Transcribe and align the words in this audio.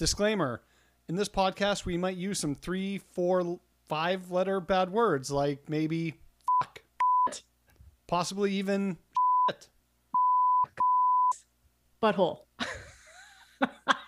Disclaimer 0.00 0.62
In 1.10 1.16
this 1.16 1.28
podcast, 1.28 1.84
we 1.84 1.98
might 1.98 2.16
use 2.16 2.38
some 2.40 2.54
three, 2.54 3.02
four, 3.12 3.60
five 3.86 4.30
letter 4.30 4.58
bad 4.58 4.88
words 4.90 5.30
like 5.30 5.68
maybe 5.68 6.14
fuck, 6.62 6.80
possibly 8.08 8.52
even 8.52 8.96
shit. 9.50 9.68
Butthole. 12.02 12.38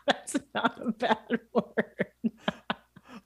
That's 0.06 0.36
not 0.54 0.80
a 0.82 0.92
bad 0.92 1.40
word. 1.52 2.06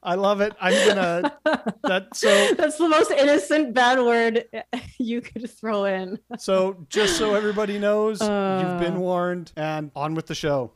I 0.02 0.16
love 0.16 0.40
it. 0.40 0.52
I'm 0.60 0.88
gonna 0.88 1.38
that 1.84 2.16
so 2.16 2.52
That's 2.54 2.78
the 2.78 2.88
most 2.88 3.12
innocent 3.12 3.74
bad 3.74 4.00
word 4.00 4.44
you 4.98 5.20
could 5.20 5.48
throw 5.48 5.84
in. 5.84 6.18
so 6.38 6.84
just 6.88 7.16
so 7.16 7.34
everybody 7.36 7.78
knows, 7.78 8.20
you've 8.20 8.80
been 8.80 8.96
Uh. 8.96 8.98
warned 8.98 9.52
and 9.56 9.92
on 9.94 10.16
with 10.16 10.26
the 10.26 10.34
show. 10.34 10.72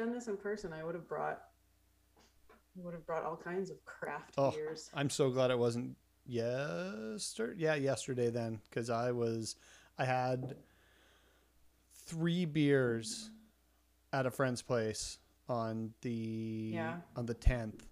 Done 0.00 0.12
this 0.12 0.28
in 0.28 0.36
person, 0.36 0.72
I 0.72 0.82
would 0.84 0.94
have 0.94 1.06
brought 1.08 1.42
I 2.50 2.82
would 2.84 2.94
have 2.94 3.04
brought 3.06 3.24
all 3.24 3.36
kinds 3.36 3.70
of 3.70 3.84
craft 3.84 4.34
Oh. 4.38 4.50
beers. 4.52 4.90
I'm 4.94 5.10
so 5.10 5.30
glad 5.30 5.50
it 5.50 5.58
wasn't 5.58 5.96
yesterday. 6.26 7.54
Yeah, 7.58 7.74
yesterday 7.74 8.30
then, 8.30 8.60
because 8.68 8.88
I 8.90 9.10
was, 9.12 9.56
I 9.98 10.04
had 10.04 10.56
three 12.06 12.44
beers 12.44 13.30
at 14.12 14.26
a 14.26 14.30
friend's 14.30 14.62
place 14.62 15.18
on 15.48 15.92
the 16.02 16.70
Yeah. 16.74 17.00
on 17.16 17.26
the 17.26 17.34
tenth, 17.34 17.86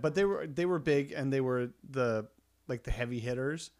but 0.00 0.14
they 0.14 0.24
were 0.24 0.46
they 0.46 0.66
were 0.66 0.78
big 0.80 1.12
and 1.12 1.32
they 1.32 1.40
were 1.40 1.70
the 1.88 2.28
like 2.68 2.82
the 2.82 2.90
heavy 2.90 3.20
hitters, 3.20 3.70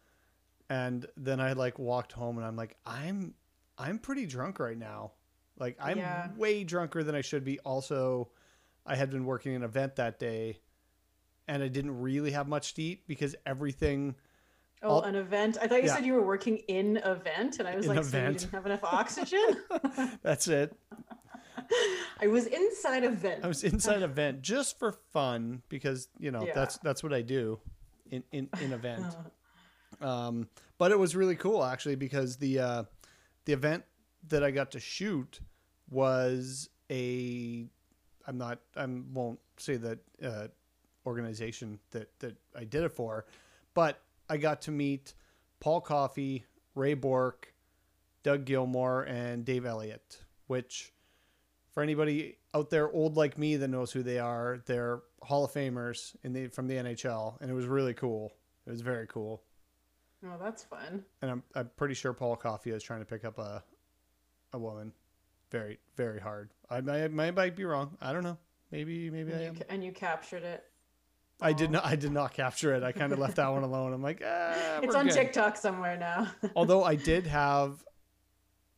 and 0.69 1.05
then 1.17 1.39
I 1.41 1.53
like 1.53 1.77
walked 1.77 2.13
home 2.13 2.37
and 2.37 2.45
I'm 2.47 2.55
like 2.55 2.77
I'm 2.85 3.33
I'm 3.77 3.99
pretty 3.99 4.25
drunk 4.25 4.59
right 4.59 4.77
now, 4.77 5.11
like 5.57 5.77
I'm 5.79 5.97
Yeah. 5.97 6.29
way 6.35 6.63
drunker 6.63 7.03
than 7.03 7.15
I 7.15 7.21
should 7.21 7.43
be. 7.43 7.59
Also, 7.59 8.29
I 8.85 8.95
had 8.95 9.09
been 9.09 9.25
working 9.25 9.55
an 9.55 9.63
event 9.63 9.95
that 9.97 10.19
day 10.19 10.59
and 11.47 11.61
I 11.63 11.67
didn't 11.67 11.99
really 12.01 12.31
have 12.31 12.47
much 12.47 12.73
to 12.75 12.81
eat 12.83 13.07
because 13.07 13.35
everything. 13.45 14.15
Oh, 14.81 14.89
All- 14.89 15.01
an 15.03 15.15
event. 15.15 15.57
I 15.61 15.67
thought 15.67 15.81
you 15.81 15.87
Yeah. 15.87 15.95
said 15.95 16.05
you 16.05 16.13
were 16.13 16.25
working 16.25 16.57
in 16.67 16.97
event, 16.97 17.59
and 17.59 17.67
I 17.67 17.75
was 17.75 17.85
In 17.87 17.95
like, 17.95 18.03
so 18.03 18.17
you 18.17 18.23
didn't 18.33 18.51
have 18.51 18.65
enough 18.65 18.83
oxygen. 18.83 19.63
That's 20.21 20.47
it. 20.47 20.75
I 22.21 22.27
was 22.27 22.45
inside 22.45 23.03
a 23.03 23.09
vent. 23.09 23.43
I 23.43 23.47
was 23.47 23.63
inside 23.63 24.03
a 24.03 24.07
vent 24.07 24.41
just 24.41 24.77
for 24.77 24.91
fun 25.13 25.61
because 25.69 26.09
you 26.19 26.31
know 26.31 26.45
Yeah. 26.45 26.53
that's 26.53 26.77
that's 26.79 27.01
what 27.03 27.13
I 27.13 27.21
do 27.21 27.59
in 28.11 28.23
in 28.31 28.49
in 28.61 28.73
event. 28.73 29.05
Um, 30.01 30.49
but 30.77 30.91
it 30.91 30.99
was 30.99 31.15
really 31.15 31.37
cool 31.37 31.63
actually 31.63 31.95
because 31.95 32.35
the 32.35 32.59
uh, 32.59 32.83
the 33.45 33.53
event 33.53 33.85
that 34.29 34.43
I 34.43 34.51
got 34.51 34.71
to 34.71 34.79
shoot 34.79 35.39
was 35.89 36.69
a 36.91 37.65
I'm 38.27 38.37
not 38.37 38.59
I 38.75 38.85
won't 39.13 39.39
say 39.57 39.77
that 39.77 39.99
uh, 40.23 40.47
organization 41.05 41.79
that 41.91 42.09
that 42.19 42.35
I 42.55 42.63
did 42.63 42.83
it 42.83 42.91
for, 42.91 43.25
but 43.73 44.01
I 44.29 44.37
got 44.37 44.61
to 44.63 44.71
meet 44.71 45.13
Paul 45.59 45.81
Coffey, 45.81 46.45
Ray 46.73 46.95
Bourque, 46.95 47.53
Doug 48.23 48.45
Gilmour, 48.45 49.07
and 49.07 49.45
Dave 49.45 49.65
Elliott. 49.65 50.21
Which, 50.47 50.93
for 51.71 51.81
anybody 51.81 52.37
out 52.53 52.69
there 52.69 52.91
old 52.91 53.17
like 53.17 53.37
me 53.37 53.55
that 53.57 53.67
knows 53.67 53.91
who 53.91 54.03
they 54.03 54.19
are, 54.19 54.59
they're 54.65 55.01
Hall 55.23 55.45
of 55.45 55.51
Famers 55.51 56.15
in 56.23 56.33
the 56.33 56.47
from 56.47 56.67
the 56.67 56.75
NHL, 56.75 57.39
and 57.41 57.49
it 57.49 57.53
was 57.53 57.65
really 57.65 57.93
cool. 57.93 58.33
It 58.67 58.71
was 58.71 58.81
very 58.81 59.07
cool 59.07 59.43
oh, 60.25 60.37
that's 60.41 60.63
fun. 60.63 61.03
and 61.21 61.31
I'm 61.31 61.43
I'm 61.55 61.69
pretty 61.75 61.93
sure 61.93 62.13
Paul 62.13 62.35
Coffey 62.35 62.71
is 62.71 62.83
trying 62.83 62.99
to 62.99 63.05
pick 63.05 63.25
up 63.25 63.37
a 63.37 63.63
a 64.55 64.59
woman, 64.59 64.93
very 65.51 65.79
very 65.95 66.19
hard. 66.19 66.49
I 66.69 66.81
might, 66.81 67.03
I 67.03 67.31
might 67.31 67.55
be 67.55 67.65
wrong. 67.65 67.97
I 68.01 68.11
don't 68.13 68.23
know. 68.23 68.37
Maybe 68.71 69.09
maybe 69.09 69.33
I 69.33 69.41
you, 69.41 69.47
am. 69.47 69.57
and 69.69 69.83
you 69.83 69.91
captured 69.91 70.43
it. 70.43 70.63
I 71.41 71.53
did 71.53 71.69
not 71.69 71.85
I 71.85 71.95
did 71.95 72.11
not 72.11 72.33
capture 72.33 72.73
it. 72.73 72.83
I 72.83 72.91
kind 72.91 73.11
of 73.11 73.19
left 73.19 73.35
that 73.35 73.49
one 73.51 73.63
alone. 73.63 73.93
I'm 73.93 74.01
like, 74.01 74.23
ah, 74.25 74.79
It's 74.83 74.95
on 74.95 75.05
good." 75.07 75.13
TikTok 75.13 75.57
somewhere 75.57 75.97
now. 75.97 76.31
Although 76.55 76.83
I 76.83 76.95
did 76.95 77.27
have, 77.27 77.83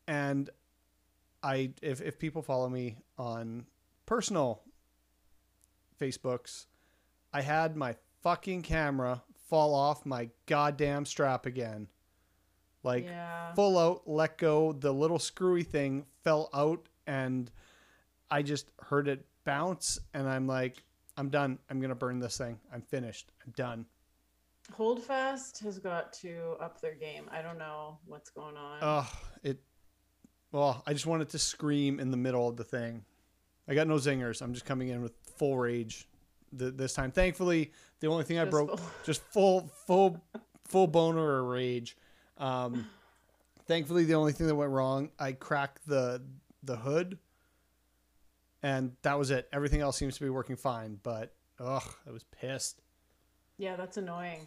and 0.08 0.50
I 1.44 1.72
if 1.82 2.02
if 2.02 2.20
people 2.20 2.42
follow 2.42 2.68
me 2.68 2.98
on 3.18 3.66
personal 4.06 4.64
Facebooks, 6.00 6.66
I 7.32 7.42
had 7.42 7.76
my 7.76 7.96
fucking 8.24 8.64
camera 8.64 9.24
fall 9.50 9.74
off 9.74 10.06
my 10.06 10.30
goddamn 10.48 11.06
strap 11.06 11.46
again. 11.46 11.88
Like 12.84 13.06
yeah. 13.06 13.54
full 13.54 13.78
out 13.78 14.04
let 14.08 14.38
go. 14.38 14.72
The 14.72 14.94
little 14.94 15.20
screwy 15.20 15.64
thing 15.64 16.06
fell 16.24 16.50
out 16.54 16.88
and 17.06 17.50
i 18.30 18.42
just 18.42 18.70
heard 18.82 19.08
it 19.08 19.26
bounce 19.46 19.98
and 20.14 20.28
i'm 20.28 20.46
like 20.46 20.84
i'm 21.16 21.30
done. 21.30 21.58
I'm 21.70 21.80
gonna 21.80 21.96
burn 21.96 22.20
this 22.20 22.38
thing. 22.38 22.60
I'm 22.74 22.82
finished. 22.82 23.32
I'm 23.46 23.54
done. 23.54 23.86
Holdfast 24.74 25.60
has 25.60 25.80
got 25.80 26.12
to 26.14 26.58
up 26.60 26.82
their 26.82 26.94
game. 26.96 27.24
I 27.32 27.42
don't 27.42 27.58
know 27.58 27.98
what's 28.06 28.30
going 28.30 28.58
on. 28.58 28.80
oh 28.82 29.10
it 29.44 29.60
well 30.52 30.84
i 30.86 30.94
just 30.94 31.06
wanted 31.06 31.30
to 31.30 31.40
scream 31.40 32.00
in 32.00 32.12
the 32.12 32.18
middle 32.18 32.48
of 32.48 32.58
the 32.58 32.64
thing. 32.64 33.04
I 33.68 33.74
got 33.76 33.88
no 33.88 33.96
zingers. 33.96 34.42
I'm 34.42 34.54
just 34.54 34.66
coming 34.66 34.90
in 34.90 35.02
with 35.02 35.14
full 35.38 35.58
rage 35.58 36.08
th- 36.58 36.74
this 36.76 36.94
time. 36.94 37.12
Thankfully 37.12 37.72
the 38.02 38.08
only 38.08 38.24
thing 38.26 38.38
i 38.40 38.44
Just 38.44 38.52
broke 38.52 38.78
full- 38.78 38.90
just 39.06 39.22
full 39.22 39.72
full 39.86 40.22
full 40.68 40.88
boner 40.88 41.22
or 41.22 41.44
rage 41.46 41.96
um 42.40 42.88
thankfully 43.66 44.04
the 44.06 44.14
only 44.14 44.32
thing 44.32 44.48
that 44.48 44.56
went 44.56 44.72
wrong 44.72 45.10
i 45.20 45.32
cracked 45.32 45.86
the 45.88 46.22
the 46.64 46.76
hood 46.76 47.18
and 48.64 48.92
that 49.02 49.18
was 49.18 49.30
it 49.32 49.48
everything 49.54 49.82
else 49.82 49.98
seems 49.98 50.16
to 50.18 50.24
be 50.24 50.30
working 50.30 50.56
fine 50.56 51.00
but 51.04 51.34
ugh 51.60 51.84
i 52.08 52.12
was 52.12 52.24
pissed 52.26 52.82
Yeah, 53.58 53.76
that's 53.76 53.98
annoying. 53.98 54.46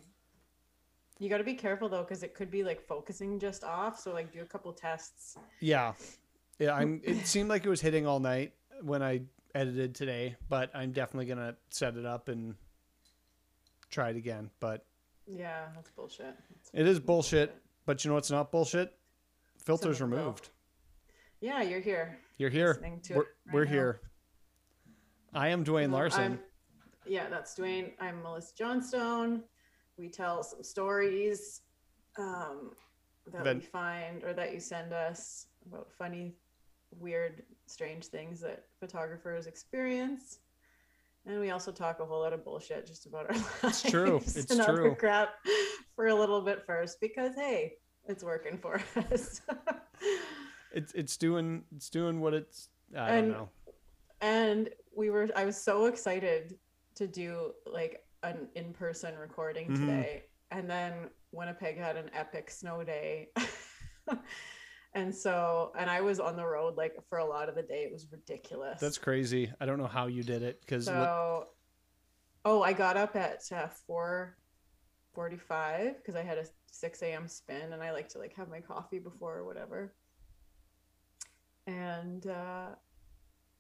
You 1.19 1.29
got 1.29 1.39
to 1.39 1.45
be 1.45 1.55
careful 1.55 1.89
though, 1.89 2.03
because 2.03 2.23
it 2.23 2.33
could 2.35 2.51
be 2.51 2.63
like 2.63 2.81
focusing 2.81 3.39
just 3.41 3.63
off. 3.65 3.99
So 4.01 4.13
like, 4.13 4.33
do 4.33 4.41
a 4.41 4.45
couple 4.47 4.73
tests. 4.73 5.37
yeah 5.61 5.93
yeah 6.59 6.75
i'm 6.75 7.01
it 7.05 7.27
seemed 7.27 7.49
like 7.49 7.65
it 7.67 7.69
was 7.69 7.81
hitting 7.81 8.07
all 8.07 8.21
night 8.21 8.53
when 8.83 9.03
i 9.03 9.21
edited 9.55 9.95
today 9.95 10.37
but 10.49 10.71
i'm 10.75 10.93
definitely 10.93 11.27
gonna 11.27 11.57
set 11.71 11.97
it 11.97 12.07
up 12.07 12.29
and 12.29 12.55
try 13.91 14.11
it 14.11 14.17
again 14.17 14.49
but 14.61 14.85
Yeah, 15.27 15.67
that's 15.75 15.91
bullshit. 15.91 16.35
That's 16.55 16.71
it 16.73 16.87
is 16.87 17.01
bullshit 17.01 17.55
but 17.91 18.05
you 18.05 18.09
know 18.09 18.15
what's 18.15 18.31
not 18.31 18.53
bullshit 18.53 18.93
filters 19.65 20.01
roll. 20.01 20.11
removed 20.11 20.51
Yeah, 21.41 21.61
you're 21.63 21.81
here. 21.81 22.19
you're 22.39 22.49
here 22.49 22.79
we're, 23.11 23.17
right 23.17 23.27
we're 23.53 23.65
here 23.65 24.01
i 25.35 25.49
am 25.49 25.65
dwayne 25.65 25.91
larson 25.91 26.23
I'm- 26.23 26.39
yeah, 27.07 27.29
that's 27.29 27.59
Dwayne. 27.59 27.93
I'm 27.99 28.23
Melissa 28.23 28.55
Johnstone. 28.55 29.43
We 29.97 30.09
tell 30.09 30.45
some 30.45 30.63
stories 30.63 31.63
um, 32.19 32.71
that 33.33 33.57
we 33.57 33.61
find 33.61 34.23
or 34.23 34.33
that 34.35 34.53
you 34.53 34.61
send 34.61 34.93
us 34.93 35.47
about 35.67 35.91
funny, 35.91 36.35
weird, 37.01 37.43
strange 37.67 38.05
things 38.07 38.41
that 38.43 38.67
photographers 38.79 39.47
experience. 39.47 40.39
And 41.27 41.39
we 41.41 41.51
also 41.51 41.71
talk 41.71 42.01
a 42.01 42.05
whole 42.05 42.21
lot 42.21 42.33
of 42.33 42.45
bullshit 42.45 42.87
just 42.87 43.07
about 43.07 43.27
our 43.31 43.37
lives. 43.63 43.65
It's 43.65 43.83
true. 43.83 44.17
It's 44.19 44.51
and 44.51 44.61
other 44.61 44.77
true. 44.77 44.95
crap 44.97 45.31
for 45.95 46.07
a 46.09 46.15
little 46.15 46.41
bit 46.41 46.65
first 46.67 47.01
because 47.01 47.35
hey, 47.35 47.75
it's 48.07 48.25
working 48.25 48.57
for 48.59 48.81
us. 49.13 49.41
it's 50.73 50.93
it's 50.95 51.17
doing 51.17 51.63
it's 51.77 51.91
doing 51.91 52.21
what 52.21 52.33
it's 52.33 52.69
i 52.97 53.11
And- 53.17 53.33
don't 53.33 53.39
know 53.41 53.49
and 54.23 54.69
we 54.97 55.11
were 55.11 55.29
i 55.37 55.45
was 55.45 55.57
so 55.61 55.87
excited 55.87 56.59
to 56.95 57.07
do 57.09 57.53
like 57.67 58.05
an 58.23 58.49
in-person 58.55 59.17
recording 59.17 59.69
Mhm. 59.69 59.77
today 59.77 60.23
and 60.53 60.71
then 60.71 61.11
winnipeg 61.33 61.77
had 61.77 61.97
an 61.97 62.09
epic 62.15 62.51
snow 62.51 62.85
day 62.85 63.31
and 64.95 65.15
so 65.15 65.73
and 65.79 65.89
i 65.89 66.01
was 66.01 66.19
on 66.19 66.37
the 66.37 66.45
road 66.45 66.77
like 66.77 66.95
for 67.09 67.19
a 67.19 67.25
lot 67.25 67.49
of 67.49 67.55
the 67.55 67.63
day 67.63 67.85
it 67.85 67.93
was 67.93 68.07
ridiculous. 68.11 68.81
That's 68.81 68.99
crazy. 68.99 69.53
I 69.61 69.67
don't 69.67 69.79
know 69.79 69.87
how 69.87 70.07
you 70.07 70.23
did 70.23 70.43
it 70.43 70.61
because 70.61 70.87
so 70.87 71.47
oh 72.45 72.63
i 72.63 72.73
got 72.73 72.97
up 72.97 73.15
at 73.17 73.43
uh, 73.53 73.69
4 73.87 74.37
45 75.15 75.97
because 75.97 76.17
i 76.17 76.23
had 76.23 76.39
a 76.39 76.45
6 76.73 77.03
a.m 77.03 77.29
spin 77.29 77.73
and 77.73 77.83
i 77.83 77.93
like 77.93 78.09
to 78.11 78.19
like 78.19 78.35
have 78.37 78.49
my 78.49 78.61
coffee 78.61 78.99
before 78.99 79.37
or 79.39 79.45
whatever. 79.45 79.95
And 81.67 82.27
uh 82.27 82.69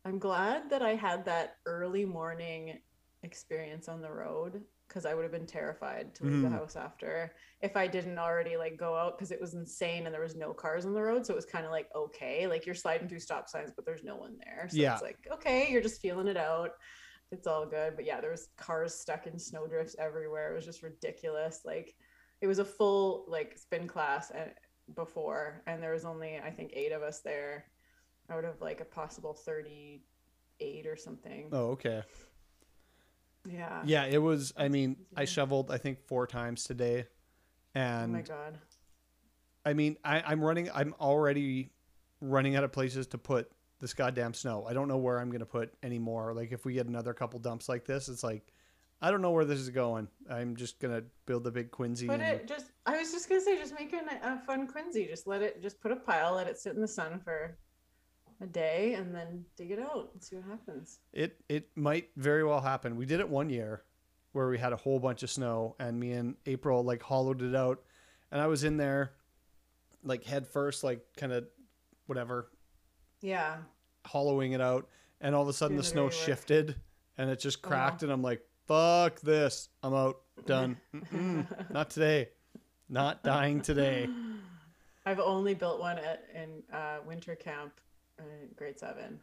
i'm 0.04 0.18
glad 0.18 0.70
that 0.70 0.82
i 0.82 0.94
had 0.94 1.24
that 1.26 1.56
early 1.66 2.04
morning 2.04 2.80
experience 3.22 3.88
on 3.88 4.00
the 4.00 4.10
road 4.10 4.62
because 4.90 5.06
i 5.06 5.14
would 5.14 5.22
have 5.22 5.30
been 5.32 5.46
terrified 5.46 6.12
to 6.16 6.24
leave 6.24 6.42
the 6.42 6.48
Mhm. 6.48 6.52
house 6.52 6.74
after 6.76 7.32
if 7.62 7.76
i 7.76 7.86
didn't 7.86 8.18
already 8.18 8.56
like 8.56 8.76
go 8.76 8.94
out 8.96 9.16
because 9.16 9.30
it 9.30 9.40
was 9.40 9.54
insane 9.54 10.04
and 10.06 10.12
there 10.14 10.20
was 10.20 10.34
no 10.36 10.52
cars 10.52 10.84
on 10.84 10.92
the 10.92 11.00
road 11.02 11.24
so 11.24 11.32
it 11.32 11.36
was 11.36 11.46
kind 11.46 11.64
of 11.64 11.70
like 11.70 11.88
okay 11.94 12.46
like 12.48 12.66
you're 12.66 12.74
sliding 12.74 13.08
through 13.08 13.20
stop 13.20 13.48
signs 13.48 13.70
but 13.74 13.86
there's 13.86 14.02
no 14.04 14.16
one 14.16 14.36
there 14.44 14.68
so 14.68 14.76
Yeah. 14.76 14.94
it's 14.94 15.02
like 15.02 15.18
okay 15.32 15.70
you're 15.70 15.80
just 15.80 16.00
feeling 16.02 16.26
it 16.28 16.36
out 16.36 16.72
it's 17.32 17.46
all 17.46 17.64
good. 17.64 17.94
But 17.94 18.06
yeah, 18.06 18.20
there 18.20 18.32
was 18.32 18.48
cars 18.56 18.92
stuck 18.92 19.28
in 19.28 19.38
snowdrifts 19.38 19.94
everywhere. 20.00 20.50
It 20.50 20.56
was 20.56 20.64
just 20.64 20.82
ridiculous. 20.82 21.60
Like 21.64 21.94
it 22.40 22.48
was 22.48 22.58
a 22.58 22.64
full 22.64 23.24
like 23.28 23.56
spin 23.56 23.86
class 23.86 24.32
and 24.32 24.50
before, 24.96 25.62
and 25.68 25.80
there 25.80 25.92
was 25.92 26.04
only 26.04 26.40
I 26.40 26.50
think 26.50 26.72
eight 26.74 26.90
of 26.90 27.02
us 27.04 27.20
there 27.20 27.66
out 28.30 28.44
of 28.44 28.60
like 28.60 28.80
a 28.80 28.84
possible 28.84 29.32
thirty 29.32 30.02
eight 30.58 30.88
or 30.88 30.96
something. 30.96 31.50
Oh, 31.52 31.68
okay. 31.76 32.02
Yeah. 33.48 33.82
Yeah, 33.84 34.04
it 34.04 34.18
was. 34.18 34.52
I 34.56 34.68
mean, 34.68 34.96
I 35.16 35.24
shoveled 35.24 35.70
I 35.70 35.78
think 35.78 36.00
four 36.06 36.26
times 36.26 36.64
today, 36.64 37.06
Oh 37.74 37.80
and 37.80 38.12
my 38.12 38.22
god. 38.22 38.58
I 39.64 39.74
mean, 39.74 39.96
I, 40.04 40.20
I'm 40.20 40.40
running. 40.42 40.70
I'm 40.74 40.94
already 41.00 41.70
running 42.20 42.56
out 42.56 42.64
of 42.64 42.72
places 42.72 43.06
to 43.08 43.18
put 43.18 43.50
this 43.80 43.94
goddamn 43.94 44.34
snow. 44.34 44.66
I 44.68 44.72
don't 44.74 44.88
know 44.88 44.98
where 44.98 45.18
I'm 45.18 45.30
gonna 45.30 45.46
put 45.46 45.72
any 45.82 45.98
more. 45.98 46.34
Like, 46.34 46.52
if 46.52 46.64
we 46.64 46.74
get 46.74 46.86
another 46.86 47.14
couple 47.14 47.38
dumps 47.38 47.68
like 47.68 47.86
this, 47.86 48.08
it's 48.08 48.22
like, 48.22 48.52
I 49.00 49.10
don't 49.10 49.22
know 49.22 49.30
where 49.30 49.44
this 49.46 49.58
is 49.58 49.70
going. 49.70 50.08
I'm 50.30 50.56
just 50.56 50.78
gonna 50.80 51.02
build 51.26 51.46
a 51.46 51.50
big 51.50 51.70
quinzhee. 51.70 52.08
Put 52.08 52.20
and- 52.20 52.40
it 52.40 52.46
just. 52.48 52.66
I 52.86 52.98
was 52.98 53.10
just 53.12 53.28
gonna 53.28 53.40
say, 53.40 53.56
just 53.56 53.74
make 53.74 53.92
it 53.92 54.04
a, 54.22 54.34
a 54.34 54.42
fun 54.46 54.68
quinzhee. 54.68 55.08
Just 55.08 55.26
let 55.26 55.42
it. 55.42 55.62
Just 55.62 55.80
put 55.80 55.92
a 55.92 55.96
pile. 55.96 56.34
Let 56.34 56.46
it 56.46 56.58
sit 56.58 56.74
in 56.74 56.80
the 56.80 56.88
sun 56.88 57.20
for 57.20 57.56
a 58.40 58.46
day, 58.46 58.94
and 58.94 59.14
then 59.14 59.44
dig 59.56 59.70
it 59.70 59.78
out 59.78 60.10
and 60.14 60.22
see 60.22 60.36
what 60.36 60.44
happens. 60.46 60.98
It 61.12 61.40
it 61.48 61.68
might 61.76 62.08
very 62.16 62.44
well 62.44 62.60
happen. 62.60 62.96
We 62.96 63.06
did 63.06 63.20
it 63.20 63.28
one 63.28 63.50
year 63.50 63.82
where 64.32 64.48
we 64.48 64.58
had 64.58 64.72
a 64.72 64.76
whole 64.76 64.98
bunch 65.00 65.22
of 65.22 65.30
snow 65.30 65.74
and 65.80 65.98
me 65.98 66.12
and 66.12 66.36
April 66.46 66.84
like 66.84 67.02
hollowed 67.02 67.42
it 67.42 67.54
out 67.56 67.82
and 68.30 68.40
I 68.40 68.46
was 68.46 68.62
in 68.62 68.76
there 68.76 69.12
like 70.04 70.22
head 70.22 70.46
first 70.46 70.84
like 70.84 71.04
kind 71.16 71.32
of 71.32 71.46
whatever 72.06 72.48
Yeah. 73.20 73.56
hollowing 74.06 74.52
it 74.52 74.60
out 74.60 74.88
and 75.20 75.34
all 75.34 75.42
of 75.42 75.48
a 75.48 75.52
sudden 75.52 75.76
Doing 75.76 75.82
the 75.82 75.88
snow 75.88 76.10
shifted 76.10 76.76
and 77.18 77.28
it 77.28 77.40
just 77.40 77.60
cracked 77.60 78.02
Oh. 78.02 78.06
and 78.06 78.12
I'm 78.12 78.22
like 78.22 78.40
fuck 78.68 79.18
this. 79.20 79.68
I'm 79.82 79.94
out. 79.94 80.20
Done. 80.46 80.76
Not 81.70 81.90
today. 81.90 82.28
Not 82.88 83.24
dying 83.24 83.60
today. 83.62 84.08
I've 85.04 85.18
only 85.18 85.54
built 85.54 85.80
one 85.80 85.98
at 85.98 86.24
in 86.32 86.62
uh, 86.72 86.98
winter 87.04 87.34
camp 87.34 87.80
in 88.28 88.48
grade 88.56 88.78
seven, 88.78 89.20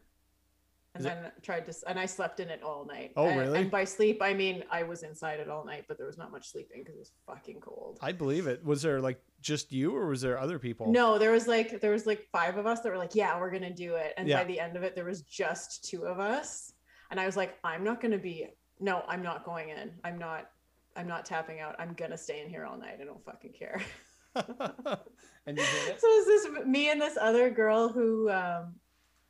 and 0.94 1.00
Is 1.00 1.04
then 1.04 1.30
tried 1.42 1.64
to, 1.66 1.68
s- 1.70 1.84
and 1.86 1.98
I 1.98 2.06
slept 2.06 2.40
in 2.40 2.48
it 2.48 2.62
all 2.62 2.84
night. 2.84 3.12
Oh, 3.16 3.26
And- 3.26 3.38
really? 3.40 3.58
And 3.60 3.70
by 3.70 3.84
sleep, 3.84 4.20
I 4.22 4.32
mean 4.34 4.64
I 4.70 4.82
was 4.82 5.02
inside 5.02 5.38
it 5.40 5.48
all 5.48 5.64
night, 5.64 5.84
but 5.88 5.98
there 5.98 6.06
was 6.06 6.18
not 6.18 6.32
much 6.32 6.50
sleeping 6.50 6.80
because 6.82 6.94
it 6.96 6.98
was 6.98 7.12
fucking 7.26 7.60
cold. 7.60 7.98
I 8.00 8.12
believe 8.12 8.46
it. 8.46 8.64
Was 8.64 8.82
there 8.82 9.00
like 9.00 9.20
just 9.40 9.70
you 9.72 9.94
or 9.96 10.06
was 10.08 10.20
there 10.20 10.38
other 10.38 10.58
people? 10.58 10.90
No, 10.90 11.18
there 11.18 11.30
was 11.30 11.46
like 11.46 11.80
there 11.80 11.92
was 11.92 12.06
like 12.06 12.26
five 12.32 12.56
of 12.56 12.66
us 12.66 12.80
that 12.80 12.90
were 12.90 12.98
like, 12.98 13.14
yeah, 13.14 13.38
we're 13.38 13.50
gonna 13.50 13.72
do 13.74 13.94
it, 13.94 14.14
and 14.16 14.26
Yeah. 14.26 14.38
by 14.38 14.44
the 14.44 14.58
end 14.58 14.76
of 14.76 14.82
it, 14.82 14.94
there 14.94 15.04
was 15.04 15.22
just 15.22 15.84
two 15.84 16.04
of 16.06 16.18
us, 16.18 16.72
and 17.10 17.20
I 17.20 17.26
was 17.26 17.36
like, 17.36 17.58
I'm 17.64 17.84
not 17.84 18.00
gonna 18.00 18.18
be, 18.18 18.48
no, 18.80 19.04
I'm 19.08 19.22
not 19.22 19.44
going 19.44 19.68
in. 19.68 19.92
I'm 20.04 20.18
not, 20.18 20.50
I'm 20.96 21.06
not 21.06 21.24
tapping 21.26 21.60
out. 21.60 21.76
I'm 21.78 21.92
gonna 21.94 22.18
stay 22.18 22.40
in 22.42 22.48
here 22.48 22.64
all 22.64 22.76
night. 22.78 22.98
I 23.00 23.04
don't 23.04 23.24
fucking 23.24 23.52
care. 23.52 23.80
and 24.34 25.56
you 25.58 25.64
did 25.64 25.88
it? 25.88 26.00
So 26.00 26.06
it's 26.08 26.26
this 26.26 26.66
me 26.66 26.90
and 26.90 27.00
this 27.00 27.16
other 27.20 27.50
girl 27.50 27.88
who 27.88 28.30
um 28.30 28.74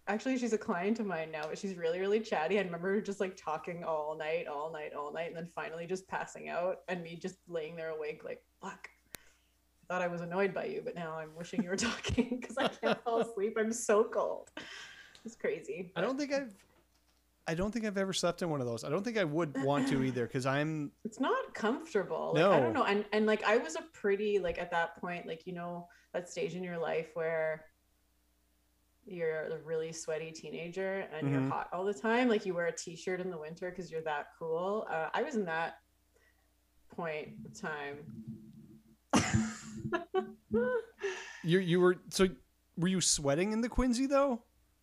actually 0.08 0.38
she's 0.38 0.52
a 0.52 0.58
client 0.58 0.98
of 0.98 1.06
mine 1.06 1.30
now, 1.30 1.42
but 1.48 1.58
she's 1.58 1.76
really, 1.76 2.00
really 2.00 2.20
chatty. 2.20 2.58
I 2.58 2.62
remember 2.62 3.00
just 3.00 3.20
like 3.20 3.36
talking 3.36 3.84
all 3.84 4.16
night, 4.18 4.46
all 4.46 4.72
night, 4.72 4.92
all 4.94 5.12
night, 5.12 5.28
and 5.28 5.36
then 5.36 5.46
finally 5.46 5.86
just 5.86 6.08
passing 6.08 6.48
out 6.48 6.80
and 6.88 7.02
me 7.02 7.16
just 7.16 7.36
laying 7.46 7.76
there 7.76 7.90
awake 7.90 8.24
like 8.24 8.42
fuck. 8.60 8.88
I 9.14 9.94
thought 9.94 10.02
I 10.02 10.08
was 10.08 10.20
annoyed 10.20 10.52
by 10.52 10.64
you, 10.64 10.82
but 10.84 10.94
now 10.94 11.16
I'm 11.18 11.34
wishing 11.36 11.62
you 11.62 11.68
were 11.68 11.76
talking 11.90 12.38
because 12.40 12.58
I 12.58 12.68
can't 12.68 13.02
fall 13.04 13.20
asleep. 13.20 13.56
I'm 13.58 13.72
so 13.72 14.04
cold. 14.04 14.50
It's 15.24 15.36
crazy. 15.36 15.92
I 15.94 16.00
don't 16.00 16.18
think 16.18 16.32
I've 16.32 16.54
I 17.46 17.54
don't 17.54 17.72
think 17.72 17.86
I've 17.86 17.96
ever 17.96 18.12
slept 18.12 18.42
in 18.42 18.50
one 18.50 18.60
of 18.60 18.66
those. 18.66 18.84
I 18.84 18.90
don't 18.90 19.02
think 19.02 19.16
I 19.16 19.24
would 19.24 19.62
want 19.62 19.88
to 19.88 20.04
either 20.04 20.26
because 20.26 20.44
I'm 20.44 20.92
it's 21.04 21.20
not 21.20 21.54
comfortable. 21.54 22.32
Like, 22.34 22.44
I 22.44 22.60
don't 22.60 22.74
know. 22.74 22.84
And 22.84 23.04
and 23.12 23.26
like 23.26 23.42
I 23.44 23.56
was 23.56 23.76
a 23.76 23.82
pretty 23.92 24.38
like 24.38 24.58
at 24.58 24.70
that 24.70 25.00
point, 25.00 25.26
like 25.26 25.46
you 25.46 25.54
know, 25.54 25.88
that 26.12 26.28
stage 26.28 26.54
in 26.54 26.62
your 26.62 26.78
life 26.78 27.08
where 27.14 27.64
you're 29.10 29.46
a 29.46 29.58
really 29.64 29.92
sweaty 29.92 30.30
teenager 30.30 31.06
and 31.12 31.26
Mhm. 31.26 31.32
you're 31.32 31.48
hot 31.48 31.68
all 31.72 31.84
the 31.84 31.94
time. 31.94 32.28
Like 32.28 32.44
you 32.46 32.54
wear 32.54 32.66
a 32.66 32.72
t-shirt 32.72 33.20
in 33.20 33.30
the 33.30 33.38
winter 33.38 33.70
because 33.70 33.90
you're 33.90 34.02
that 34.02 34.28
cool. 34.38 34.86
Uh, 34.90 35.08
I 35.14 35.22
was 35.22 35.34
in 35.34 35.44
that 35.46 35.78
point 36.94 37.28
of 37.44 37.58
time. 37.58 38.04
you 41.44 41.58
you 41.58 41.80
were 41.80 41.96
so 42.10 42.28
were 42.76 42.88
you 42.88 43.00
sweating 43.00 43.52
in 43.52 43.60
the 43.60 43.68
quinzhee 43.68 44.08
though? 44.08 44.42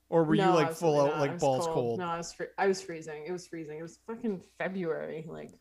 Or 0.10 0.24
were 0.24 0.36
No, 0.36 0.50
you 0.50 0.56
like 0.56 0.74
full 0.74 1.02
out 1.02 1.12
not. 1.12 1.20
Like 1.20 1.40
balls 1.40 1.66
cold? 1.68 2.00
No, 2.00 2.06
I 2.06 2.18
was 2.18 2.32
fr- 2.34 2.44
I 2.58 2.68
was 2.68 2.82
freezing. 2.82 3.26
It 3.26 3.32
was 3.32 3.48
freezing. 3.48 3.80
It 3.80 3.82
was 3.82 3.98
fucking 4.08 4.42
February. 4.58 5.26
Like 5.28 5.52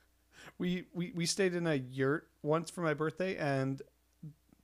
We, 0.59 0.87
we 0.93 1.13
we 1.15 1.27
stayed 1.27 1.55
in 1.55 1.67
a 1.67 1.75
yurt 1.75 2.29
once 2.43 2.71
for 2.71 2.83
my 2.83 2.95
birthday 2.95 3.37
and 3.37 3.81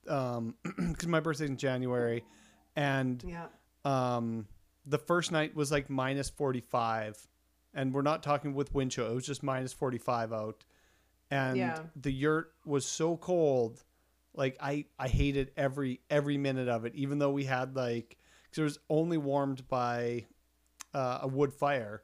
um 0.07 0.55
because 0.77 1.07
my 1.07 1.19
birthday's 1.19 1.49
in 1.49 1.57
January 1.57 2.23
and 2.75 3.23
yeah. 3.27 3.47
Um 3.85 4.47
the 4.85 4.97
first 4.97 5.31
night 5.31 5.55
was 5.55 5.71
like 5.71 5.89
minus 5.89 6.29
45 6.29 7.27
and 7.73 7.93
we're 7.93 8.01
not 8.01 8.23
talking 8.23 8.53
with 8.53 8.73
wind 8.73 8.91
chill 8.91 9.09
it 9.11 9.15
was 9.15 9.25
just 9.25 9.43
minus 9.43 9.73
45 9.73 10.33
out 10.33 10.63
and 11.29 11.57
Yeah. 11.57 11.79
the 11.95 12.11
yurt 12.11 12.51
was 12.65 12.85
so 12.85 13.17
cold 13.17 13.83
like 14.33 14.57
i 14.61 14.85
i 14.99 15.07
hated 15.07 15.51
every 15.57 16.01
every 16.09 16.37
minute 16.37 16.67
of 16.67 16.85
it 16.85 16.93
even 16.95 17.19
though 17.19 17.31
we 17.31 17.45
had 17.45 17.75
like 17.75 18.17
because 18.49 18.59
it 18.59 18.63
was 18.63 18.79
only 18.89 19.17
warmed 19.17 19.67
by 19.67 20.25
uh, 20.93 21.19
a 21.21 21.27
wood 21.27 21.53
fire 21.53 22.03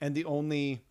and 0.00 0.14
the 0.14 0.24
only 0.24 0.82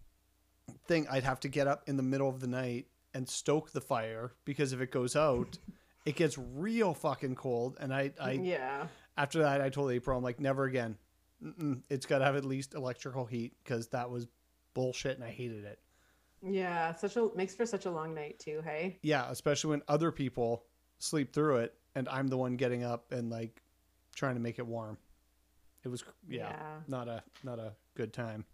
thing 0.87 1.07
i'd 1.11 1.23
have 1.23 1.39
to 1.41 1.47
get 1.47 1.67
up 1.67 1.83
in 1.87 1.97
the 1.97 2.03
middle 2.03 2.29
of 2.29 2.39
the 2.39 2.47
night 2.47 2.87
and 3.13 3.27
stoke 3.29 3.71
the 3.71 3.81
fire 3.81 4.33
because 4.45 4.73
if 4.73 4.81
it 4.81 4.91
goes 4.91 5.15
out 5.15 5.57
it 6.05 6.15
gets 6.15 6.37
real 6.37 6.93
fucking 6.93 7.35
cold 7.35 7.75
and 7.79 7.93
i 7.93 8.11
i 8.21 8.31
yeah. 8.33 8.87
After 9.17 9.39
that, 9.39 9.61
I 9.61 9.69
told 9.69 9.91
April, 9.91 10.17
I'm 10.17 10.23
like, 10.23 10.39
never 10.39 10.65
again. 10.65 10.97
Mm-mm. 11.43 11.81
It's 11.89 12.05
got 12.05 12.19
to 12.19 12.25
have 12.25 12.35
at 12.35 12.45
least 12.45 12.73
electrical 12.73 13.25
heat 13.25 13.53
because 13.63 13.87
that 13.87 14.09
was 14.09 14.27
bullshit 14.73 15.15
and 15.15 15.23
I 15.23 15.29
hated 15.29 15.63
it. 15.65 15.79
Yeah. 16.41 16.93
Such 16.93 17.15
a 17.17 17.29
makes 17.35 17.55
for 17.55 17.65
such 17.65 17.85
a 17.85 17.91
long 17.91 18.13
night 18.13 18.39
too, 18.39 18.61
hey? 18.63 18.99
Yeah, 19.01 19.29
especially 19.29 19.71
when 19.71 19.81
other 19.87 20.11
people 20.11 20.63
sleep 20.99 21.33
through 21.33 21.57
it 21.57 21.73
and 21.95 22.07
I'm 22.09 22.27
the 22.27 22.37
one 22.37 22.55
getting 22.55 22.83
up 22.83 23.11
and 23.11 23.29
like 23.29 23.61
trying 24.15 24.35
to 24.35 24.41
make 24.41 24.59
it 24.59 24.65
warm. 24.67 24.97
It 25.83 25.89
was 25.89 26.03
yeah, 26.27 26.49
Yeah. 26.49 26.75
not 26.87 27.07
a 27.07 27.23
not 27.43 27.59
a 27.59 27.73
good 27.95 28.11
time. 28.13 28.45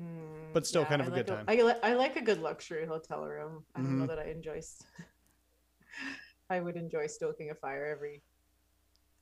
Mm, 0.00 0.52
But 0.52 0.66
still 0.66 0.84
kind 0.84 1.00
of 1.02 1.08
I 1.08 1.10
a 1.10 1.14
good 1.14 1.28
like 1.28 1.38
time. 1.38 1.44
I, 1.48 1.62
li- 1.62 1.80
I 1.82 1.94
like 1.94 2.16
a 2.16 2.22
good 2.22 2.40
luxury 2.40 2.86
hotel 2.86 3.24
room. 3.26 3.64
I 3.74 3.80
don't 3.80 3.98
know 3.98 4.04
Mhm. 4.04 4.08
that 4.08 4.18
I 4.18 4.24
enjoy. 4.30 4.60
I 6.50 6.60
would 6.60 6.76
enjoy 6.76 7.06
stoking 7.06 7.50
a 7.50 7.54
fire 7.54 7.86
every 7.86 8.22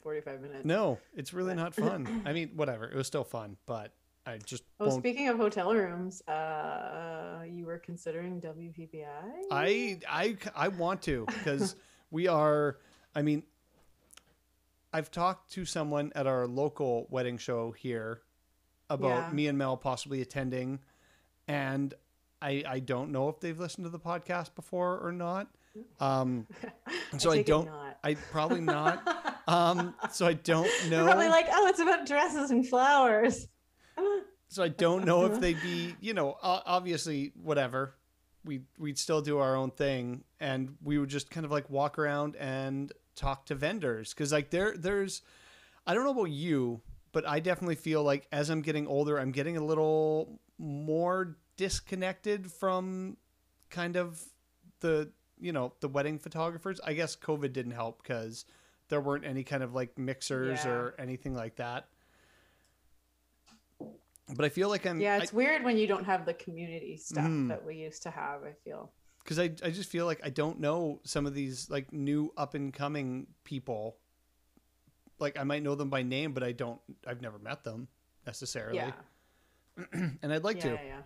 forty-five 0.03 0.41
minutes. 0.41 0.65
No, 0.65 0.99
it's 1.15 1.33
really 1.33 1.55
not 1.55 1.75
fun. 1.75 2.23
I 2.27 2.33
mean, 2.33 2.51
whatever. 2.57 2.85
It 2.87 2.95
was 2.97 3.07
still 3.07 3.25
fun, 3.25 3.57
but 3.67 3.93
I 4.27 4.39
just 4.39 4.65
Oh, 4.79 4.89
won't. 4.89 5.01
speaking 5.01 5.29
of 5.29 5.37
hotel 5.37 5.73
rooms, 5.75 6.23
uh, 6.29 7.43
you 7.49 7.67
were 7.67 7.79
considering 7.79 8.41
WPPI? 8.41 9.43
I 9.51 9.99
I 10.09 10.37
I 10.55 10.69
want 10.69 11.03
to 11.03 11.25
because 11.27 11.77
we 12.11 12.29
are. 12.29 12.79
I 13.15 13.23
mean, 13.23 13.43
I've 14.93 15.11
talked 15.11 15.53
to 15.53 15.65
someone 15.65 16.13
at 16.15 16.27
our 16.27 16.47
local 16.47 17.07
wedding 17.11 17.39
show 17.39 17.71
here 17.73 18.23
about 18.89 19.29
Yeah. 19.29 19.33
me 19.33 19.47
and 19.47 19.57
Mel 19.57 19.77
possibly 19.77 20.21
attending, 20.21 20.81
and 21.47 21.95
I 22.43 22.65
I 22.67 22.79
don't 22.81 23.11
know 23.13 23.29
if 23.29 23.41
they've 23.41 23.59
listened 23.59 23.85
to 23.85 23.91
the 23.91 24.01
podcast 24.01 24.55
before 24.55 24.99
or 24.99 25.13
not. 25.13 25.49
Um, 26.01 26.47
so 27.19 27.33
I 27.33 27.37
it 27.37 27.47
don't- 27.47 27.69
I 28.03 28.15
probably 28.15 28.61
not. 28.61 29.03
Um, 29.49 29.95
so 30.13 30.27
I 30.27 30.35
don't 30.35 30.71
They're 30.89 31.01
know. 31.01 31.07
probably 31.07 31.29
like, 31.29 31.47
oh, 31.51 31.67
it's 31.67 31.81
about 31.81 32.07
dresses 32.07 32.53
and 32.53 32.65
flowers. 32.69 33.49
so 34.49 34.63
I 34.63 34.69
don't 34.69 35.05
know 35.05 35.25
if 35.27 35.41
they'd 35.41 35.61
be, 35.61 35.97
you 36.01 36.15
know, 36.15 36.37
obviously 36.41 37.33
whatever. 37.35 37.97
We 38.45 38.61
we'd 38.79 38.97
still 38.97 39.21
do 39.23 39.39
our 39.39 39.57
own 39.57 39.73
thing, 39.73 40.23
and 40.39 40.77
we 40.85 40.99
would 40.99 41.09
just 41.09 41.31
kind 41.31 41.45
of 41.45 41.51
like 41.51 41.69
walk 41.69 41.99
around 41.99 42.37
and 42.37 42.93
talk 43.17 43.47
to 43.47 43.57
vendors 43.57 44.15
because 44.15 44.31
like 44.33 44.51
there 44.51 44.77
there's, 44.77 45.23
I 45.85 45.95
don't 45.95 46.05
know 46.05 46.13
about 46.13 46.31
you, 46.31 46.81
but 47.11 47.27
I 47.27 47.41
definitely 47.41 47.75
feel 47.75 48.05
like 48.05 48.29
as 48.31 48.51
I'm 48.51 48.63
getting 48.63 48.87
older, 48.87 49.19
I'm 49.19 49.33
getting 49.33 49.57
a 49.57 49.65
little 49.65 50.39
more 50.59 51.39
disconnected 51.57 52.53
from 52.53 53.17
kind 53.69 53.97
of 53.97 54.23
the 54.81 55.11
you 55.41 55.53
know 55.53 55.73
the 55.81 55.89
wedding 55.89 56.19
photographers. 56.19 56.81
I 56.85 56.93
guess 56.95 57.17
COVID 57.17 57.53
didn't 57.53 57.73
help 57.73 58.03
because 58.03 58.45
there 58.89 59.01
weren't 59.01 59.25
any 59.25 59.45
kind 59.45 59.63
of 59.63 59.75
like 59.75 59.97
mixers 59.99 60.65
Yeah. 60.65 60.71
or 60.71 60.95
anything 60.99 61.35
like 61.35 61.57
that. 61.57 61.89
But 64.37 64.45
I 64.45 64.49
feel 64.49 64.69
like 64.69 64.87
I'm 64.87 65.01
yeah, 65.01 65.15
I- 65.15 65.19
it's 65.19 65.33
weird 65.33 65.65
when 65.65 65.77
you 65.77 65.87
don't 65.87 66.05
have 66.05 66.25
the 66.25 66.35
community 66.35 66.97
stuff 66.97 67.25
Mhm. 67.25 67.49
that 67.49 67.65
we 67.65 67.77
used 67.77 68.03
to 68.05 68.11
have. 68.11 68.45
I 68.45 68.53
feel. 68.65 68.93
because 69.25 69.39
I, 69.39 69.45
I 69.63 69.71
just 69.71 69.91
feel 69.91 70.07
like 70.07 70.21
I 70.25 70.31
don't 70.31 70.61
know 70.61 71.01
some 71.05 71.27
of 71.27 71.35
these 71.35 71.69
like 71.69 71.93
new 71.93 72.33
up 72.37 72.55
and 72.55 72.73
coming 72.73 73.27
people. 73.45 73.99
Like 75.19 75.39
I 75.39 75.45
might 75.45 75.63
know 75.63 75.75
them 75.75 75.91
by 75.91 76.03
name, 76.03 76.33
but 76.33 76.43
I 76.43 76.53
don't. 76.53 76.81
I've 77.07 77.21
never 77.21 77.39
met 77.39 77.63
them 77.65 77.89
necessarily. 78.27 78.77
Yeah. 78.79 78.93
and 79.93 80.33
I'd 80.33 80.43
like 80.45 80.57
yeah, 80.59 80.63
to. 80.63 80.69
yeah, 80.75 80.83
yeah. 80.85 81.03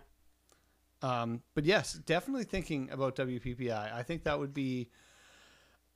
Um, 1.05 1.43
but 1.53 1.65
yes, 1.65 1.93
definitely 1.93 2.45
thinking 2.45 2.89
about 2.91 3.15
WPPI. 3.15 3.93
I 3.93 4.01
think 4.01 4.23
that 4.23 4.39
would 4.39 4.53
be 4.53 4.89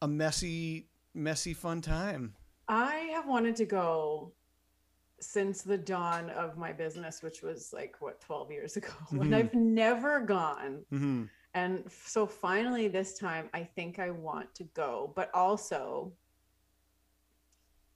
a 0.02 0.08
messy, 0.08 0.88
messy, 1.16 1.54
fun 1.54 1.82
time. 1.82 2.36
I 2.68 2.96
have 3.16 3.28
wanted 3.28 3.56
to 3.56 3.66
go 3.66 4.34
since 5.20 5.64
the 5.64 5.78
dawn 5.78 6.30
of 6.30 6.58
my 6.58 6.72
business, 6.72 7.24
which 7.24 7.42
was 7.42 7.74
like 7.74 7.96
what 8.00 8.22
12 8.22 8.52
years 8.52 8.78
ago, 8.78 8.90
Mhm. 9.12 9.22
and 9.24 9.36
I've 9.36 9.54
never 9.54 10.20
gone. 10.20 10.86
hmm 10.90 11.24
And 11.56 11.92
so 11.92 12.28
finally, 12.28 12.88
this 12.88 13.18
time, 13.18 13.50
I 13.54 13.64
think 13.64 13.98
I 13.98 14.12
want 14.12 14.54
to 14.56 14.64
go, 14.76 15.12
but 15.16 15.34
also 15.34 16.14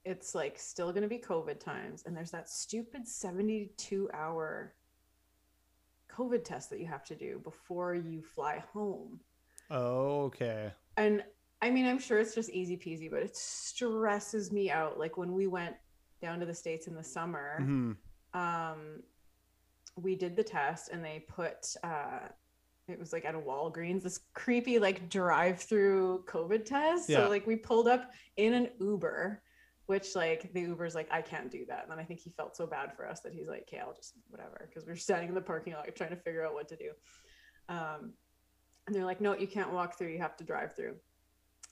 it's 0.03 0.33
like 0.35 0.57
still 0.57 0.91
going 0.91 1.03
to 1.03 1.07
be 1.07 1.19
COVID 1.19 1.59
times. 1.59 2.03
And 2.05 2.17
there's 2.17 2.31
that 2.31 2.49
stupid 2.49 3.07
72 3.07 4.09
hour 4.13 4.73
COVID 6.17 6.43
test 6.43 6.69
that 6.69 6.79
you 6.79 6.87
have 6.87 7.03
to 7.05 7.15
do 7.15 7.39
before 7.43 7.95
you 7.95 8.21
fly 8.21 8.63
home. 8.71 9.19
Oh, 9.69 10.23
okay. 10.25 10.71
And 10.97 11.23
I 11.61 11.69
mean, 11.69 11.85
I'm 11.85 11.99
sure 11.99 12.19
it's 12.19 12.35
just 12.35 12.49
easy 12.49 12.77
peasy, 12.77 13.09
but 13.09 13.23
it 13.23 13.35
stresses 13.35 14.51
me 14.51 14.69
out. 14.69 14.99
Like 14.99 15.17
when 15.17 15.33
we 15.33 15.47
went 15.47 15.75
down 16.21 16.39
to 16.39 16.45
the 16.45 16.53
States 16.53 16.87
in 16.87 16.95
the 16.95 17.03
summer, 17.03 17.59
hmm 17.59 17.91
um 18.35 19.03
we 19.95 20.15
did 20.15 20.35
the 20.35 20.43
test 20.43 20.89
and 20.89 21.05
they 21.05 21.23
put 21.27 21.75
uh 21.83 22.27
it 22.87 22.99
was 22.99 23.13
like 23.13 23.25
at 23.25 23.35
a 23.35 23.39
Walgreens, 23.39 24.03
this 24.03 24.19
creepy 24.33 24.79
like 24.79 25.07
drive-through 25.09 26.25
COVID 26.27 26.65
test. 26.65 27.09
Yeah. 27.09 27.17
So 27.19 27.29
like 27.29 27.47
we 27.47 27.55
pulled 27.55 27.87
up 27.87 28.11
in 28.37 28.53
an 28.53 28.69
Uber, 28.79 29.41
which 29.93 30.15
like 30.15 30.51
the 30.53 30.61
Uber's 30.61 30.95
like, 30.95 31.07
I 31.11 31.21
can't 31.21 31.51
do 31.51 31.65
that. 31.67 31.83
And 31.83 31.91
then 31.91 31.99
I 31.99 32.03
think 32.03 32.19
he 32.19 32.31
felt 32.31 32.57
so 32.57 32.65
bad 32.65 32.95
for 32.95 33.07
us 33.07 33.19
that 33.19 33.31
he's 33.31 33.47
like, 33.47 33.67
okay, 33.67 33.77
I'll 33.77 33.93
just 33.93 34.13
whatever. 34.29 34.67
Cause 34.73 34.87
we 34.87 34.91
are 34.91 34.95
standing 34.95 35.29
in 35.29 35.35
the 35.35 35.41
parking 35.41 35.73
lot 35.73 35.87
trying 35.95 36.09
to 36.09 36.15
figure 36.15 36.43
out 36.43 36.55
what 36.55 36.67
to 36.69 36.75
do. 36.75 36.89
Um 37.69 38.13
and 38.87 38.95
they're 38.95 39.05
like, 39.05 39.21
no, 39.21 39.37
you 39.37 39.45
can't 39.45 39.71
walk 39.71 39.95
through, 39.95 40.07
you 40.07 40.17
have 40.17 40.35
to 40.37 40.43
drive 40.43 40.75
through. 40.75 40.95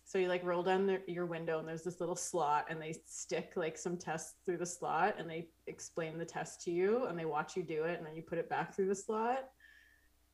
So 0.06 0.20
you 0.20 0.28
like 0.28 0.44
roll 0.44 0.62
down 0.62 0.86
the, 0.86 1.02
your 1.08 1.26
window 1.26 1.58
and 1.58 1.68
there's 1.68 1.82
this 1.82 2.00
little 2.00 2.16
slot 2.16 2.68
and 2.70 2.80
they 2.80 2.94
stick 3.08 3.54
like 3.56 3.76
some 3.76 3.98
tests 3.98 4.36
through 4.46 4.58
the 4.58 4.68
slot 4.68 5.16
and 5.18 5.28
they 5.28 5.50
explain 5.66 6.20
the 6.20 6.26
test 6.26 6.62
to 6.66 6.72
you 6.72 7.06
and 7.08 7.18
they 7.18 7.26
watch 7.26 7.58
you 7.58 7.64
do 7.64 7.86
it 7.86 7.98
and 7.98 8.06
then 8.06 8.16
you 8.16 8.22
put 8.22 8.38
it 8.38 8.50
back 8.50 8.76
through 8.76 8.88
the 8.88 8.96
slot 8.96 9.50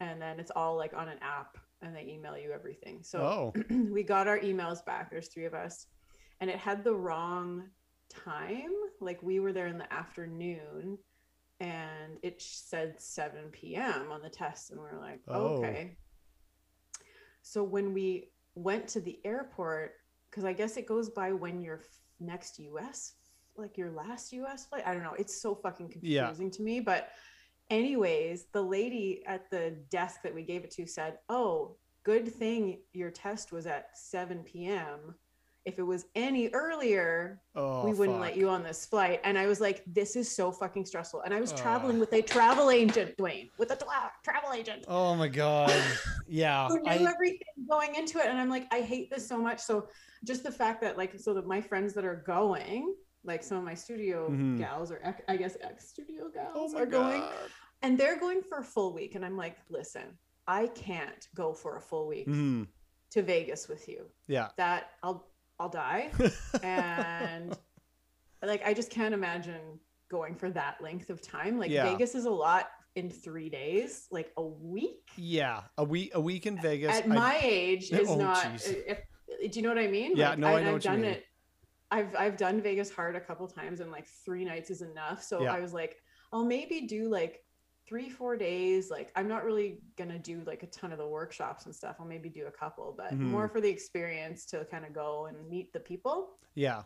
and 0.01 0.22
then 0.22 0.41
it's 0.41 0.51
all 0.53 0.75
like 0.75 0.94
on 0.94 1.08
an 1.08 1.20
app 1.22 1.58
and 1.82 1.96
they 1.96 2.03
email 2.03 2.38
you 2.38 2.51
everything. 2.51 3.01
So 3.01 3.20
Oh, 3.22 3.53
we 3.91 4.03
got 4.03 4.27
our 4.27 4.39
emails 4.39 4.84
back. 4.86 5.10
There's 5.10 5.29
three 5.29 5.46
of 5.46 5.53
us, 5.53 5.88
and 6.41 6.50
it 6.50 6.58
had 6.58 6.84
the 6.84 6.94
wrong 6.94 7.70
time. 8.10 8.72
Like 9.00 9.22
we 9.24 9.40
were 9.40 9.54
there 9.54 9.68
in 9.68 9.78
the 9.78 9.92
afternoon, 9.94 10.98
and 11.60 12.18
it 12.24 12.42
said 12.42 12.96
7 13.02 13.50
p.m. 13.52 14.12
on 14.12 14.22
the 14.22 14.30
test, 14.30 14.72
and 14.72 14.80
we 14.80 14.86
are 14.88 15.00
like, 15.00 15.22
Oh. 15.28 15.58
okay. 15.58 15.98
So 17.42 17.64
when 17.64 17.94
we 17.94 18.32
went 18.56 18.88
to 18.90 19.02
the 19.02 19.20
airport, 19.24 19.94
because 20.30 20.44
I 20.44 20.54
guess 20.54 20.78
it 20.78 20.86
goes 20.88 21.10
by 21.10 21.32
when 21.32 21.62
your 21.62 21.82
next 22.20 22.60
U.S. 22.60 23.14
like 23.56 23.78
your 23.78 23.92
last 23.92 24.34
U.S. 24.34 24.66
flight. 24.66 24.84
I 24.86 24.94
don't 24.94 25.04
know. 25.04 25.16
It's 25.18 25.42
so 25.42 25.56
fucking 25.56 25.94
Yeah. 26.02 26.26
confusing 26.28 26.52
to 26.52 26.62
me, 26.64 26.80
but. 26.80 27.10
Anyways, 27.70 28.46
the 28.54 28.62
lady 28.62 29.24
at 29.26 29.52
the 29.52 29.76
desk 29.92 30.22
that 30.24 30.34
we 30.34 30.42
gave 30.42 30.64
it 30.64 30.72
to 30.72 30.88
said, 30.88 31.18
"Oh, 31.28 31.76
good 32.04 32.32
thing 32.34 32.80
your 32.94 33.12
test 33.12 33.52
was 33.52 33.68
at 33.68 33.90
7 33.94 34.42
p.m. 34.46 35.16
If 35.67 35.79
it 35.79 35.83
was 35.83 36.05
any 36.15 36.47
earlier, 36.53 37.41
oh, 37.53 37.83
we 37.83 37.91
wouldn't 37.93 38.19
fuck. 38.19 38.27
let 38.27 38.38
you 38.38 38.47
on 38.47 38.63
this 38.63 38.86
flight. 38.86 39.19
And 39.25 39.38
I 39.38 39.47
was 39.47 39.59
like, 39.59 39.83
this 39.86 40.15
is 40.15 40.33
so 40.33 40.50
fucking 40.50 40.86
stressful. 40.86 41.24
And 41.24 41.33
I 41.33 41.41
was 41.41 41.51
Ugh. 41.51 41.57
traveling 41.59 42.00
with 42.00 42.13
a 42.13 42.21
travel 42.21 42.71
agent, 42.71 43.17
Dwayne, 43.17 43.50
with 43.57 43.69
a 43.71 43.75
tra- 43.75 44.13
travel 44.24 44.53
agent 44.53 44.86
Oh 44.88 45.13
my 45.13 45.27
god. 45.27 45.74
Yeah. 46.25 46.69
who 46.69 46.79
knew 46.79 46.89
I, 46.89 47.12
everything 47.13 47.41
going 47.69 47.95
into 47.95 48.17
it. 48.19 48.27
And 48.27 48.38
I'm 48.39 48.50
like, 48.50 48.65
I 48.74 48.79
hate 48.79 49.12
this 49.12 49.27
so 49.27 49.38
much. 49.38 49.59
So 49.59 49.89
just 50.24 50.43
the 50.43 50.51
fact 50.51 50.79
that 50.83 50.97
like, 50.97 51.19
so 51.19 51.33
that 51.33 51.45
my 51.45 51.59
friends 51.59 51.93
that 51.95 52.05
are 52.05 52.24
going, 52.25 52.95
like 53.25 53.43
some 53.43 53.57
of 53.57 53.65
my 53.65 53.74
studio 53.74 54.29
Mhm. 54.29 54.57
gals 54.57 54.89
or 54.89 55.01
I 55.27 55.36
guess 55.36 55.57
ex 55.59 55.89
studio 55.89 56.29
gals 56.33 56.74
oh 56.74 56.79
are 56.79 56.86
going 56.86 57.19
god. 57.19 57.33
and 57.81 57.97
they're 57.97 58.17
going 58.17 58.41
for 58.41 58.59
a 58.59 58.63
full 58.63 58.93
week. 58.93 59.15
And 59.15 59.25
I'm 59.25 59.36
like, 59.36 59.57
listen, 59.69 60.17
I 60.47 60.67
can't 60.67 61.27
go 61.36 61.51
for 61.53 61.75
a 61.75 61.81
full 61.81 62.07
week 62.07 62.25
hmm 62.27 62.63
to 63.12 63.21
Vegas 63.24 63.67
with 63.67 63.88
you. 63.89 64.05
Yeah. 64.27 64.47
That 64.57 64.91
I'll 65.03 65.27
I'll 65.60 65.70
die. 65.70 66.12
and 66.64 67.58
like 68.44 68.66
I 68.66 68.74
just 68.74 68.90
can't 68.90 69.14
imagine 69.14 69.80
going 70.10 70.36
for 70.36 70.50
that 70.52 70.82
length 70.82 71.10
of 71.10 71.22
time. 71.22 71.58
Like 71.58 71.72
Yeah. 71.72 71.84
Vegas 71.92 72.16
is 72.16 72.26
a 72.26 72.30
lot 72.32 72.70
in 72.96 73.10
three 73.10 73.50
days, 73.50 74.08
like 74.12 74.32
a 74.38 74.44
week. 74.44 75.10
yeah. 75.18 75.62
A 75.78 75.84
week. 75.84 76.12
A 76.16 76.22
week 76.22 76.46
in 76.46 76.60
Vegas. 76.62 76.96
At 76.96 77.04
I- 77.06 77.08
my 77.08 77.40
age 77.42 77.90
oh, 77.94 77.98
is 77.98 78.10
Oh, 78.10 78.16
not. 78.18 78.46
If, 78.66 79.00
do 79.52 79.60
you 79.60 79.62
know 79.62 79.70
what 79.70 79.78
I 79.78 79.88
mean? 79.88 80.16
Yeah, 80.16 80.30
Like, 80.32 80.40
no, 80.40 80.48
I 80.48 80.52
know 80.60 80.64
have 80.66 80.74
what 80.74 80.84
you 80.86 80.92
done 80.92 81.02
mean. 81.02 81.12
it. 81.12 81.26
I've 81.92 82.16
I've 82.18 82.38
done 82.38 82.62
Vegas 82.62 82.92
hard 82.92 83.16
a 83.16 83.20
couple 83.22 83.48
times, 83.48 83.80
and 83.80 83.92
like 83.92 84.06
three 84.26 84.44
nights 84.44 84.70
is 84.72 84.82
enough. 84.82 85.24
So 85.24 85.42
Yeah. 85.44 85.54
I 85.54 85.60
was 85.62 85.74
like, 85.74 85.96
I'll 86.34 86.44
maybe 86.46 86.82
do 86.82 87.08
like 87.10 87.44
three 87.88 88.10
four 88.10 88.36
days. 88.36 88.89
Like 88.91 89.12
I'm 89.15 89.27
not 89.27 89.44
really 89.46 89.79
gonna 89.98 90.20
do 90.20 90.41
like 90.46 90.63
a 90.63 90.67
ton 90.67 90.91
of 90.91 90.98
the 90.98 91.08
workshops 91.08 91.65
and 91.65 91.74
stuff. 91.75 91.96
I'll 92.00 92.06
maybe 92.06 92.29
do 92.29 92.46
a 92.48 92.51
couple, 92.51 92.94
but 92.98 93.13
Mhm. 93.13 93.20
more 93.20 93.48
for 93.48 93.62
the 93.62 93.70
experience 93.70 94.46
to 94.48 94.65
kind 94.65 94.86
of 94.86 94.94
go 94.94 95.27
and 95.27 95.48
meet 95.50 95.72
the 95.74 95.79
people. 95.79 96.38
yeah. 96.56 96.84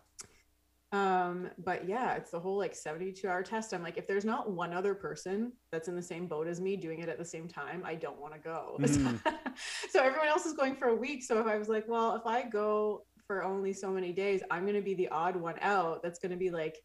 Um, 0.93 1.49
but 1.57 1.87
yeah, 1.87 2.15
it's 2.15 2.31
the 2.31 2.39
whole 2.39 2.57
like 2.57 2.75
72 2.75 3.25
hour 3.25 3.43
test. 3.43 3.73
I'm 3.73 3.81
like, 3.81 3.97
if 3.97 4.07
there's 4.07 4.25
not 4.25 4.51
one 4.51 4.73
other 4.73 4.93
person 4.93 5.53
that's 5.71 5.87
in 5.87 5.95
the 5.95 6.01
same 6.01 6.27
boat 6.27 6.47
as 6.47 6.59
me 6.59 6.75
doing 6.75 6.99
it 6.99 7.07
at 7.07 7.17
the 7.17 7.23
same 7.23 7.47
time, 7.47 7.81
I 7.85 7.95
don't 7.95 8.19
want 8.19 8.33
to 8.33 8.39
go. 8.41 8.75
Mhm. 8.81 9.17
so 9.89 10.03
everyone 10.03 10.27
else 10.27 10.45
is 10.45 10.51
going 10.51 10.75
for 10.75 10.89
a 10.89 10.95
week. 10.95 11.23
So 11.23 11.39
if 11.39 11.47
I 11.47 11.57
was 11.57 11.69
like, 11.69 11.87
well, 11.87 12.15
if 12.15 12.25
I 12.25 12.43
go 12.43 13.05
for 13.25 13.41
only 13.41 13.71
so 13.71 13.89
many 13.89 14.11
days, 14.11 14.43
I'm 14.51 14.63
going 14.63 14.75
to 14.75 14.81
be 14.81 14.93
the 14.93 15.07
odd 15.07 15.37
one 15.37 15.55
out 15.61 16.03
that's 16.03 16.19
going 16.19 16.31
to 16.33 16.37
be 16.37 16.49
like 16.49 16.77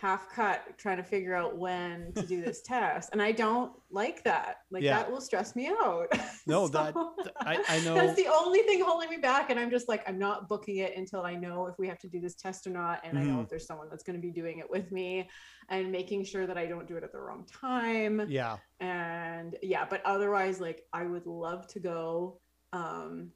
half 0.00 0.30
cut 0.30 0.62
trying 0.78 0.96
to 0.96 1.02
figure 1.02 1.34
out 1.34 1.58
when 1.58 2.12
to 2.14 2.22
do 2.26 2.42
this 2.42 2.62
test. 2.64 3.10
And 3.12 3.20
I 3.20 3.32
don't 3.32 3.72
like 3.90 4.24
that. 4.24 4.58
Like 4.70 4.82
Yeah. 4.82 4.96
that 4.96 5.10
will 5.10 5.20
stress 5.20 5.54
me 5.54 5.68
out. 5.68 6.08
No, 6.46 6.66
that- 6.68 6.94
I- 7.40 7.62
I 7.68 7.80
know- 7.84 7.94
That's 7.94 8.16
the 8.16 8.26
only 8.28 8.60
thing 8.62 8.82
holding 8.82 9.10
me 9.10 9.18
back. 9.18 9.50
And 9.50 9.60
I'm 9.60 9.70
just 9.70 9.88
like, 9.88 10.02
I'm 10.08 10.18
not 10.18 10.48
booking 10.48 10.78
it 10.78 10.96
until 10.96 11.22
I 11.22 11.34
know 11.34 11.66
if 11.66 11.78
we 11.78 11.86
have 11.86 11.98
to 12.00 12.08
do 12.08 12.18
this 12.20 12.34
test 12.34 12.66
or 12.66 12.70
not. 12.70 13.00
And 13.04 13.18
I 13.18 13.22
know 13.24 13.36
Mhm. 13.36 13.42
if 13.44 13.48
there's 13.50 13.66
someone 13.66 13.88
that's 13.90 14.02
going 14.02 14.16
to 14.16 14.22
be 14.22 14.30
doing 14.32 14.58
it 14.58 14.68
with 14.70 14.90
me 14.90 15.28
and 15.68 15.92
making 15.92 16.24
sure 16.24 16.46
that 16.46 16.56
I 16.56 16.66
don't 16.66 16.88
do 16.88 16.96
it 16.96 17.04
at 17.04 17.12
the 17.12 17.20
wrong 17.20 17.44
time. 17.46 18.26
Yeah. 18.28 18.56
And 18.80 19.56
yeah, 19.62 19.84
but 19.88 20.00
otherwise, 20.06 20.60
like, 20.60 20.86
I 20.94 21.04
would 21.04 21.26
love 21.26 21.66
to 21.68 21.78
go. 21.80 22.40
Um, 22.72 23.30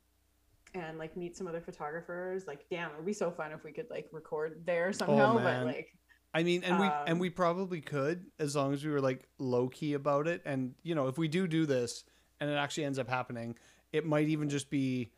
and 0.76 0.98
like 0.98 1.16
meet 1.16 1.36
some 1.36 1.46
other 1.46 1.60
photographers 1.60 2.48
like 2.48 2.64
damn 2.68 2.90
it 2.90 2.96
would 2.96 3.06
be 3.06 3.12
so 3.12 3.30
fun 3.30 3.52
if 3.52 3.62
we 3.62 3.70
could 3.70 3.86
like 3.90 4.08
record 4.10 4.60
there 4.66 4.92
somehow 4.92 5.34
but 5.34 5.40
Oh, 5.40 5.44
man. 5.44 5.66
like 5.66 5.86
I 6.34 6.42
mean, 6.42 6.64
and 6.64 6.80
we 6.80 6.86
and 6.86 7.10
Um, 7.10 7.18
we 7.18 7.30
probably 7.30 7.80
could 7.80 8.26
as 8.38 8.56
long 8.56 8.72
as 8.74 8.84
we 8.84 8.90
were 8.90 9.00
like 9.00 9.28
low 9.38 9.68
key 9.68 9.94
about 9.94 10.26
it. 10.26 10.42
And 10.44 10.74
you 10.82 10.94
know, 10.94 11.06
if 11.06 11.16
we 11.16 11.28
do 11.28 11.46
do 11.46 11.64
this 11.64 12.04
and 12.40 12.50
it 12.50 12.54
actually 12.54 12.84
ends 12.84 12.98
up 12.98 13.08
happening, 13.08 13.56
it 13.92 14.04
might 14.04 14.28
even 14.28 14.48
just 14.48 14.68
be, 14.68 15.12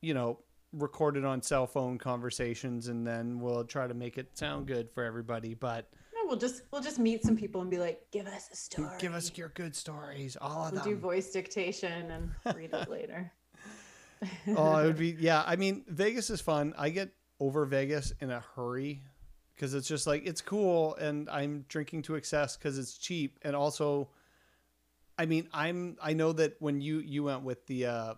you 0.00 0.14
know, 0.14 0.38
recorded 0.72 1.24
on 1.24 1.42
cell 1.42 1.66
phone 1.66 1.98
conversations, 1.98 2.86
and 2.88 3.06
then 3.06 3.40
we'll 3.40 3.64
try 3.64 3.88
to 3.88 3.94
make 3.94 4.16
it 4.16 4.38
sound 4.38 4.66
good 4.66 4.90
for 4.92 5.02
everybody. 5.02 5.54
But 5.54 5.90
yeah, 6.14 6.20
we'll 6.24 6.36
just 6.36 6.62
we'll 6.70 6.82
just 6.82 7.00
meet 7.00 7.24
some 7.24 7.36
people 7.36 7.60
and 7.60 7.70
be 7.70 7.78
like 7.78 8.06
give 8.12 8.26
us 8.26 8.48
a 8.52 8.56
story 8.56 8.88
give 9.00 9.14
us 9.14 9.36
your 9.36 9.48
good 9.48 9.74
stories, 9.74 10.36
all 10.40 10.66
of 10.66 10.72
we'll 10.72 10.84
do 10.84 10.96
voice 10.96 11.30
dictation 11.32 12.10
and 12.10 12.56
read 12.56 12.72
it 12.72 12.88
later 12.88 13.32
oh, 14.56 14.78
it 14.78 14.86
would 14.86 14.98
be 14.98 15.16
yeah. 15.18 15.42
I 15.46 15.56
mean, 15.56 15.84
Vegas 15.88 16.30
is 16.30 16.40
fun. 16.40 16.74
I 16.78 16.90
get 16.90 17.10
over 17.40 17.64
Vegas 17.64 18.12
in 18.20 18.30
a 18.30 18.40
hurry 18.54 19.02
because 19.58 19.74
it's 19.74 19.88
just 19.88 20.06
like 20.06 20.24
it's 20.24 20.40
cool, 20.40 20.94
and 20.96 21.28
I'm 21.28 21.64
drinking 21.68 22.02
to 22.02 22.14
excess 22.14 22.56
because 22.56 22.78
it's 22.78 22.96
cheap, 22.96 23.38
and 23.42 23.56
also, 23.56 24.08
I 25.18 25.26
mean, 25.26 25.48
I'm 25.52 25.96
I 26.00 26.12
know 26.12 26.32
that 26.34 26.54
when 26.60 26.80
you 26.80 27.00
you 27.00 27.24
went 27.24 27.42
with 27.42 27.66
the 27.66 27.86
uh, 27.86 28.14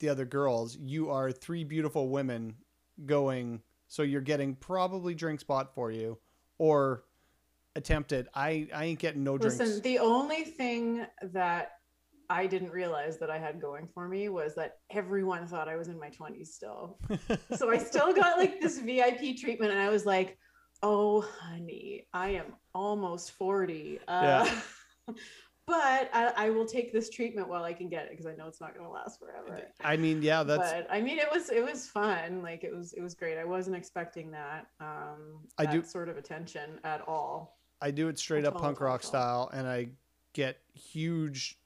the 0.00 0.10
other 0.10 0.26
girls, 0.26 0.76
you 0.76 1.10
are 1.10 1.32
three 1.32 1.64
beautiful 1.64 2.10
women 2.10 2.56
going, 3.06 3.62
so 3.88 4.02
you're 4.02 4.20
getting 4.20 4.54
probably 4.56 5.14
drinks 5.14 5.42
bought 5.42 5.74
for 5.74 5.90
you 5.90 6.18
or 6.58 7.04
attempted. 7.76 8.28
I 8.34 8.68
I 8.74 8.84
ain't 8.84 8.98
getting 8.98 9.24
no 9.24 9.38
drinks. 9.38 9.58
Listen, 9.58 9.80
the 9.82 10.00
only 10.00 10.44
thing 10.44 11.06
that 11.22 11.78
I 12.28 12.46
didn't 12.46 12.72
realize 12.72 13.18
that 13.20 13.30
I 13.30 13.38
had 13.38 13.58
going 13.58 13.88
for 13.94 14.06
me 14.06 14.28
was 14.28 14.54
that 14.56 14.80
everyone 14.90 15.46
thought 15.46 15.66
I 15.66 15.76
was 15.76 15.88
in 15.88 15.98
my 15.98 16.10
20s 16.10 16.48
still. 16.48 16.98
so 17.56 17.70
I 17.70 17.78
still 17.78 18.12
got 18.14 18.36
like 18.38 18.60
this 18.60 18.80
VIP 18.80 19.38
treatment, 19.38 19.72
and 19.72 19.80
I 19.80 19.88
was 19.88 20.04
like, 20.04 20.36
"Oh, 20.84 21.20
honey, 21.40 22.06
I 22.12 22.30
am 22.30 22.54
almost 22.74 23.32
40." 23.32 24.00
Uh, 24.06 24.48
but 25.66 26.10
I, 26.12 26.32
I 26.36 26.50
will 26.50 26.66
take 26.66 26.92
this 26.92 27.10
treatment 27.10 27.48
while 27.48 27.64
I 27.64 27.72
can 27.72 27.88
get 27.88 28.04
it 28.04 28.10
because 28.10 28.26
I 28.26 28.34
know 28.34 28.46
it's 28.46 28.60
not 28.60 28.74
going 28.74 28.86
to 28.86 28.92
last 28.92 29.18
forever. 29.18 29.62
I 29.82 29.96
mean, 29.96 30.22
yeah, 30.22 30.42
that's 30.42 30.72
but 30.72 30.86
I 30.90 31.00
mean, 31.00 31.18
it 31.18 31.28
was 31.32 31.50
it 31.50 31.64
was 31.64 31.88
fun. 31.88 32.42
Like 32.42 32.64
it 32.64 32.74
was 32.74 32.92
it 32.92 33.02
was 33.02 33.14
great. 33.14 33.38
I 33.38 33.44
wasn't 33.44 33.76
expecting 33.76 34.30
that 34.32 34.66
um, 34.80 35.40
I 35.58 35.64
that 35.64 35.72
do- 35.72 35.84
sort 35.84 36.08
of 36.08 36.16
attention 36.16 36.78
at 36.84 37.00
all. 37.08 37.58
I 37.80 37.90
do 37.90 38.08
it 38.08 38.18
straight 38.18 38.44
up 38.44 38.56
punk 38.56 38.80
rock 38.80 39.02
style, 39.02 39.50
and 39.52 39.66
I 39.66 39.88
get 40.32 40.58
huge 40.74 41.58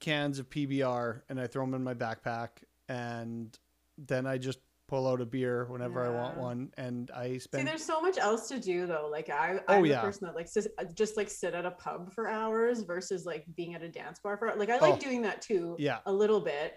cans 0.00 0.38
of 0.38 0.50
PBR 0.50 1.22
and 1.28 1.40
I 1.40 1.46
throw 1.46 1.64
them 1.64 1.74
in 1.74 1.82
my 1.82 1.94
backpack 1.94 2.48
and 2.88 3.56
then 3.96 4.26
I 4.26 4.38
just 4.38 4.58
pull 4.86 5.08
out 5.08 5.20
a 5.20 5.24
beer 5.26 5.64
whenever 5.70 6.04
I 6.04 6.10
want 6.10 6.36
one 6.36 6.70
and 6.76 7.10
I 7.10 7.38
spend. 7.38 7.62
See, 7.62 7.66
there's 7.66 7.84
so 7.84 8.00
much 8.02 8.18
else 8.18 8.48
to 8.48 8.60
do 8.60 8.86
though. 8.86 9.08
Like 9.10 9.30
I, 9.30 9.60
Oh, 9.68 9.74
I'm 9.76 9.82
the 9.82 9.88
yeah. 9.88 10.00
person 10.02 10.26
that 10.26 10.34
likes 10.34 10.52
to 10.54 10.70
just 10.94 11.16
like 11.16 11.30
sit 11.30 11.54
at 11.54 11.64
a 11.64 11.70
pub 11.72 12.12
for 12.12 12.28
hours 12.28 12.82
versus 12.82 13.24
like 13.24 13.44
being 13.56 13.74
at 13.74 13.82
a 13.82 13.88
dance 13.88 14.18
bar 14.22 14.36
for 14.36 14.52
like 14.56 14.68
I 14.70 14.78
like 14.78 14.94
Oh. 14.94 14.98
doing 14.98 15.22
that 15.22 15.40
too 15.40 15.76
yeah 15.78 16.00
a 16.06 16.12
little 16.12 16.40
bit, 16.40 16.74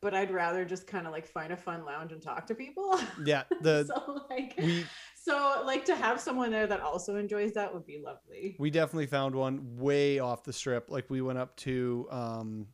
but 0.00 0.14
I'd 0.14 0.30
rather 0.30 0.64
just 0.64 0.86
kind 0.86 1.06
of 1.06 1.12
like 1.12 1.26
find 1.26 1.52
a 1.52 1.56
fun 1.56 1.84
lounge 1.84 2.12
and 2.12 2.22
talk 2.22 2.46
to 2.46 2.54
people. 2.54 2.98
yeah 3.24 3.42
the 3.60 3.84
so 3.86 4.20
like 4.30 4.54
we 4.62 4.84
so 5.20 5.62
like 5.66 5.84
to 5.86 5.96
have 5.96 6.20
someone 6.20 6.50
there 6.52 6.68
that 6.68 6.80
also 6.80 7.16
enjoys 7.16 7.52
that 7.54 7.74
would 7.74 7.84
be 7.86 8.00
lovely. 8.04 8.54
we 8.60 8.70
definitely 8.70 9.06
found 9.06 9.34
one 9.34 9.76
way 9.76 10.20
off 10.20 10.44
the 10.44 10.52
strip 10.52 10.90
like 10.90 11.10
we 11.10 11.20
went 11.20 11.38
up 11.38 11.56
to 11.56 12.06
um 12.10 12.66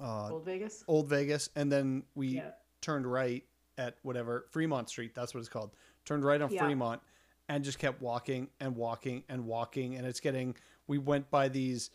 uh 0.00 0.28
Old 0.30 0.44
Vegas. 0.44 0.84
old 0.86 1.08
vegas 1.08 1.50
and 1.56 1.70
then 1.72 2.04
we 2.14 2.28
Yeah. 2.36 2.50
turned 2.80 3.04
right 3.10 3.42
at 3.78 3.96
whatever 4.02 4.44
fremont 4.50 4.88
street 4.90 5.14
that's 5.14 5.32
what 5.32 5.40
it's 5.40 5.48
called 5.48 5.70
turned 6.04 6.24
right 6.24 6.42
on 6.42 6.50
Yeah. 6.50 6.64
fremont 6.64 7.00
and 7.48 7.64
just 7.64 7.78
kept 7.78 8.02
walking 8.02 8.48
and 8.60 8.76
walking 8.76 9.22
and 9.28 9.46
walking 9.46 9.94
and 9.96 10.06
it's 10.06 10.20
getting 10.20 10.54
we 10.86 10.98
went 10.98 11.30
by 11.30 11.48
these 11.48 11.90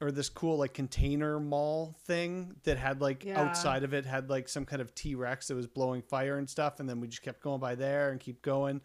or 0.00 0.10
this 0.10 0.28
cool 0.28 0.58
like 0.58 0.74
container 0.74 1.38
mall 1.40 1.96
thing 2.04 2.54
that 2.64 2.76
had 2.76 3.00
like 3.00 3.24
Yeah. 3.24 3.40
outside 3.40 3.82
of 3.84 3.94
it 3.94 4.04
had 4.04 4.28
like 4.30 4.48
some 4.48 4.64
kind 4.64 4.82
of 4.82 4.94
t-rex 4.94 5.48
that 5.48 5.54
was 5.54 5.66
blowing 5.66 6.02
fire 6.02 6.38
and 6.38 6.48
stuff 6.48 6.78
and 6.80 6.88
then 6.88 7.00
we 7.00 7.08
just 7.08 7.22
kept 7.22 7.40
going 7.42 7.60
by 7.60 7.74
there 7.74 8.10
and 8.10 8.20
keep 8.20 8.42
going 8.42 8.80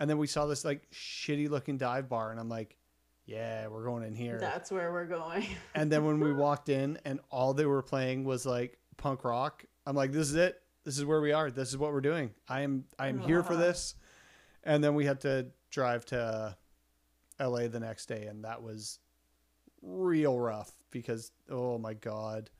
and 0.00 0.10
then 0.10 0.18
we 0.18 0.26
saw 0.26 0.46
this 0.46 0.64
like 0.64 0.90
shitty 0.90 1.48
looking 1.48 1.78
dive 1.78 2.08
bar 2.08 2.30
and 2.30 2.40
i'm 2.40 2.48
like 2.48 2.76
yeah 3.26 3.66
we're 3.68 3.84
going 3.84 4.02
in 4.02 4.14
here 4.14 4.38
That's 4.38 4.70
where 4.70 4.92
we're 4.92 5.06
going. 5.06 5.46
and 5.74 5.90
then 5.90 6.04
when 6.04 6.20
we 6.20 6.32
walked 6.32 6.68
in 6.68 6.98
and 7.04 7.20
all 7.30 7.54
they 7.54 7.64
were 7.66 7.82
playing 7.82 8.24
was 8.24 8.44
like 8.44 8.76
punk 8.98 9.24
rock, 9.24 9.64
I'm 9.86 9.96
like, 9.96 10.12
this 10.12 10.28
is 10.28 10.34
it. 10.36 10.60
This 10.84 10.98
is 10.98 11.04
where 11.04 11.20
we 11.20 11.32
are. 11.32 11.50
This 11.50 11.70
is 11.70 11.78
what 11.78 11.92
we're 11.92 12.00
doing. 12.00 12.30
I 12.48 12.60
am 12.62 12.84
I 12.98 13.08
am 13.08 13.18
here 13.20 13.42
for 13.42 13.56
this. 13.56 13.94
And 14.62 14.82
then 14.82 14.94
we 14.94 15.04
had 15.06 15.20
to 15.22 15.46
drive 15.70 16.04
to 16.06 16.56
LA 17.40 17.68
the 17.68 17.80
next 17.80 18.06
day 18.06 18.26
and 18.26 18.44
that 18.44 18.62
was 18.62 18.98
real 19.82 20.38
rough 20.38 20.70
because 20.90 21.32
oh 21.50 21.78
my 21.78 21.94
god. 21.94 22.50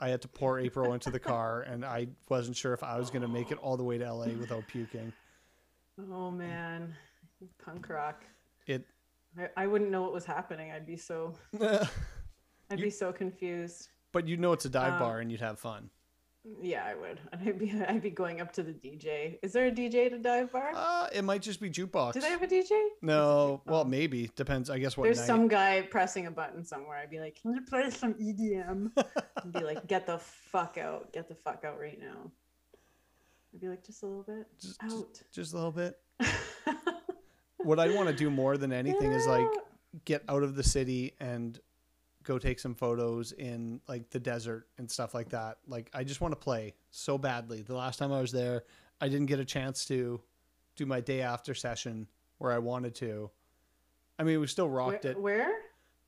I 0.00 0.08
had 0.08 0.22
to 0.22 0.28
pour 0.28 0.58
April 0.58 0.92
into 0.92 1.10
the 1.10 1.20
car 1.20 1.62
and 1.68 1.84
I 1.84 2.08
wasn't 2.28 2.56
sure 2.56 2.74
if 2.74 2.82
I 2.82 2.98
was 2.98 3.10
going 3.10 3.22
to 3.22 3.28
make 3.28 3.50
it 3.52 3.58
all 3.58 3.76
the 3.76 3.84
way 3.84 3.98
to 3.98 4.12
LA 4.12 4.26
without 4.38 4.66
puking. 4.66 5.12
oh 6.12 6.30
man, 6.30 6.94
punk 7.64 7.88
rock. 7.88 8.24
It 8.66 8.84
I, 9.38 9.48
I 9.62 9.66
wouldn't 9.66 9.90
know 9.90 10.02
what 10.02 10.12
was 10.12 10.24
happening. 10.24 10.72
I'd 10.72 10.86
be 10.86 10.96
so 10.96 11.34
I'd 11.62 12.78
You- 12.78 12.84
be 12.84 12.90
so 12.90 13.12
confused. 13.12 13.88
but 14.12 14.26
you'd 14.26 14.40
know 14.40 14.52
it's 14.52 14.64
a 14.64 14.70
dive 14.70 14.94
Um, 14.94 14.98
bar 14.98 15.20
and 15.20 15.30
you'd 15.30 15.40
have 15.40 15.58
fun. 15.58 15.90
Yeah, 16.60 16.84
I 16.84 16.94
would. 16.94 17.20
And 17.32 17.40
I'd 17.48 17.58
be 17.58 17.72
I'd 17.88 18.02
be 18.02 18.10
going 18.10 18.40
up 18.40 18.52
to 18.54 18.62
the 18.62 18.72
DJ. 18.72 19.38
Is 19.42 19.52
there 19.52 19.66
a 19.66 19.70
DJ 19.70 20.06
at 20.06 20.12
a 20.12 20.18
dive 20.18 20.52
bar? 20.52 20.72
Uh, 20.74 21.08
it 21.12 21.22
might 21.22 21.40
just 21.42 21.60
be 21.60 21.70
jukebox. 21.70 22.12
Do 22.14 22.20
they 22.20 22.28
have 22.28 22.42
a 22.42 22.46
DJ? 22.46 22.70
No, 23.02 23.62
well, 23.66 23.80
Oh. 23.80 23.84
maybe 23.84 24.30
depends. 24.36 24.68
I 24.68 24.78
guess 24.78 24.96
what 24.96 25.04
There's 25.04 25.18
night. 25.18 25.26
some 25.26 25.48
guy 25.48 25.82
pressing 25.82 26.26
a 26.26 26.30
button 26.30 26.64
somewhere. 26.64 26.98
I'd 26.98 27.10
be 27.10 27.18
like, 27.20 27.40
"Can 27.40 27.54
you 27.54 27.62
play 27.62 27.88
some 27.90 28.14
EDM?" 28.14 28.90
I'd 28.96 29.52
be 29.52 29.60
like, 29.60 29.86
"Get 29.86 30.06
the 30.06 30.18
fuck 30.18 30.76
out! 30.78 31.12
Get 31.12 31.28
the 31.28 31.34
fuck 31.34 31.64
out 31.64 31.80
right 31.80 31.98
now!" 31.98 32.30
I'd 33.54 33.60
be 33.60 33.68
like, 33.68 33.84
"Just 33.84 34.02
a 34.02 34.06
little 34.06 34.22
bit 34.24 34.46
just, 34.60 34.80
just, 34.80 34.94
out." 34.96 35.22
just 35.32 35.52
a 35.52 35.56
little 35.56 35.72
bit. 35.72 35.98
What 37.58 37.80
I 37.80 37.94
want 37.94 38.10
to 38.10 38.14
do 38.14 38.28
more 38.28 38.58
than 38.58 38.74
anything 38.74 39.12
is 39.12 39.26
like 39.26 39.48
get 40.04 40.22
out 40.28 40.42
of 40.42 40.54
the 40.54 40.62
city 40.62 41.14
and 41.18 41.58
go 42.24 42.38
take 42.38 42.58
some 42.58 42.74
photos 42.74 43.32
in 43.32 43.80
like 43.88 44.10
the 44.10 44.18
desert 44.18 44.66
and 44.78 44.90
stuff 44.90 45.14
like 45.14 45.28
that. 45.30 45.58
Like 45.66 45.90
I 45.94 46.04
just 46.04 46.20
want 46.20 46.32
to 46.32 46.36
play 46.36 46.74
so 46.90 47.18
badly. 47.18 47.62
The 47.62 47.74
last 47.76 47.98
time 47.98 48.12
I 48.12 48.20
was 48.20 48.32
there, 48.32 48.64
I 49.00 49.08
didn't 49.08 49.26
get 49.26 49.38
a 49.38 49.44
chance 49.44 49.84
to 49.86 50.20
do 50.76 50.86
my 50.86 51.00
day 51.00 51.20
after 51.22 51.54
session 51.54 52.08
where 52.38 52.52
I 52.52 52.58
wanted 52.58 52.94
to. 52.96 53.30
I 54.18 54.22
mean, 54.24 54.40
we 54.40 54.46
still 54.46 54.68
rocked 54.68 55.04
where, 55.04 55.12
it. 55.12 55.20
where? 55.20 55.52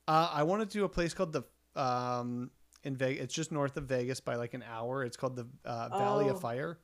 Uh, 0.09 0.31
I 0.33 0.43
wanted 0.45 0.71
to 0.71 0.79
do 0.79 0.85
a 0.85 0.89
place 0.89 1.15
called 1.15 1.33
the 1.33 1.43
um 1.81 2.51
in 2.85 2.97
Vegas. 2.97 3.25
It's 3.25 3.35
just 3.35 3.53
north 3.53 3.77
of 3.77 3.85
Vegas 3.85 4.21
by 4.21 4.37
like 4.37 4.55
an 4.55 4.65
hour. 4.71 5.05
It's 5.05 5.17
called 5.17 5.37
the 5.37 5.47
uh, 5.65 5.89
Valley 5.99 6.27
Oh. 6.27 6.31
of 6.31 6.41
Fire, 6.41 6.79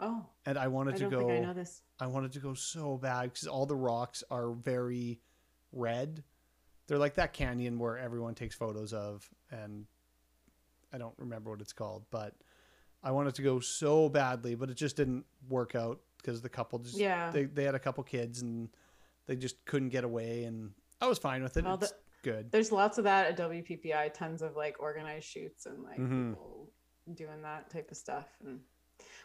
Oh, 0.00 0.26
and 0.44 0.58
I 0.58 0.66
wanted 0.68 0.94
I 0.94 0.98
to 0.98 1.08
go. 1.10 1.18
think 1.20 1.30
I 1.30 1.38
know 1.40 1.52
this. 1.54 1.82
I 2.00 2.08
wanted 2.08 2.32
to 2.32 2.40
go 2.40 2.54
so 2.54 2.96
bad 2.98 3.24
because 3.32 3.46
all 3.46 3.64
the 3.66 3.76
rocks 3.76 4.24
are 4.30 4.50
very 4.50 5.20
red. 5.72 6.24
They're 6.86 6.98
like 6.98 7.14
that 7.14 7.32
canyon 7.32 7.78
where 7.78 7.96
everyone 7.98 8.34
takes 8.34 8.54
photos 8.54 8.92
of, 8.92 9.28
and 9.50 9.86
I 10.92 10.98
don't 10.98 11.14
remember 11.18 11.50
what 11.50 11.60
it's 11.60 11.72
called, 11.72 12.04
but 12.10 12.34
I 13.02 13.10
wanted 13.10 13.34
to 13.36 13.42
go 13.42 13.60
so 13.60 14.08
badly, 14.08 14.54
but 14.54 14.70
it 14.70 14.74
just 14.76 14.96
didn't 14.96 15.24
work 15.48 15.74
out 15.74 16.00
because 16.18 16.40
the 16.42 16.48
couple 16.48 16.78
just 16.78 16.96
Yeah. 16.98 17.30
they 17.30 17.44
they 17.44 17.64
had 17.64 17.74
a 17.74 17.78
couple 17.78 18.02
kids 18.04 18.42
and 18.42 18.68
they 19.26 19.36
just 19.36 19.64
couldn't 19.64 19.88
get 19.90 20.04
away, 20.04 20.44
and 20.44 20.72
I 21.00 21.06
was 21.08 21.18
fine 21.18 21.42
with 21.42 21.56
it. 21.56 21.64
Well, 21.64 21.76
the- 21.78 21.92
good. 22.22 22.50
There's 22.50 22.72
lots 22.72 22.98
of 22.98 23.04
that 23.04 23.26
at 23.26 23.36
WPPI. 23.36 24.12
Tons 24.14 24.42
of 24.42 24.56
like 24.56 24.76
organized 24.80 25.26
shoots 25.26 25.66
and 25.66 25.82
like 25.82 25.98
Mhm. 25.98 26.30
people 26.30 26.70
doing 27.14 27.42
that 27.42 27.68
type 27.70 27.90
of 27.90 27.96
stuff, 27.96 28.28
and 28.44 28.60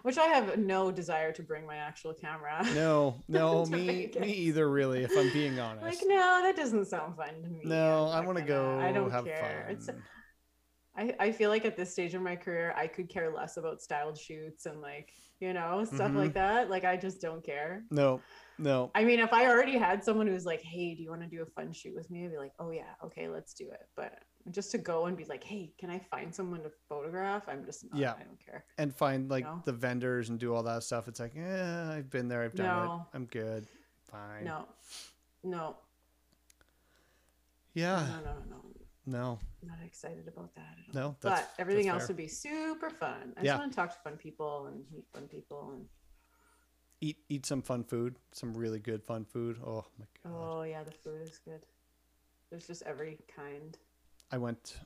which 0.03 0.17
I 0.17 0.25
have 0.25 0.57
no 0.57 0.91
desire 0.91 1.31
to 1.33 1.43
bring 1.43 1.65
my 1.65 1.75
actual 1.77 2.13
camera. 2.13 2.65
No, 2.73 3.23
no, 3.27 3.65
me 3.69 4.11
me 4.19 4.31
either. 4.31 4.69
Really, 4.69 5.03
if 5.03 5.11
I'm 5.17 5.31
being 5.33 5.59
honest. 5.59 5.83
Like 5.83 5.99
no, 6.05 6.41
that 6.43 6.55
doesn't 6.55 6.85
sound 6.85 7.15
fun 7.17 7.41
to 7.43 7.49
me. 7.49 7.61
no, 7.65 8.05
I 8.05 8.21
want 8.21 8.37
to 8.37 8.43
go. 8.43 8.79
I 8.79 8.91
don't 8.91 9.11
have 9.11 9.25
care. 9.25 9.65
fun. 9.67 9.75
It's 9.75 9.89
I, 10.95 11.15
I 11.19 11.31
feel 11.31 11.49
like 11.49 11.65
at 11.65 11.77
this 11.77 11.91
stage 11.91 12.13
of 12.13 12.21
my 12.21 12.35
career, 12.35 12.73
I 12.75 12.87
could 12.87 13.09
care 13.09 13.33
less 13.33 13.57
about 13.57 13.81
styled 13.81 14.17
shoots 14.17 14.65
and 14.65 14.81
like 14.81 15.13
you 15.39 15.53
know 15.53 15.83
stuff 15.85 16.11
Mhm. 16.11 16.15
like 16.15 16.33
that. 16.33 16.69
Like 16.69 16.83
I 16.85 16.97
just 16.97 17.21
don't 17.21 17.43
care. 17.43 17.83
no, 17.91 18.21
no. 18.57 18.91
I 18.93 19.03
mean, 19.05 19.19
if 19.19 19.31
I 19.33 19.47
already 19.47 19.77
had 19.77 20.03
someone 20.03 20.27
who's 20.27 20.45
like, 20.45 20.61
"Hey, 20.61 20.93
do 20.95 21.01
you 21.03 21.09
want 21.09 21.21
to 21.21 21.27
do 21.27 21.41
a 21.41 21.45
fun 21.45 21.71
shoot 21.71 21.95
with 21.95 22.09
me?" 22.11 22.25
I'd 22.25 22.31
be 22.31 22.37
like, 22.37 22.53
"Oh 22.59 22.71
yeah, 22.71 22.93
okay, 23.03 23.27
let's 23.29 23.53
do 23.53 23.69
it." 23.71 23.87
But 23.95 24.19
just 24.51 24.71
to 24.71 24.77
go 24.77 25.05
and 25.05 25.15
be 25.17 25.25
like, 25.25 25.43
"Hey, 25.43 25.73
can 25.79 25.89
I 25.89 25.99
find 25.99 26.33
someone 26.33 26.63
to 26.63 26.71
photograph?" 26.89 27.47
I'm 27.47 27.65
just 27.65 27.89
not, 27.89 27.99
Yeah. 27.99 28.13
I 28.19 28.23
don't 28.23 28.39
care. 28.43 28.65
and 28.77 28.93
find 28.95 29.29
like 29.29 29.43
No. 29.45 29.61
the 29.65 29.73
vendors 29.73 30.29
and 30.29 30.39
do 30.39 30.53
all 30.53 30.63
that 30.63 30.83
stuff. 30.83 31.07
It's 31.07 31.19
like, 31.19 31.35
yeah, 31.35 31.89
I've 31.91 32.09
been 32.09 32.27
there, 32.27 32.43
I've 32.43 32.55
done 32.55 32.65
No. 32.85 33.07
it. 33.13 33.15
I'm 33.17 33.25
good. 33.25 33.67
Fine. 34.09 34.43
No, 34.45 34.67
no, 35.43 35.77
Yeah. 37.73 38.07
no, 38.23 38.33
no, 38.33 38.39
no, 38.49 38.65
no. 39.09 39.39
I'm 39.61 39.67
not 39.67 39.77
excited 39.85 40.27
about 40.27 40.53
that 40.55 40.75
at 40.89 40.95
all. 40.95 41.01
No. 41.01 41.15
That's, 41.21 41.41
but 41.41 41.53
everything 41.59 41.87
else 41.87 42.07
would 42.07 42.17
be 42.17 42.27
super 42.27 42.89
fun. 42.89 43.33
I 43.37 43.41
Yeah. 43.41 43.51
just 43.53 43.59
want 43.59 43.71
to 43.71 43.75
talk 43.75 43.93
to 43.93 43.99
fun 44.09 44.17
people 44.17 44.67
and 44.67 44.83
meet 44.91 45.05
fun 45.13 45.27
people 45.27 45.71
and 45.73 45.85
eat 47.01 47.17
eat 47.29 47.45
some 47.45 47.61
fun 47.61 47.83
food, 47.83 48.15
some 48.31 48.53
really 48.53 48.79
good 48.79 49.03
fun 49.03 49.25
food. 49.25 49.57
Oh 49.65 49.85
my 49.97 50.05
god. 50.23 50.33
oh 50.33 50.63
yeah, 50.63 50.83
the 50.83 50.91
food 50.91 51.21
is 51.21 51.39
good. 51.43 51.65
There's 52.49 52.67
just 52.67 52.83
every 52.83 53.19
kind. 53.35 53.77
I 54.31 54.37
went. 54.37 54.77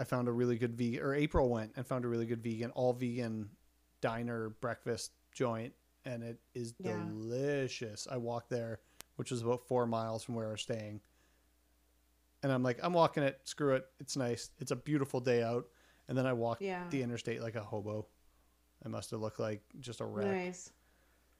I 0.00 0.04
found 0.04 0.28
a 0.28 0.32
really 0.32 0.56
good 0.58 0.74
vegan, 0.76 1.02
or 1.02 1.14
April 1.14 1.48
went 1.48 1.72
and 1.76 1.84
found 1.86 2.04
a 2.04 2.08
really 2.08 2.26
good 2.26 2.42
vegan, 2.42 2.70
all 2.70 2.92
vegan 2.92 3.50
diner 4.00 4.50
breakfast 4.50 5.10
joint, 5.32 5.74
and 6.04 6.22
it 6.22 6.38
is 6.54 6.74
Yeah. 6.78 6.96
delicious. 7.04 8.06
I 8.08 8.16
walked 8.16 8.48
there, 8.48 8.80
which 9.16 9.30
was 9.32 9.42
about 9.42 9.66
four 9.66 9.86
miles 9.86 10.22
from 10.22 10.36
where 10.36 10.46
I 10.48 10.52
was 10.52 10.60
staying, 10.62 11.00
and 12.42 12.52
I'm 12.52 12.62
like, 12.62 12.78
I'm 12.82 12.92
walking 12.92 13.22
it. 13.22 13.40
Screw 13.44 13.74
it. 13.74 13.86
It's 14.00 14.16
nice. 14.16 14.50
It's 14.58 14.70
a 14.70 14.76
beautiful 14.76 15.20
day 15.20 15.42
out, 15.42 15.66
and 16.08 16.16
then 16.16 16.26
I 16.26 16.32
walked 16.32 16.62
Yeah. 16.62 16.84
the 16.90 17.02
interstate 17.02 17.42
like 17.42 17.54
a 17.56 17.62
hobo. 17.62 18.06
I 18.84 18.88
must 18.88 19.10
have 19.10 19.20
looked 19.20 19.40
like 19.40 19.62
just 19.80 20.00
a 20.00 20.04
wreck. 20.04 20.26
Nice. 20.26 20.72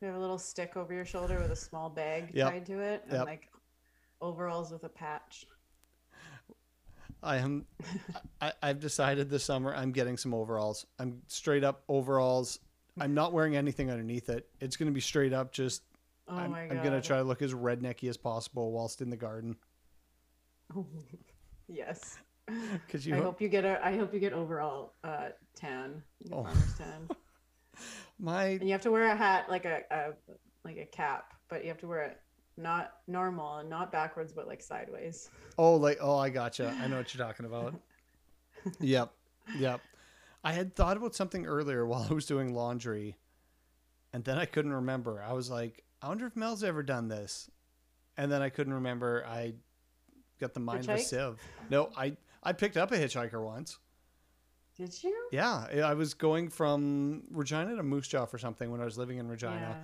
You 0.00 0.08
have 0.08 0.16
a 0.16 0.20
little 0.20 0.38
stick 0.38 0.76
over 0.76 0.92
your 0.92 1.04
shoulder 1.04 1.38
with 1.38 1.50
a 1.50 1.56
small 1.56 1.88
bag 1.90 2.30
Yep. 2.34 2.50
tied 2.50 2.66
to 2.66 2.80
it, 2.80 3.02
and 3.04 3.12
Yep. 3.12 3.26
like 3.26 3.48
overalls 4.20 4.72
with 4.72 4.84
a 4.84 4.88
patch. 4.88 5.46
I 7.22 7.36
am. 7.36 7.66
I, 8.40 8.52
I've 8.62 8.80
decided 8.80 9.28
this 9.28 9.44
summer 9.44 9.74
I'm 9.74 9.90
getting 9.92 10.16
some 10.16 10.32
overalls. 10.34 10.86
I'm 10.98 11.22
straight 11.26 11.64
up 11.64 11.82
overalls. 11.88 12.60
I'm 13.00 13.14
not 13.14 13.32
wearing 13.32 13.56
anything 13.56 13.90
underneath 13.90 14.28
it. 14.28 14.48
It's 14.60 14.76
going 14.76 14.88
to 14.88 14.92
be 14.92 15.00
straight 15.00 15.32
up. 15.32 15.52
Just 15.52 15.82
Oh 16.28 16.36
I'm, 16.36 16.50
my 16.50 16.66
God. 16.66 16.76
I'm 16.76 16.82
going 16.84 17.00
to 17.00 17.06
try 17.06 17.16
to 17.18 17.22
look 17.24 17.42
as 17.42 17.54
rednecky 17.54 18.08
as 18.08 18.16
possible 18.16 18.72
whilst 18.72 19.00
in 19.00 19.08
the 19.10 19.16
garden. 19.16 19.56
yes. 21.68 22.18
Because 22.86 23.06
you, 23.06 23.14
I 23.14 23.18
hope 23.18 23.40
you 23.42 23.48
get 23.48 23.64
a. 23.66 23.78
I 23.84 23.96
hope 23.96 24.14
you 24.14 24.20
get 24.20 24.32
overall 24.32 24.94
uh, 25.04 25.28
tan, 25.54 26.02
Oh. 26.32 26.44
farmer's 26.44 26.74
tan, 26.78 27.08
my 28.18 28.44
and 28.46 28.62
you 28.62 28.72
have 28.72 28.80
to 28.82 28.90
wear 28.90 29.04
a 29.08 29.16
hat 29.16 29.50
like 29.50 29.66
a, 29.66 29.80
a 29.90 30.12
like 30.64 30.78
a 30.78 30.86
cap, 30.86 31.34
but 31.50 31.62
you 31.62 31.68
have 31.68 31.78
to 31.80 31.86
wear 31.86 32.04
it 32.04 32.20
not 32.56 32.94
normal 33.06 33.58
and 33.58 33.68
not 33.68 33.92
backwards, 33.92 34.32
but 34.32 34.46
like 34.48 34.62
sideways. 34.62 35.28
oh 35.58 35.74
like 35.76 35.98
oh 36.00 36.16
I 36.16 36.30
gotcha. 36.30 36.74
I 36.82 36.86
know 36.88 36.96
what 36.96 37.14
you're 37.14 37.24
talking 37.24 37.44
about. 37.44 37.74
yep, 38.80 39.12
yep. 39.58 39.80
I 40.42 40.52
had 40.52 40.74
thought 40.74 40.96
about 40.96 41.14
something 41.14 41.44
earlier 41.44 41.84
while 41.86 42.06
I 42.08 42.14
was 42.14 42.24
doing 42.24 42.54
laundry, 42.54 43.18
and 44.14 44.24
then 44.24 44.38
I 44.38 44.46
couldn't 44.46 44.72
remember. 44.72 45.22
I 45.22 45.34
was 45.34 45.50
like, 45.50 45.84
I 46.00 46.08
wonder 46.08 46.26
if 46.26 46.34
Mel's 46.34 46.64
ever 46.64 46.82
done 46.82 47.08
this, 47.08 47.50
and 48.16 48.32
then 48.32 48.40
I 48.40 48.48
couldn't 48.48 48.72
remember. 48.72 49.26
I 49.28 49.52
got 50.38 50.54
the 50.54 50.60
mind 50.60 50.88
of 50.88 50.90
a 50.96 50.98
sieve. 51.00 51.36
No, 51.70 51.90
I 51.96 52.16
I 52.42 52.52
picked 52.52 52.76
up 52.76 52.92
a 52.92 52.96
hitchhiker 52.96 53.42
once. 53.44 53.78
Did 54.76 55.02
you? 55.02 55.28
Yeah, 55.32 55.66
I 55.72 55.80
I 55.80 55.94
was 55.94 56.14
going 56.14 56.48
from 56.48 57.24
Regina 57.30 57.74
to 57.76 57.82
Moose 57.82 58.08
Jaw 58.08 58.26
for 58.26 58.38
something 58.38 58.70
when 58.70 58.80
I 58.80 58.84
was 58.84 58.96
living 58.96 59.18
in 59.18 59.26
Regina, 59.28 59.76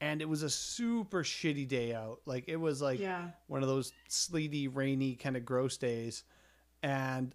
and 0.00 0.20
it 0.20 0.28
was 0.28 0.42
a 0.42 0.50
super 0.50 1.22
shitty 1.22 1.68
day 1.68 1.94
out. 1.94 2.20
Like 2.26 2.44
it 2.48 2.56
was 2.56 2.82
like 2.82 2.98
Yeah. 2.98 3.30
one 3.46 3.62
of 3.62 3.68
those 3.68 3.92
sleety, 4.08 4.66
rainy, 4.68 5.14
kind 5.14 5.36
of 5.36 5.44
gross 5.44 5.76
days, 5.76 6.24
and 6.82 7.34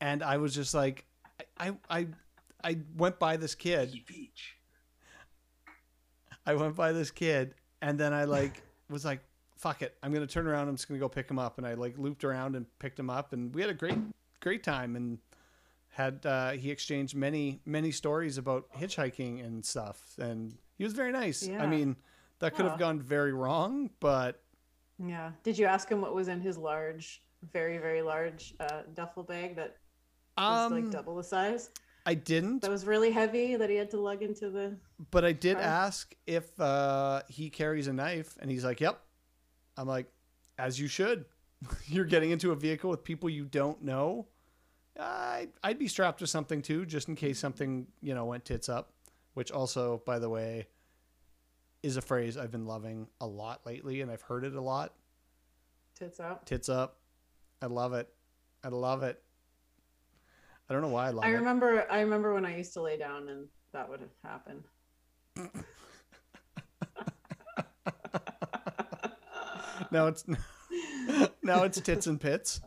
and 0.00 0.22
I 0.22 0.36
was 0.38 0.54
just 0.54 0.74
like, 0.74 1.06
I 1.58 1.72
I 1.88 2.06
I 2.62 2.78
went 2.96 3.18
by 3.18 3.36
this 3.36 3.54
kid. 3.54 3.92
Beach. 4.06 4.56
I 6.46 6.54
went 6.54 6.74
by 6.74 6.92
this 6.92 7.10
kid, 7.10 7.54
and 7.82 7.98
then 7.98 8.12
I 8.12 8.24
like 8.24 8.62
was 8.88 9.04
like, 9.04 9.20
fuck 9.60 9.82
it, 9.82 9.96
I'm 10.02 10.12
gonna 10.12 10.26
turn 10.26 10.46
around. 10.46 10.68
I'm 10.68 10.76
just 10.76 10.88
gonna 10.88 11.00
go 11.00 11.08
pick 11.08 11.30
him 11.30 11.38
up, 11.38 11.58
and 11.58 11.66
I 11.66 11.74
like 11.74 11.98
looped 11.98 12.24
around 12.24 12.56
and 12.56 12.66
picked 12.78 12.98
him 12.98 13.10
up, 13.10 13.32
and 13.32 13.54
we 13.54 13.60
had 13.60 13.70
a 13.70 13.74
great 13.74 13.98
great 14.40 14.64
time, 14.64 14.96
and 14.96 15.18
had 15.90 16.24
uh, 16.24 16.52
he 16.52 16.70
exchanged 16.70 17.14
many 17.14 17.60
many 17.66 17.90
stories 17.90 18.38
about 18.38 18.72
hitchhiking 18.72 19.44
and 19.44 19.64
stuff, 19.64 20.14
and 20.18 20.56
he 20.78 20.84
was 20.84 20.94
very 20.94 21.12
nice. 21.12 21.46
Yeah. 21.46 21.62
I 21.62 21.66
mean, 21.66 21.96
that 22.38 22.54
could 22.54 22.64
have 22.64 22.78
gone 22.78 23.00
very 23.00 23.32
wrong, 23.32 23.90
but 24.00 24.42
Yeah. 24.98 25.32
Did 25.42 25.58
you 25.58 25.66
ask 25.66 25.88
him 25.90 26.00
what 26.00 26.14
was 26.14 26.28
in 26.28 26.40
his 26.40 26.56
large, 26.56 27.20
very 27.52 27.78
very 27.78 28.02
large 28.02 28.54
uh, 28.60 28.82
duffel 28.94 29.22
bag 29.22 29.56
that 29.56 29.76
was 30.38 30.66
um, 30.66 30.72
like 30.72 30.90
double 30.90 31.16
the 31.16 31.24
size? 31.24 31.70
I 32.06 32.14
didn't, 32.14 32.62
That 32.62 32.70
was 32.70 32.86
really 32.86 33.10
heavy 33.10 33.56
that 33.56 33.68
he 33.68 33.76
had 33.76 33.90
to 33.90 34.00
lug 34.00 34.22
into 34.22 34.48
the. 34.48 34.74
but 35.10 35.22
I 35.22 35.32
did 35.32 35.58
Car? 35.58 35.62
ask 35.62 36.14
if 36.26 36.58
uh, 36.58 37.20
he 37.28 37.50
carries 37.50 37.88
a 37.88 37.92
knife, 37.92 38.38
and 38.40 38.50
he's 38.50 38.64
like, 38.64 38.80
"Yep." 38.80 38.98
I'm 39.80 39.88
like, 39.88 40.06
"As 40.58 40.78
you 40.78 40.88
should. 40.88 41.24
You're 41.86 42.04
getting 42.04 42.30
into 42.30 42.52
a 42.52 42.56
vehicle 42.56 42.90
with 42.90 43.02
people 43.04 43.30
you 43.30 43.44
don't 43.44 43.82
know. 43.82 44.28
I 44.98 45.48
I'd 45.62 45.78
be 45.78 45.88
strapped 45.88 46.18
to 46.20 46.26
something 46.26 46.60
too, 46.62 46.84
just 46.84 47.08
in 47.08 47.16
case 47.16 47.38
something 47.38 47.86
you 48.02 48.14
know 48.14 48.26
went 48.26 48.44
tits 48.44 48.68
up." 48.68 48.92
Which 49.34 49.50
also, 49.52 50.02
by 50.04 50.18
the 50.18 50.28
way, 50.28 50.66
is 51.82 51.96
a 51.96 52.02
phrase 52.02 52.36
I've 52.36 52.50
been 52.50 52.66
loving 52.66 53.08
a 53.20 53.26
lot 53.26 53.64
lately, 53.64 54.00
and 54.00 54.10
I've 54.10 54.22
heard 54.22 54.44
it 54.44 54.54
a 54.54 54.60
lot. 54.60 54.92
Tits 55.98 56.20
up. 56.20 56.44
Tits 56.44 56.68
up. 56.68 56.98
I 57.62 57.66
love 57.66 57.92
it. 57.94 58.08
I 58.64 58.68
love 58.68 59.02
it. 59.02 59.22
I 60.68 60.72
don't 60.72 60.82
know 60.82 60.88
why 60.88 61.06
I 61.06 61.10
love 61.10 61.24
I 61.24 61.28
it. 61.28 61.34
remember. 61.34 61.86
I 61.90 62.00
remember 62.00 62.34
when 62.34 62.44
I 62.44 62.56
used 62.56 62.72
to 62.74 62.82
lay 62.82 62.96
down 62.98 63.28
and 63.28 63.46
that 63.72 63.88
would 63.88 64.00
happen. 64.24 64.64
Now 69.90 70.06
it's 70.06 70.24
now 71.42 71.62
it's 71.62 71.80
tits 71.80 72.06
and 72.06 72.20
pits. 72.20 72.60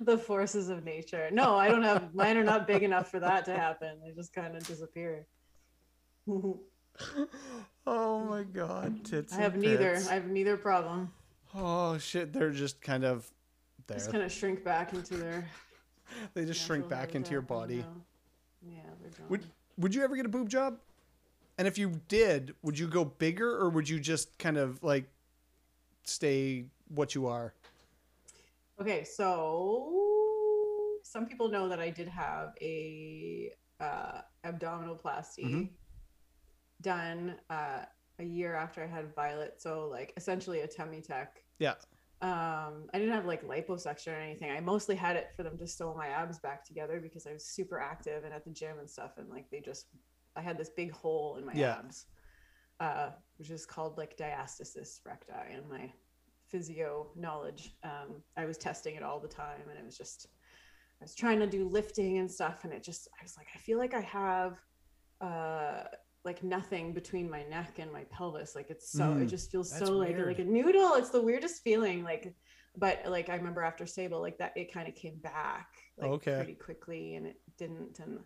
the 0.00 0.18
forces 0.18 0.68
of 0.68 0.84
nature. 0.84 1.28
No, 1.32 1.56
I 1.56 1.68
don't 1.68 1.82
have. 1.82 2.14
Mine 2.14 2.36
are 2.36 2.44
not 2.44 2.66
big 2.66 2.82
enough 2.82 3.10
for 3.10 3.20
that 3.20 3.44
to 3.46 3.54
happen. 3.54 3.98
They 4.04 4.12
just 4.12 4.32
kind 4.32 4.56
of 4.56 4.66
disappear. 4.66 5.26
Oh 7.86 8.22
my 8.24 8.42
god, 8.42 9.02
tits. 9.04 9.32
I 9.32 9.40
have 9.40 9.56
neither. 9.56 9.94
pits. 9.94 10.08
I 10.08 10.14
have 10.14 10.26
neither 10.26 10.58
problem. 10.58 11.10
Oh 11.54 11.96
shit, 11.96 12.34
they're 12.34 12.50
just 12.50 12.82
kind 12.82 13.02
of 13.02 13.30
there. 13.86 13.96
Just 13.96 14.12
kind 14.12 14.22
of 14.22 14.30
shrink 14.30 14.62
back 14.62 14.92
into 14.92 15.16
their. 15.16 15.48
they 16.34 16.44
just 16.44 16.60
shrink 16.60 16.86
back 16.86 17.14
into 17.14 17.30
your 17.30 17.40
body. 17.40 17.84
Yeah, 18.62 18.80
they're 19.00 19.10
gone. 19.10 19.26
Would 19.30 19.46
would 19.78 19.94
you 19.94 20.02
ever 20.02 20.16
get 20.16 20.26
a 20.26 20.28
boob 20.28 20.50
job? 20.50 20.78
And 21.56 21.66
if 21.66 21.78
you 21.78 22.00
did, 22.08 22.54
would 22.62 22.78
you 22.78 22.86
go 22.88 23.06
bigger 23.06 23.56
or 23.56 23.70
would 23.70 23.88
you 23.88 23.98
just 23.98 24.38
kind 24.38 24.58
of 24.58 24.82
like 24.82 25.08
stay 26.08 26.64
what 26.88 27.14
you 27.14 27.26
are? 27.26 27.54
Okay, 28.80 29.04
so 29.04 30.98
some 31.02 31.26
people 31.26 31.48
know 31.48 31.68
that 31.68 31.80
I 31.80 31.90
did 31.90 32.08
have 32.08 32.54
a 32.60 33.52
uh, 33.80 34.20
abdominoplasty 34.44 35.44
Mhm. 35.44 35.68
done 36.80 37.36
uh, 37.50 37.84
a 38.18 38.24
year 38.24 38.54
after 38.54 38.82
I 38.82 38.86
had 38.86 39.14
Violet. 39.14 39.60
So 39.60 39.88
like 39.88 40.12
essentially 40.16 40.60
a 40.60 40.66
tummy 40.66 41.00
tuck. 41.00 41.28
Yeah. 41.58 41.74
Um, 42.20 42.88
I 42.92 42.98
didn't 42.98 43.14
have 43.14 43.26
like 43.26 43.44
liposuction 43.46 44.12
or 44.12 44.20
anything. 44.20 44.50
I 44.50 44.60
mostly 44.60 44.96
had 44.96 45.16
it 45.16 45.28
for 45.36 45.44
them 45.44 45.56
to 45.58 45.66
sew 45.66 45.94
my 45.94 46.08
abs 46.08 46.40
back 46.40 46.64
together 46.64 47.00
because 47.00 47.26
I 47.26 47.32
was 47.32 47.44
super 47.44 47.80
active 47.80 48.24
and 48.24 48.34
at 48.34 48.44
the 48.44 48.50
gym 48.50 48.78
and 48.80 48.90
stuff. 48.90 49.18
And 49.18 49.28
like 49.28 49.48
they 49.50 49.60
just, 49.60 49.86
I 50.36 50.40
had 50.40 50.58
this 50.58 50.70
big 50.70 50.90
hole 50.90 51.36
in 51.36 51.44
my 51.44 51.54
Yeah. 51.54 51.76
abs, 51.78 52.06
uh, 52.80 53.10
which 53.38 53.50
is 53.50 53.66
called 53.66 53.98
like 53.98 54.16
diastasis 54.16 55.00
recti 55.06 55.54
in 55.54 55.68
my 55.68 55.92
physio 56.48 57.08
knowledge. 57.16 57.74
Um, 57.84 58.22
I 58.36 58.44
was 58.46 58.58
testing 58.58 58.96
it 58.96 59.02
all 59.02 59.20
the 59.20 59.28
time 59.28 59.62
and 59.70 59.78
it 59.78 59.84
was 59.84 59.96
just, 59.98 60.26
I 61.00 61.04
was 61.04 61.14
trying 61.14 61.40
to 61.40 61.46
do 61.46 61.68
lifting 61.68 62.18
and 62.18 62.30
stuff. 62.30 62.64
And 62.64 62.72
it 62.72 62.82
just, 62.82 63.08
I 63.20 63.22
was 63.22 63.36
like, 63.36 63.48
I 63.54 63.58
feel 63.58 63.78
like 63.78 63.94
I 63.94 64.00
have, 64.00 64.58
uh, 65.20 65.84
like 66.24 66.42
nothing 66.42 66.92
between 66.92 67.30
my 67.30 67.44
neck 67.44 67.78
and 67.78 67.92
my 67.92 68.04
pelvis. 68.10 68.54
Like 68.54 68.70
it's 68.70 68.90
so, 68.94 69.16
it 69.16 69.26
Mm, 69.26 69.28
just 69.28 69.50
feels 69.50 69.76
so 69.76 69.92
like, 69.96 70.18
like 70.18 70.38
a 70.40 70.44
noodle. 70.44 70.94
It's 70.94 71.10
the 71.10 71.22
weirdest 71.22 71.62
feeling. 71.62 72.02
Like, 72.02 72.34
but 72.76 73.02
like 73.06 73.28
I 73.28 73.36
remember 73.36 73.62
after 73.62 73.86
Sable, 73.86 74.20
like 74.20 74.38
that, 74.38 74.52
it 74.56 74.72
kind 74.72 74.88
of 74.88 74.94
came 74.94 75.18
back 75.22 75.68
like 75.96 76.10
Okay. 76.10 76.34
pretty 76.34 76.54
quickly 76.54 77.14
and 77.14 77.26
it 77.26 77.36
didn't. 77.56 78.00
And 78.00 78.20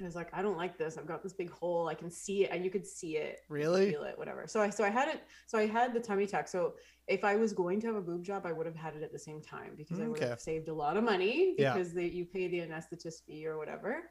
I 0.00 0.04
was 0.04 0.16
like, 0.16 0.28
I 0.32 0.42
don't 0.42 0.56
like 0.56 0.76
this. 0.76 0.98
I've 0.98 1.06
got 1.06 1.22
this 1.22 1.32
big 1.32 1.50
hole. 1.50 1.86
I 1.88 1.94
can 1.94 2.10
see 2.10 2.44
it 2.44 2.50
and 2.52 2.64
you 2.64 2.70
could 2.70 2.84
see 2.86 3.16
it 3.16 3.40
Really? 3.48 3.90
feel 3.90 4.02
it, 4.02 4.18
whatever. 4.18 4.44
So 4.48 4.60
I 4.60 4.68
so 4.70 4.82
I 4.84 4.90
had 4.90 5.08
it. 5.08 5.22
So 5.46 5.56
I 5.56 5.66
had 5.66 5.94
the 5.94 6.00
tummy 6.00 6.26
tuck. 6.26 6.48
So 6.48 6.74
if 7.06 7.22
I 7.22 7.36
was 7.36 7.52
going 7.52 7.80
to 7.82 7.86
have 7.86 7.96
a 7.96 8.00
boob 8.00 8.24
job, 8.24 8.44
I 8.44 8.50
would 8.52 8.66
have 8.66 8.74
had 8.74 8.96
it 8.96 9.02
at 9.04 9.12
the 9.12 9.18
same 9.18 9.40
time 9.40 9.72
because 9.76 10.00
I 10.00 10.08
would 10.08 10.20
have 10.20 10.40
saved 10.40 10.68
a 10.68 10.74
lot 10.74 10.96
of 10.96 11.04
money 11.04 11.54
Yeah. 11.56 11.74
because 11.74 11.92
they, 11.94 12.06
you 12.06 12.24
pay 12.24 12.48
the 12.48 12.58
anesthetist 12.60 13.24
fee 13.24 13.46
or 13.46 13.56
whatever. 13.56 14.10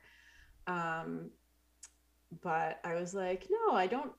Um, 0.68 1.30
but 2.42 2.80
I 2.86 2.94
was 2.96 3.14
like, 3.14 3.48
no, 3.50 3.76
I 3.76 3.88
don't. 3.88 4.12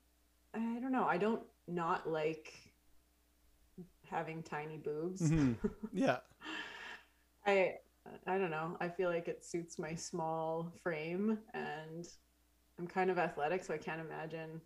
I 0.53 0.79
don't 0.79 0.91
know. 0.91 1.05
I 1.05 1.17
don't 1.17 1.41
not 1.67 2.07
like 2.07 2.53
having 4.09 4.43
tiny 4.43 4.77
boobs. 4.77 5.21
Mhm. 5.31 5.55
Yeah. 5.93 6.19
I 7.45 7.75
I 8.27 8.37
don't 8.37 8.51
know. 8.51 8.77
I 8.79 8.89
feel 8.89 9.09
like 9.09 9.27
it 9.27 9.43
suits 9.43 9.79
my 9.79 9.95
small 9.95 10.71
frame 10.81 11.39
and 11.53 12.05
I'm 12.79 12.87
kind 12.87 13.09
of 13.09 13.17
athletic, 13.17 13.63
so 13.63 13.73
I 13.73 13.77
can't 13.77 14.01
imagine 14.01 14.61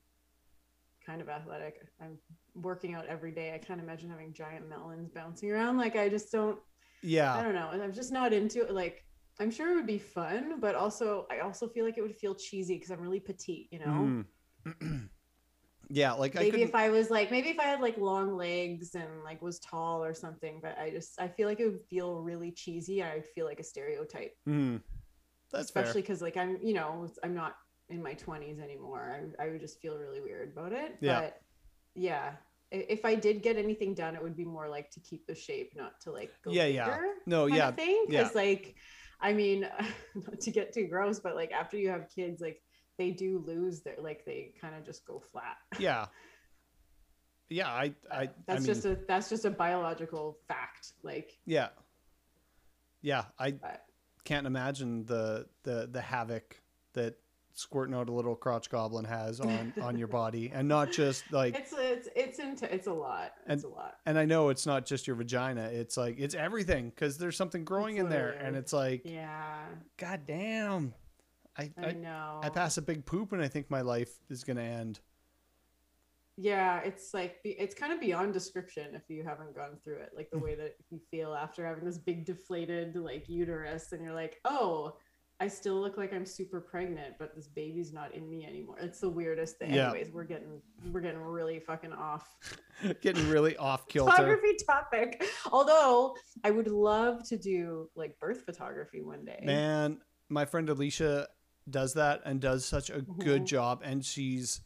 kind 1.06 1.22
of 1.22 1.30
athletic. 1.30 1.88
I'm 2.02 2.18
working 2.56 2.96
out 2.96 3.06
every 3.08 3.32
day. 3.32 3.54
I 3.54 3.58
can't 3.58 3.80
imagine 3.80 4.10
having 4.10 4.34
giant 4.34 4.68
melons 4.68 5.10
bouncing 5.10 5.52
around. 5.52 5.78
Like 5.78 5.96
I 5.96 6.10
just 6.10 6.32
don't 6.32 6.60
Yeah. 7.02 7.34
I 7.34 7.44
don't 7.44 7.56
know. 7.56 7.70
And 7.72 7.82
I'm 7.82 7.94
just 7.94 8.12
not 8.12 8.34
into 8.34 8.62
it. 8.62 8.74
Like 8.74 9.04
I'm 9.40 9.52
sure 9.52 9.72
it 9.72 9.76
would 9.76 9.88
be 9.88 10.00
fun, 10.00 10.60
but 10.60 10.76
also 10.76 11.26
I 11.32 11.40
also 11.40 11.68
feel 11.68 11.86
like 11.86 11.98
it 11.98 12.02
would 12.02 12.16
feel 12.16 12.36
cheesy 12.36 12.76
because 12.76 12.92
I'm 12.92 13.02
really 13.02 13.20
petite, 13.20 13.68
you 13.72 13.80
know? 13.80 14.24
Mm. 14.66 15.10
yeah, 15.90 16.14
like 16.14 16.36
maybe 16.36 16.52
could 16.52 16.60
if 16.62 16.76
I 16.76 16.90
was 16.90 17.10
like 17.10 17.32
maybe 17.32 17.50
if 17.50 17.60
I 17.60 17.64
had 17.64 17.82
like 17.82 17.98
long 17.98 18.36
legs 18.38 18.96
and 18.96 19.24
like 19.24 19.42
was 19.42 19.60
tall 19.60 20.04
or 20.04 20.14
something, 20.14 20.60
but 20.62 20.78
I 20.78 20.90
just 20.92 21.20
I 21.20 21.28
feel 21.28 21.48
like 21.48 21.60
it 21.60 21.68
would 21.68 21.82
feel 21.90 22.22
really 22.22 22.52
cheesy. 22.52 23.04
I'd 23.04 23.26
feel 23.36 23.46
like 23.46 23.60
a 23.60 23.64
stereotype. 23.64 24.36
Mm. 24.48 24.82
That's 25.52 25.66
especially 25.66 26.02
because 26.02 26.22
like 26.22 26.38
i'm 26.38 26.60
you 26.62 26.74
know 26.76 27.08
i'm 27.24 27.34
not 27.34 27.56
in 27.90 28.04
my 28.04 28.14
20s 28.14 28.62
anymore 28.62 29.20
I, 29.40 29.46
I 29.46 29.50
would 29.50 29.60
just 29.60 29.82
feel 29.82 29.98
really 29.98 30.22
weird 30.22 30.52
about 30.56 30.74
it 30.74 30.98
Yeah. 31.02 31.22
but 31.22 31.42
yeah 31.96 32.34
if 32.72 33.04
i 33.04 33.16
did 33.16 33.42
get 33.42 33.58
anything 33.58 33.96
done 33.96 34.14
it 34.14 34.22
would 34.22 34.38
be 34.38 34.46
more 34.46 34.70
like 34.70 34.92
to 34.92 35.00
keep 35.00 35.26
the 35.26 35.34
shape 35.34 35.72
not 35.76 36.00
to 36.02 36.12
like 36.12 36.32
go 36.46 36.52
Yeah, 36.52 36.66
yeah. 36.68 37.00
No, 37.26 37.48
yeah. 37.48 37.72
thing 37.72 38.06
yeah. 38.10 38.20
because 38.22 38.36
like 38.36 38.76
i 39.22 39.34
mean 39.34 39.62
not 40.16 40.40
to 40.40 40.52
get 40.52 40.72
too 40.72 40.86
gross 40.86 41.20
but 41.20 41.34
like 41.36 41.52
after 41.52 41.78
you 41.78 41.90
have 41.90 42.10
kids 42.14 42.42
like 42.42 42.62
they 43.00 43.10
do 43.12 43.42
lose 43.48 43.80
their 43.82 43.96
like 44.00 44.26
they 44.26 44.54
kind 44.62 44.76
of 44.76 44.86
just 44.86 45.06
go 45.06 45.20
flat 45.32 45.58
Yeah. 45.80 46.06
Yeah, 47.50 47.68
I 47.68 47.94
I 48.12 48.30
that's 48.46 48.50
I 48.50 48.54
mean, 48.60 48.66
just 48.66 48.86
a 48.86 49.00
that's 49.08 49.30
just 49.30 49.46
a 49.46 49.50
biological 49.50 50.38
fact 50.48 50.94
like 51.02 51.40
yeah. 51.46 51.70
Yeah, 53.02 53.24
I 53.40 53.52
but 53.52 53.86
can't 54.26 54.46
imagine 54.46 55.06
the 55.06 55.48
the 55.64 55.90
the 55.92 56.02
havoc 56.02 56.62
that 56.94 57.16
squirting 57.54 57.96
out 57.96 58.08
a 58.10 58.12
little 58.12 58.36
crotch 58.36 58.70
goblin 58.70 59.06
has 59.06 59.40
on 59.40 59.74
on 59.82 59.98
your 59.98 60.08
body 60.08 60.52
and 60.54 60.68
not 60.68 60.92
just 60.92 61.24
like 61.32 61.56
it's 61.56 61.74
it's 61.74 62.10
it's 62.16 62.40
into 62.40 62.74
it's 62.74 62.88
a 62.88 62.94
lot 62.94 63.34
it's 63.48 63.64
a 63.64 63.68
lot 63.68 63.96
and 64.06 64.18
I 64.18 64.26
know 64.26 64.50
it's 64.50 64.66
not 64.66 64.86
just 64.86 65.08
your 65.08 65.16
vagina 65.18 65.64
it's 65.64 65.98
like 65.98 66.20
it's 66.20 66.36
everything 66.36 66.92
cuz 66.92 67.18
there's 67.18 67.36
something 67.36 67.66
growing 67.66 67.98
It's 67.98 68.04
in 68.04 68.10
there 68.10 68.32
and 68.32 68.56
it's 68.56 68.72
like 68.72 69.02
yeah 69.04 69.66
god 69.98 70.22
damn 70.26 70.94
I 71.60 71.72
i, 71.78 71.88
I, 71.88 71.92
know 71.92 72.40
I 72.42 72.50
pass 72.50 72.78
a 72.78 72.82
big 72.82 73.06
poop 73.06 73.34
and 73.34 73.42
I 73.42 73.48
think 73.48 73.70
my 73.70 73.82
life 73.82 74.12
is 74.30 74.44
going 74.44 74.58
to 74.58 74.64
end. 74.64 75.00
Yeah, 76.42 76.80
it's 76.80 77.14
like 77.14 77.36
it's 77.44 77.76
kind 77.76 77.92
of 77.92 78.00
beyond 78.00 78.32
description 78.32 78.96
if 78.96 79.02
you 79.10 79.24
haven't 79.24 79.54
gone 79.54 79.78
through 79.84 79.98
it. 79.98 80.12
Like 80.16 80.32
the 80.32 80.40
way 80.40 80.56
that 80.56 80.76
you 80.90 81.00
feel 81.12 81.34
after 81.34 81.66
having 81.66 81.84
this 81.84 81.98
big 81.98 82.26
deflated 82.26 82.96
like 82.96 83.28
uterus, 83.28 83.92
and 83.92 84.02
you're 84.02 84.14
like, 84.14 84.40
oh, 84.46 84.96
I 85.42 85.50
still 85.50 85.82
look 85.82 85.98
like 85.98 86.14
I'm 86.14 86.26
super 86.26 86.62
pregnant, 86.62 87.16
but 87.20 87.36
this 87.36 87.48
baby's 87.48 87.92
not 87.92 88.14
in 88.14 88.30
me 88.30 88.46
anymore. 88.46 88.78
It's 88.80 89.02
the 89.02 89.10
weirdest 89.10 89.58
thing. 89.58 89.74
Yeah. 89.74 89.90
Anyways, 89.90 90.12
we're 90.12 90.24
getting 90.24 90.62
we're 90.94 91.02
getting 91.02 91.20
really 91.20 91.60
fucking 91.60 91.92
off 91.92 92.38
Getting 93.02 93.30
really 93.30 93.58
off 93.58 93.88
kilter. 93.90 94.12
photography 94.12 94.56
topic. 94.66 95.26
Although 95.52 96.16
I 96.46 96.52
would 96.52 96.70
love 96.70 97.28
to 97.28 97.38
do 97.38 97.90
like 97.96 98.18
birth 98.20 98.44
photography 98.46 99.02
one 99.02 99.26
day. 99.26 99.42
Man, 99.44 100.00
my 100.30 100.46
friend 100.46 100.70
Alicia 100.70 101.28
does 101.72 101.94
that 101.94 102.22
and 102.26 102.40
does 102.42 102.66
such 102.66 102.90
a 102.90 103.02
good 103.02 103.44
Mhm. 103.44 103.48
job, 103.48 103.82
and 103.84 104.04
she's 104.06 104.62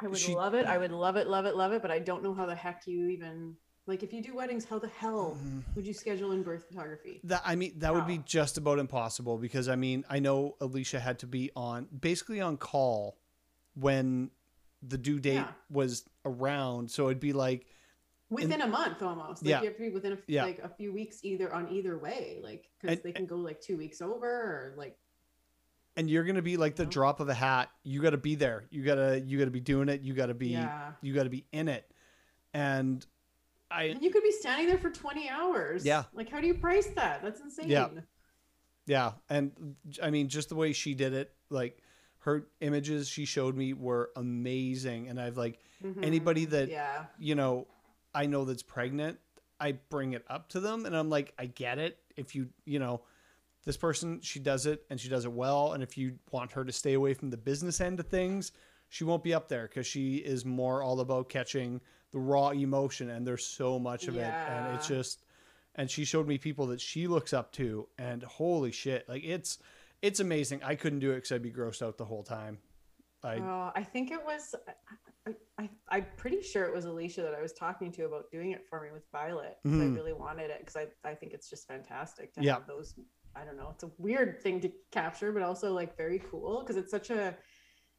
I 0.00 0.08
would 0.08 0.18
she- 0.18 0.34
love 0.34 0.54
it. 0.54 0.66
I 0.66 0.76
would 0.78 0.92
love 0.92 1.16
it, 1.16 1.26
love 1.26 1.46
it, 1.46 1.56
love 1.56 1.72
it. 1.72 1.80
But 1.82 1.90
I 1.90 1.98
don't 2.00 2.22
know 2.22 2.34
how 2.34 2.44
the 2.46 2.54
heck 2.54 2.86
you 2.86 3.08
even 3.08 3.56
like 3.88 4.02
if 4.02 4.12
you 4.12 4.20
do 4.20 4.34
weddings, 4.34 4.64
how 4.64 4.78
the 4.80 4.88
hell 4.88 5.38
Mm. 5.40 5.62
would 5.76 5.86
you 5.86 5.94
schedule 5.94 6.32
in 6.32 6.42
birth 6.42 6.64
photography? 6.66 7.20
That 7.24 7.42
I 7.44 7.54
mean, 7.54 7.78
that 7.78 7.94
would 7.94 8.06
be 8.06 8.18
just 8.18 8.58
about 8.58 8.78
impossible 8.80 9.38
because 9.38 9.68
I 9.68 9.76
mean, 9.76 10.04
I 10.10 10.18
know 10.18 10.56
Alicia 10.60 10.98
had 11.00 11.20
to 11.20 11.26
be 11.26 11.50
on 11.54 11.86
basically 11.86 12.40
on 12.40 12.56
call 12.56 13.16
when 13.74 14.30
the 14.82 14.98
due 14.98 15.18
date 15.20 15.34
Yeah. 15.34 15.52
was 15.70 16.04
around, 16.24 16.90
so 16.90 17.06
it'd 17.06 17.20
be 17.20 17.32
like, 17.32 17.66
Within 18.28 18.60
a 18.60 18.66
month 18.66 19.02
almost. 19.02 19.42
Like 19.44 19.50
Yeah. 19.50 19.60
you 19.60 19.66
have 19.68 19.76
to 19.76 19.82
be 19.82 19.90
within 19.90 20.12
a, 20.14 20.18
Yeah. 20.26 20.44
like 20.44 20.58
a 20.58 20.68
few 20.68 20.92
weeks 20.92 21.20
either 21.24 21.52
on 21.54 21.68
either 21.70 21.96
way. 21.96 22.40
Like 22.42 22.68
because 22.80 23.00
they 23.00 23.12
can 23.12 23.24
go 23.24 23.36
like 23.36 23.60
two 23.60 23.76
weeks 23.76 24.00
over 24.02 24.26
or 24.28 24.74
like 24.76 24.98
and 25.96 26.10
you're 26.10 26.24
gonna 26.24 26.42
be 26.42 26.56
like 26.56 26.76
the 26.76 26.86
drop 26.86 27.20
of 27.20 27.28
a 27.28 27.34
hat. 27.34 27.70
You 27.82 28.02
got 28.02 28.10
to 28.10 28.16
be 28.18 28.34
there. 28.34 28.64
You 28.70 28.82
gotta, 28.84 29.20
you 29.20 29.38
gotta 29.38 29.50
be 29.50 29.60
doing 29.60 29.88
it. 29.88 30.02
You 30.02 30.12
gotta 30.14 30.34
be, 30.34 30.48
yeah. 30.48 30.92
you 31.00 31.14
gotta 31.14 31.30
be 31.30 31.44
in 31.52 31.68
it. 31.68 31.90
And 32.54 33.04
I, 33.70 33.84
And 33.84 34.02
you 34.02 34.10
could 34.10 34.22
be 34.22 34.32
standing 34.32 34.66
there 34.68 34.78
for 34.78 34.90
20 34.90 35.28
hours. 35.28 35.84
Yeah. 35.84 36.04
Like, 36.14 36.28
how 36.30 36.40
do 36.40 36.46
you 36.46 36.54
price 36.54 36.86
that? 36.96 37.22
That's 37.22 37.40
insane. 37.40 37.68
Yeah. 37.68 37.88
yeah, 38.86 39.12
and 39.28 39.74
I 40.02 40.10
mean, 40.10 40.28
just 40.28 40.48
the 40.50 40.54
way 40.54 40.72
she 40.72 40.94
did 40.94 41.12
it, 41.12 41.32
like 41.50 41.78
her 42.20 42.46
images 42.60 43.08
she 43.08 43.24
showed 43.24 43.56
me 43.56 43.72
were 43.72 44.10
amazing. 44.16 45.08
And 45.08 45.20
I've 45.20 45.36
like 45.36 45.58
Mhm. 45.84 46.04
anybody 46.04 46.44
that 46.46 46.68
Yeah. 46.68 47.06
you 47.18 47.34
know, 47.34 47.66
I 48.14 48.26
know 48.26 48.44
that's 48.44 48.62
pregnant, 48.62 49.18
I 49.60 49.72
bring 49.72 50.12
it 50.12 50.24
up 50.28 50.48
to 50.50 50.60
them 50.60 50.86
and 50.86 50.96
I'm 50.96 51.08
like, 51.10 51.32
I 51.38 51.46
get 51.46 51.78
it. 51.78 51.98
If 52.16 52.34
you, 52.34 52.48
you 52.64 52.78
know, 52.78 53.02
this 53.66 53.76
person, 53.76 54.20
she 54.22 54.38
does 54.38 54.64
it 54.64 54.84
and 54.88 54.98
she 54.98 55.08
does 55.10 55.24
it 55.26 55.32
well. 55.32 55.72
And 55.72 55.82
if 55.82 55.98
you 55.98 56.14
want 56.30 56.52
her 56.52 56.64
to 56.64 56.72
stay 56.72 56.94
away 56.94 57.12
from 57.12 57.28
the 57.28 57.36
business 57.36 57.80
end 57.80 58.00
of 58.00 58.06
things, 58.06 58.52
she 58.88 59.02
won't 59.04 59.24
be 59.24 59.34
up 59.34 59.48
there 59.48 59.66
because 59.66 59.86
she 59.86 60.16
is 60.18 60.44
more 60.44 60.82
all 60.82 61.00
about 61.00 61.28
catching 61.28 61.80
the 62.12 62.18
raw 62.18 62.50
emotion. 62.50 63.10
And 63.10 63.26
there's 63.26 63.44
so 63.44 63.78
much 63.78 64.06
of 64.06 64.16
it. 64.16 64.32
And 64.48 64.74
it's 64.76 64.86
just, 64.86 65.24
and 65.74 65.90
she 65.90 66.04
showed 66.04 66.28
me 66.28 66.38
people 66.38 66.68
that 66.68 66.80
she 66.80 67.08
looks 67.08 67.32
up 67.32 67.50
to 67.52 67.88
and 67.98 68.22
holy 68.22 68.70
shit, 68.70 69.06
like 69.08 69.24
it's, 69.24 69.58
it's 70.00 70.20
amazing. 70.20 70.62
I 70.62 70.76
couldn't 70.76 71.00
do 71.00 71.10
it 71.10 71.16
because 71.16 71.32
I'd 71.32 71.42
be 71.42 71.50
grossed 71.52 71.82
out 71.82 71.98
the 71.98 72.04
whole 72.04 72.22
time. 72.22 72.58
I, 73.24 73.38
Uh, 73.38 73.72
I 73.74 73.82
think 73.82 74.12
it 74.12 74.24
was, 74.24 74.54
I, 75.26 75.34
I, 75.58 75.68
I'm 75.88 76.06
pretty 76.16 76.40
sure 76.42 76.64
it 76.64 76.72
was 76.72 76.84
Alicia 76.84 77.22
that 77.22 77.34
I 77.34 77.42
was 77.42 77.52
talking 77.52 77.90
to 77.92 78.04
about 78.04 78.30
doing 78.30 78.52
it 78.52 78.64
for 78.70 78.80
me 78.80 78.90
with 78.92 79.02
Violet. 79.10 79.58
I 79.64 79.68
Mhm. 79.68 79.96
really 79.96 80.12
wanted 80.12 80.50
it 80.50 80.60
because 80.60 80.76
I, 80.76 80.86
I 81.08 81.14
think 81.16 81.32
it's 81.32 81.50
just 81.50 81.66
fantastic 81.66 82.32
to 82.34 82.42
Yeah. 82.44 82.54
have 82.54 82.68
those. 82.68 82.94
I 83.38 83.44
don't 83.44 83.56
know. 83.56 83.70
It's 83.74 83.84
a 83.84 83.90
weird 83.98 84.40
thing 84.42 84.60
to 84.60 84.70
capture, 84.90 85.32
but 85.32 85.42
also 85.42 85.72
like 85.72 85.96
very 85.96 86.20
cool 86.30 86.60
because 86.62 86.76
it's 86.76 86.90
such 86.90 87.10
a, 87.10 87.36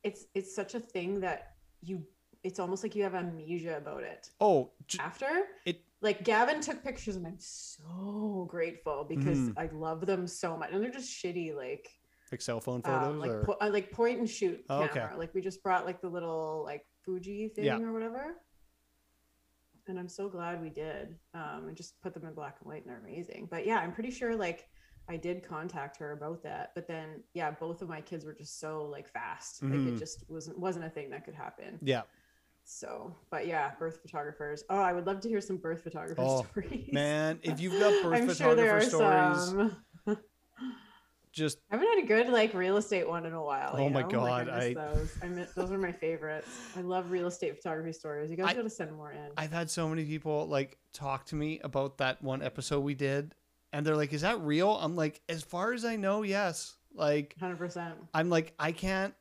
it's 0.03 0.25
it's 0.33 0.55
such 0.55 0.73
a 0.75 0.79
thing 0.79 1.19
that 1.21 1.53
you. 1.81 2.03
It's 2.43 2.59
almost 2.59 2.83
like 2.83 2.95
you 2.95 3.03
have 3.03 3.15
amnesia 3.15 3.77
about 3.77 4.03
it. 4.03 4.29
oh, 4.39 4.71
j- 4.87 4.99
after 4.99 5.27
It- 5.65 5.81
like 6.01 6.23
Gavin 6.23 6.61
took 6.61 6.83
pictures 6.83 7.15
and 7.15 7.25
I'm 7.27 7.39
so 7.39 8.45
grateful 8.49 9.03
because 9.09 9.37
Mhm. 9.39 9.53
I 9.57 9.65
love 9.73 10.05
them 10.05 10.27
so 10.27 10.55
much 10.55 10.69
and 10.71 10.81
they're 10.83 10.91
just 10.91 11.11
shitty 11.11 11.55
like 11.55 11.89
like 12.31 12.41
cell 12.41 12.61
phone 12.61 12.83
photos 12.83 13.07
um, 13.07 13.19
like 13.19 13.31
or, 13.31 13.43
po- 13.43 13.57
uh, 13.59 13.69
like 13.71 13.91
point 13.91 14.19
and 14.19 14.29
shoot 14.29 14.63
Oh, 14.69 14.83
okay. 14.83 14.93
camera 14.99 15.17
like 15.17 15.33
we 15.33 15.41
just 15.41 15.63
brought 15.63 15.85
like 15.85 15.99
the 15.99 16.07
little 16.09 16.63
like 16.63 16.85
Fuji 17.03 17.49
thing 17.49 17.65
Yeah. 17.65 17.79
or 17.79 17.91
whatever 17.91 18.35
and 19.87 19.97
I'm 19.99 20.07
so 20.09 20.29
glad 20.29 20.61
we 20.61 20.69
did 20.69 21.15
um 21.33 21.67
and 21.67 21.75
just 21.75 21.99
put 22.01 22.13
them 22.13 22.25
in 22.25 22.33
black 22.35 22.57
and 22.59 22.67
white 22.67 22.83
and 22.85 22.89
they're 22.91 22.99
amazing 23.01 23.47
but 23.49 23.65
yeah 23.65 23.79
I'm 23.79 23.91
pretty 23.93 24.11
sure 24.11 24.35
like 24.35 24.69
I 25.09 25.15
did 25.17 25.41
contact 25.47 25.97
her 25.97 26.11
about 26.11 26.43
that 26.43 26.71
but 26.75 26.87
then 26.87 27.23
yeah 27.33 27.51
both 27.51 27.81
of 27.81 27.87
my 27.89 28.01
kids 28.01 28.25
were 28.25 28.33
just 28.33 28.59
so 28.59 28.83
like 28.85 29.07
fast 29.07 29.63
like 29.63 29.71
Mhm. 29.73 29.93
it 29.95 29.99
just 29.99 30.23
wasn't 30.29 30.59
wasn't 30.59 30.85
a 30.85 30.89
thing 30.89 31.09
that 31.11 31.23
could 31.25 31.35
happen 31.35 31.79
yeah. 31.81 32.01
so, 32.65 33.15
but 33.29 33.47
yeah, 33.47 33.71
birth 33.79 34.01
photographers. 34.01 34.65
Oh, 34.69 34.81
I 34.81 34.91
would 34.91 35.05
love 35.07 35.21
to 35.21 35.29
hear 35.29 35.39
some 35.39 35.55
birth 35.55 35.83
photographer 35.83 36.21
Oh, 36.21 36.43
stories. 36.51 36.89
Man, 36.91 37.39
if 37.41 37.61
you've 37.61 37.79
got 37.79 37.93
birth 38.03 38.13
I'm 38.21 38.33
sure 38.35 38.55
there 38.55 38.77
photographer 38.81 39.37
are 39.37 39.41
stories, 40.07 40.17
just 41.31 41.59
I 41.71 41.75
haven't 41.75 41.87
had 41.95 42.03
a 42.03 42.07
good 42.07 42.27
like 42.33 42.53
real 42.53 42.75
estate 42.75 43.07
one 43.07 43.25
in 43.25 43.31
a 43.33 43.41
while. 43.43 43.75
Oh 43.77 43.89
my 43.89 44.01
know? 44.01 44.07
God, 44.09 44.23
like, 44.23 44.49
I, 44.49 44.55
miss 44.57 44.65
I- 44.65 44.73
those. 44.73 45.15
I 45.23 45.27
miss, 45.27 45.51
those 45.53 45.71
are 45.71 45.77
my 45.77 45.91
favorites. 45.93 46.49
I 46.75 46.81
love 46.81 47.09
real 47.11 47.27
estate 47.27 47.55
photography 47.55 47.93
stories. 47.93 48.29
You 48.29 48.35
guys 48.37 48.47
I- 48.47 48.53
got 48.53 48.63
to 48.63 48.69
send 48.69 48.91
more 48.93 49.11
in. 49.11 49.29
I've 49.37 49.51
had 49.53 49.69
so 49.69 49.87
many 49.87 50.03
people 50.03 50.47
like 50.47 50.77
talk 50.93 51.25
to 51.27 51.35
me 51.35 51.59
about 51.63 51.99
that 51.99 52.21
one 52.21 52.41
episode 52.41 52.81
we 52.81 52.95
did, 52.95 53.33
and 53.73 53.85
they're 53.85 53.95
like, 53.95 54.13
"Is 54.13 54.21
that 54.21 54.39
real?" 54.41 54.71
I'm 54.77 54.95
like, 54.95 55.21
"As 55.29 55.43
far 55.43 55.73
as 55.73 55.85
I 55.85 55.95
know, 55.95 56.23
yes." 56.23 56.75
Like, 56.93 57.35
Hundred 57.39 57.57
percent. 57.57 57.95
I'm 58.13 58.29
like, 58.29 58.53
I 58.57 58.71
can't. 58.71 59.13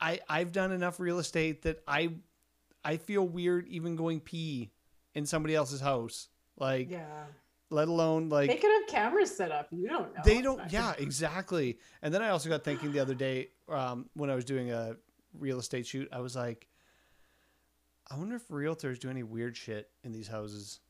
I 0.00 0.20
I've 0.28 0.52
done 0.52 0.72
enough 0.72 1.00
real 1.00 1.18
estate 1.18 1.62
that 1.62 1.82
I 1.86 2.10
I 2.84 2.96
feel 2.96 3.26
weird 3.26 3.66
even 3.68 3.96
going 3.96 4.20
pee 4.20 4.70
in 5.14 5.24
somebody 5.26 5.54
else's 5.54 5.80
house. 5.80 6.28
Like, 6.58 6.90
Yeah. 6.90 7.24
let 7.70 7.88
alone 7.88 8.28
like 8.28 8.50
they 8.50 8.56
could 8.56 8.70
have 8.80 8.86
cameras 8.88 9.34
set 9.34 9.50
up. 9.52 9.68
You 9.70 9.88
don't 9.88 10.14
know. 10.14 10.20
they 10.24 10.42
don't 10.42 10.60
yeah 10.72 10.92
exactly 10.98 11.78
and 12.02 12.12
then 12.12 12.20
i 12.22 12.28
also 12.28 12.50
got 12.50 12.62
thinking 12.64 12.92
the 12.92 13.00
other 13.00 13.14
day 13.14 13.48
um, 13.70 14.10
when 14.14 14.28
i 14.28 14.34
was 14.34 14.44
doing 14.44 14.70
a 14.70 14.96
real 15.38 15.58
estate 15.58 15.86
shoot 15.86 16.06
i 16.12 16.20
was 16.20 16.36
like 16.36 16.68
i 18.10 18.16
wonder 18.16 18.36
if 18.36 18.46
realtors 18.48 18.98
do 18.98 19.08
any 19.08 19.22
weird 19.22 19.56
shit 19.56 19.88
in 20.04 20.12
these 20.12 20.28
houses 20.28 20.80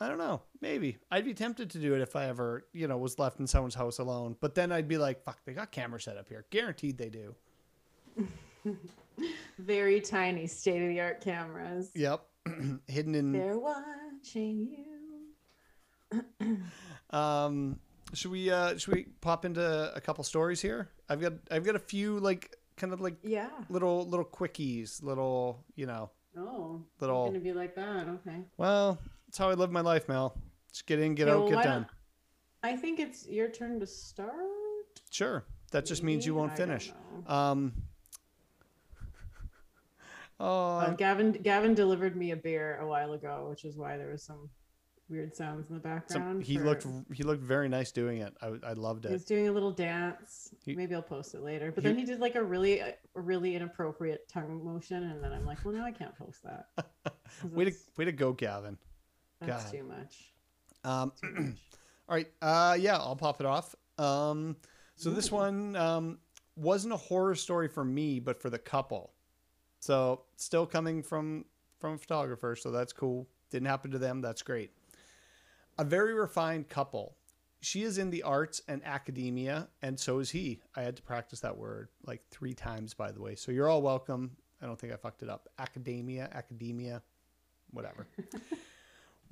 i 0.00 0.08
don't 0.08 0.18
know 0.18 0.42
maybe 0.60 0.96
i'd 1.10 1.24
be 1.24 1.34
tempted 1.34 1.70
to 1.70 1.78
do 1.78 1.94
it 1.94 2.00
if 2.00 2.16
i 2.16 2.26
ever 2.26 2.66
you 2.72 2.86
know 2.88 2.96
was 2.98 3.18
left 3.18 3.38
in 3.40 3.46
someone's 3.46 3.74
house 3.74 3.98
alone 3.98 4.36
but 4.40 4.54
then 4.54 4.70
i'd 4.72 4.88
be 4.88 4.98
like 4.98 5.22
fuck 5.24 5.38
they 5.44 5.52
got 5.52 5.70
camera 5.72 6.00
set 6.00 6.16
up 6.16 6.28
here 6.28 6.44
guaranteed 6.50 6.98
they 6.98 7.08
do 7.08 7.34
Very 9.58 10.00
tiny 10.00 10.46
state 10.48 10.82
of 10.82 10.88
the 10.88 11.00
art 11.00 11.20
cameras. 11.20 11.90
yep 11.94 12.24
hidden 12.88 13.14
in 13.14 13.32
They're 13.32 13.58
watching 13.58 14.68
you. 16.10 16.18
Um, 17.10 17.78
should 18.12 18.30
we 18.32 18.50
uh 18.50 18.76
should 18.76 18.92
we 18.94 19.06
pop 19.20 19.44
into 19.44 19.92
a 19.94 20.00
couple 20.00 20.24
stories 20.24 20.60
here? 20.60 20.90
I've 21.08 21.20
got 21.20 21.34
I've 21.50 21.64
got 21.64 21.76
a 21.76 21.80
few 21.80 22.18
like 22.18 22.56
kind 22.76 22.92
of 22.92 23.00
like 23.00 23.16
Yeah. 23.22 23.50
little 23.68 24.04
little 24.08 24.24
quickies, 24.24 25.00
little 25.02 25.64
you 25.76 25.86
know. 25.86 26.10
Oh. 26.36 26.82
Little- 27.00 27.26
gonna 27.26 27.38
be 27.38 27.52
like 27.52 27.76
that. 27.76 28.08
Okay. 28.08 28.40
Well, 28.56 28.98
that's 29.34 29.40
how 29.40 29.50
I 29.50 29.54
live 29.54 29.72
my 29.72 29.80
life, 29.80 30.06
Mel. 30.06 30.36
Just 30.70 30.86
get 30.86 31.00
in, 31.00 31.16
get 31.16 31.28
out, 31.28 31.40
well, 31.40 31.50
get 31.50 31.64
done. 31.64 31.86
I 32.62 32.76
think 32.76 33.00
it's 33.00 33.26
your 33.26 33.48
turn 33.48 33.80
to 33.80 33.86
start. 33.86 34.30
Sure, 35.10 35.44
that 35.72 35.84
just 35.84 36.04
means 36.04 36.24
you 36.24 36.36
won't 36.36 36.56
finish. 36.56 36.92
Um. 37.26 37.72
Oh, 40.40 40.78
Uh, 40.78 40.90
Gavin 40.94 41.30
Gavin 41.30 41.74
delivered 41.74 42.16
me 42.16 42.32
a 42.32 42.36
beer 42.36 42.78
a 42.80 42.86
while 42.86 43.12
ago, 43.12 43.46
which 43.48 43.64
is 43.64 43.76
why 43.76 43.96
there 43.96 44.08
was 44.10 44.20
some 44.24 44.50
weird 45.08 45.34
sounds 45.34 45.70
in 45.70 45.76
the 45.76 45.80
some, 45.80 45.90
background. 45.92 46.42
he 46.42 46.56
for- 46.58 46.64
looked 46.64 46.86
he 47.12 47.22
looked 47.22 47.42
very 47.44 47.68
nice 47.68 47.92
doing 47.92 48.18
it. 48.18 48.34
I 48.42 48.48
I 48.66 48.72
loved 48.72 49.04
it. 49.04 49.10
He 49.10 49.14
was 49.14 49.24
doing 49.24 49.46
a 49.46 49.52
little 49.52 49.70
dance. 49.70 50.52
He- 50.64 50.74
Maybe 50.74 50.92
I'll 50.96 51.02
post 51.02 51.34
it 51.34 51.42
later. 51.42 51.70
But 51.70 51.84
he- 51.84 51.88
then 51.88 51.96
he 51.96 52.04
did 52.04 52.18
like 52.18 52.34
a 52.34 52.42
really 52.42 52.80
a 52.80 52.94
really 53.14 53.54
inappropriate 53.54 54.28
tongue 54.28 54.64
motion, 54.64 55.04
and 55.04 55.22
then 55.22 55.32
I'm 55.32 55.46
like, 55.46 55.64
well, 55.64 55.72
now 55.72 55.84
I 55.84 55.92
can't 55.92 56.16
post 56.18 56.42
that. 56.42 56.66
Way 57.52 57.66
to 57.66 57.72
way 57.96 58.04
to 58.04 58.12
go, 58.12 58.32
Gavin. 58.32 58.76
That's 59.40 59.64
God. 59.64 59.72
too 59.72 59.84
much. 59.84 60.32
Um. 60.84 61.12
Too 61.20 61.30
much. 61.30 61.54
All 62.08 62.14
right. 62.14 62.28
Uh, 62.42 62.76
yeah, 62.78 62.96
I'll 62.96 63.16
pop 63.16 63.40
it 63.40 63.46
off. 63.46 63.74
Um, 63.98 64.56
so 64.96 65.10
this 65.10 65.32
one 65.32 65.74
um, 65.76 66.18
wasn't 66.56 66.92
a 66.92 66.96
horror 66.98 67.34
story 67.34 67.68
for 67.68 67.84
me, 67.84 68.20
but 68.20 68.40
for 68.40 68.50
the 68.50 68.58
couple. 68.58 69.12
So 69.80 70.22
still 70.36 70.66
coming 70.66 71.02
from 71.02 71.44
from 71.78 71.94
a 71.94 71.98
photographer, 71.98 72.56
so 72.56 72.70
that's 72.70 72.92
cool. 72.92 73.28
Didn't 73.50 73.68
happen 73.68 73.90
to 73.90 73.98
them. 73.98 74.20
That's 74.20 74.42
great. 74.42 74.70
A 75.78 75.84
very 75.84 76.14
refined 76.14 76.68
couple. 76.68 77.16
She 77.60 77.82
is 77.82 77.98
in 77.98 78.10
the 78.10 78.22
arts 78.22 78.60
and 78.68 78.82
academia, 78.84 79.68
and 79.82 79.98
so 79.98 80.18
is 80.18 80.30
he. 80.30 80.60
I 80.76 80.82
had 80.82 80.96
to 80.96 81.02
practice 81.02 81.40
that 81.40 81.56
word 81.56 81.88
like 82.06 82.22
three 82.30 82.52
times, 82.52 82.94
by 82.94 83.10
the 83.10 83.20
way. 83.20 83.34
So 83.34 83.52
you're 83.52 83.68
all 83.68 83.82
welcome. 83.82 84.36
I 84.62 84.66
don't 84.66 84.78
think 84.78 84.92
I 84.92 84.96
fucked 84.96 85.22
it 85.22 85.30
up. 85.30 85.48
Academia, 85.58 86.28
academia, 86.32 87.02
whatever. 87.70 88.06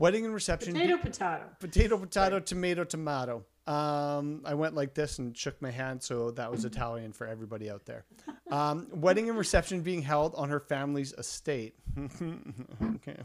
Wedding 0.02 0.24
and 0.24 0.34
reception. 0.34 0.72
Potato, 0.72 0.96
potato. 0.96 1.44
potato 1.60 1.96
potato 1.96 2.40
tomato 2.40 2.82
tomato 2.82 3.44
um 3.68 4.42
i 4.44 4.52
went 4.52 4.74
like 4.74 4.92
this 4.92 5.20
and 5.20 5.36
shook 5.36 5.62
my 5.62 5.70
hand 5.70 6.02
so 6.02 6.32
that 6.32 6.50
was 6.50 6.64
italian 6.64 7.12
for 7.12 7.28
everybody 7.28 7.70
out 7.70 7.86
there 7.86 8.04
um 8.50 8.88
wedding 8.92 9.28
and 9.28 9.38
reception 9.38 9.82
being 9.82 10.02
held 10.02 10.34
on 10.34 10.48
her 10.48 10.58
family's 10.58 11.12
estate 11.12 11.76
okay 11.96 13.18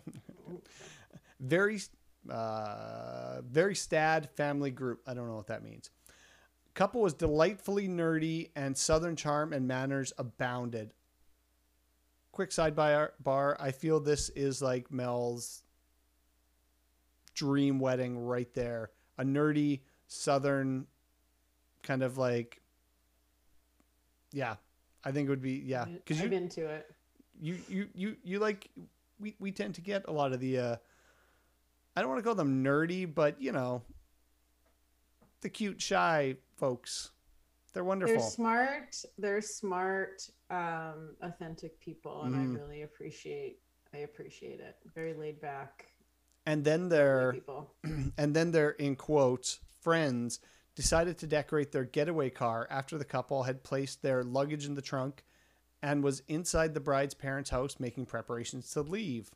very 1.39 1.81
uh 2.29 3.41
very 3.41 3.73
stad 3.73 4.29
family 4.35 4.69
group 4.69 5.01
i 5.07 5.15
don't 5.15 5.27
know 5.27 5.35
what 5.35 5.47
that 5.47 5.63
means 5.63 5.89
Couple 6.77 7.01
was 7.01 7.15
delightfully 7.15 7.87
nerdy, 7.87 8.51
and 8.55 8.77
Southern 8.77 9.15
charm 9.15 9.51
and 9.51 9.67
manners 9.67 10.13
abounded. 10.19 10.93
Quick 12.31 12.51
sidebar 12.51 13.13
bar. 13.19 13.57
I 13.59 13.71
feel 13.71 13.99
this 13.99 14.29
is 14.29 14.61
like 14.61 14.91
Mel's 14.91 15.63
dream 17.37 17.79
wedding 17.79 18.17
right 18.17 18.51
there. 18.53 18.89
A 19.19 19.23
nerdy 19.23 19.81
Southern 20.07 20.87
kind 21.83 22.01
of 22.03 22.17
like, 22.17 22.61
yeah. 24.33 24.55
I 25.05 25.11
think 25.11 25.27
it 25.27 25.29
would 25.29 25.41
be 25.41 25.63
yeah 25.65 25.85
because 25.85 26.19
I'm 26.19 26.31
you 26.31 26.37
into 26.37 26.67
it. 26.67 26.91
you 27.39 27.57
you 27.69 27.87
you 27.93 28.15
you 28.23 28.39
like 28.39 28.69
we 29.21 29.35
we 29.39 29.51
tend 29.53 29.75
to 29.75 29.81
get 29.81 30.05
a 30.07 30.11
lot 30.11 30.33
of 30.33 30.41
the 30.41 30.57
uh 30.59 30.75
I 31.95 32.01
don't 32.01 32.09
want 32.09 32.19
to 32.19 32.23
call 32.23 32.35
them 32.35 32.63
nerdy, 32.63 33.05
but 33.13 33.41
you 33.41 33.51
know, 33.53 33.83
the 35.41 35.49
cute 35.49 35.81
shy 35.81 36.35
folks. 36.57 37.11
They're 37.73 37.83
wonderful. 37.83 38.15
They're 38.15 38.29
smart. 38.29 38.95
They're 39.17 39.41
smart, 39.41 40.29
um, 40.49 41.15
authentic 41.21 41.79
people, 41.79 42.23
and 42.23 42.35
Mhm. 42.35 42.55
I 42.55 42.59
really 42.59 42.81
appreciate. 42.81 43.61
I 43.93 43.99
appreciate 43.99 44.59
it. 44.59 44.75
Very 44.93 45.13
laid 45.13 45.39
back 45.39 45.85
and 46.47 46.63
then 46.63 46.87
their 46.87 47.35
and 48.17 48.33
then 48.33 48.51
their 48.51 48.71
in 48.71 48.95
quotes 48.95 49.59
friends 49.81 50.39
decided 50.75 51.17
to 51.17 51.27
decorate 51.27 51.71
their 51.71 51.83
getaway 51.83 52.29
car 52.29 52.65
after 52.71 52.97
the 52.97 53.05
couple 53.05 53.43
had 53.43 53.63
placed 53.63 54.01
their 54.01 54.23
luggage 54.23 54.65
in 54.65 54.73
the 54.73 54.81
trunk 54.81 55.23
and 55.83 56.03
was 56.03 56.23
inside 56.27 56.73
the 56.73 56.79
bride's 56.79 57.13
parents' 57.13 57.49
house 57.49 57.79
making 57.79 58.05
preparations 58.05 58.71
to 58.71 58.81
leave. 58.81 59.29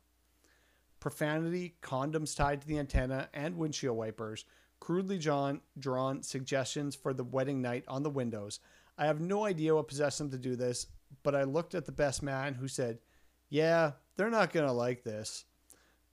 Profanity, 1.00 1.74
condoms 1.82 2.34
tied 2.34 2.62
to 2.62 2.66
the 2.66 2.78
antenna, 2.78 3.28
and 3.34 3.56
windshield 3.56 3.96
wipers, 3.96 4.44
crudely 4.80 5.18
drawn, 5.18 5.60
drawn 5.78 6.22
suggestions 6.22 6.94
for 6.94 7.12
the 7.12 7.24
wedding 7.24 7.60
night 7.60 7.84
on 7.88 8.02
the 8.02 8.10
windows. 8.10 8.60
I 8.96 9.06
have 9.06 9.20
no 9.20 9.44
idea 9.44 9.74
what 9.74 9.88
possessed 9.88 10.18
them 10.18 10.30
to 10.30 10.38
do 10.38 10.54
this, 10.54 10.86
but 11.22 11.34
I 11.34 11.42
looked 11.42 11.74
at 11.74 11.86
the 11.86 11.92
best 11.92 12.22
man 12.22 12.54
who 12.54 12.68
said, 12.68 13.00
Yeah, 13.48 13.92
they're 14.16 14.30
not 14.30 14.52
going 14.52 14.66
to 14.66 14.72
like 14.72 15.02
this. 15.02 15.44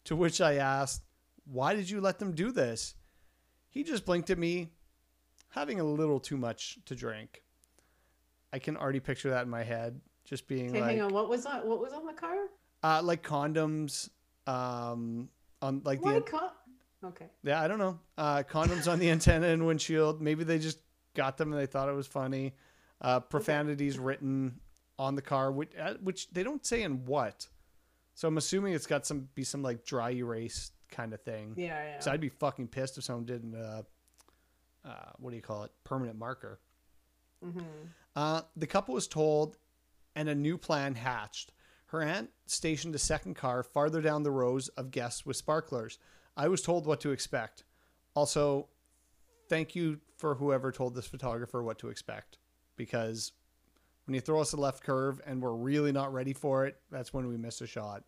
To 0.10 0.15
which 0.15 0.41
I 0.41 0.56
asked, 0.56 1.04
Why 1.45 1.76
did 1.76 1.88
you 1.88 2.02
let 2.02 2.17
them 2.17 2.32
do 2.32 2.52
this? 2.52 2.95
He 3.69 3.84
just 3.84 4.08
blinked 4.08 4.32
at 4.32 4.39
me, 4.39 4.72
having 5.50 5.80
a 5.80 5.84
little 5.84 6.19
too 6.19 6.36
much 6.36 6.80
to 6.86 6.95
drink. 6.95 7.43
I 8.52 8.58
can 8.58 8.76
already 8.76 9.02
picture 9.02 9.30
that 9.30 9.43
in 9.43 9.52
my 9.52 9.62
head, 9.62 10.02
just 10.26 10.48
being 10.48 10.72
Okay, 10.72 10.82
like, 10.82 10.89
hang 10.89 11.02
on. 11.04 11.13
What 11.13 11.30
was 11.30 11.45
on? 11.45 11.60
What 11.60 11.80
was 11.80 11.93
on 11.93 12.08
the 12.08 12.13
car? 12.13 12.36
uh, 12.82 13.02
like 13.04 13.22
condoms, 13.22 14.10
um, 14.48 15.30
on 15.62 15.84
like 15.86 16.04
Why 16.04 16.15
the 16.15 16.22
con- 16.22 16.50
Okay. 17.06 17.28
yeah, 17.43 17.62
I 17.62 17.67
don't 17.67 17.78
know, 17.78 18.00
uh, 18.17 18.41
condoms 18.50 18.91
on 18.91 18.98
the 18.98 19.10
antenna 19.12 19.45
and 19.45 19.67
windshield. 19.67 20.24
Maybe 20.24 20.43
they 20.43 20.58
just 20.58 20.80
got 21.13 21.38
them 21.38 21.54
and 21.54 21.62
they 21.62 21.67
thought 21.67 21.88
it 21.88 21.93
was 21.95 22.08
funny. 22.08 22.56
Uh, 23.00 23.19
profanities 23.19 24.00
written 24.00 24.60
on 24.98 25.13
the 25.13 25.22
car, 25.22 25.52
which, 25.52 25.69
uh, 25.80 25.93
which 26.02 26.32
they 26.32 26.41
don't 26.41 26.65
say 26.65 26.82
in 26.82 27.06
what. 27.06 27.48
So 28.19 28.27
I'm 28.27 28.38
assuming 28.38 28.73
it's 28.73 28.86
got 28.86 29.05
some 29.05 29.29
be 29.34 29.45
some 29.45 29.63
like 29.63 29.86
dry 29.86 30.12
erase 30.12 30.73
kind 30.91 31.13
of 31.13 31.21
thing. 31.21 31.53
Yeah, 31.55 31.67
yeah. 31.67 31.99
So 32.01 32.12
I'd 32.12 32.19
be 32.19 32.27
fucking 32.27 32.67
pissed 32.67 32.97
if 32.97 33.05
someone 33.05 33.23
did 33.23 33.55
uh, 33.55 33.84
uh, 34.84 35.12
what 35.19 35.29
do 35.29 35.38
you 35.38 35.41
call 35.41 35.63
it? 35.63 35.71
Permanent 35.86 36.19
marker. 36.19 36.60
hmm 37.41 37.62
Uh, 38.17 38.41
the 38.58 38.67
couple 38.67 38.93
was 38.93 39.08
told, 39.08 39.58
and 40.17 40.27
a 40.27 40.36
new 40.36 40.58
plan 40.58 40.95
hatched. 40.95 41.53
Her 41.86 42.01
aunt 42.01 42.29
stationed 42.45 42.93
a 42.93 42.99
second 42.99 43.36
car 43.36 43.63
farther 43.63 44.01
down 44.01 44.23
the 44.23 44.32
rows 44.32 44.67
of 44.67 44.91
guests 44.91 45.25
with 45.25 45.38
sparklers. 45.38 45.97
I 46.36 46.49
was 46.49 46.62
told 46.62 46.86
what 46.86 46.99
to 46.99 47.12
expect. 47.12 47.63
Also, 48.15 48.67
thank 49.47 49.77
you 49.77 50.01
for 50.17 50.36
whoever 50.36 50.73
told 50.73 50.93
this 50.93 51.08
photographer 51.08 51.63
what 51.63 51.79
to 51.79 51.88
expect, 51.88 52.38
because 52.75 53.32
when 54.10 54.15
you 54.15 54.22
throw 54.22 54.41
us 54.41 54.54
a 54.54 54.58
left 54.58 54.82
curve 54.82 55.22
and 55.28 55.39
we're 55.39 55.54
really 55.54 55.91
not 55.91 56.12
ready 56.12 56.34
for 56.34 56.65
it, 56.65 56.78
that's 56.89 57.13
when 57.13 57.28
we 57.28 57.38
miss 57.38 57.62
a 57.62 57.67
shot. 57.67 58.02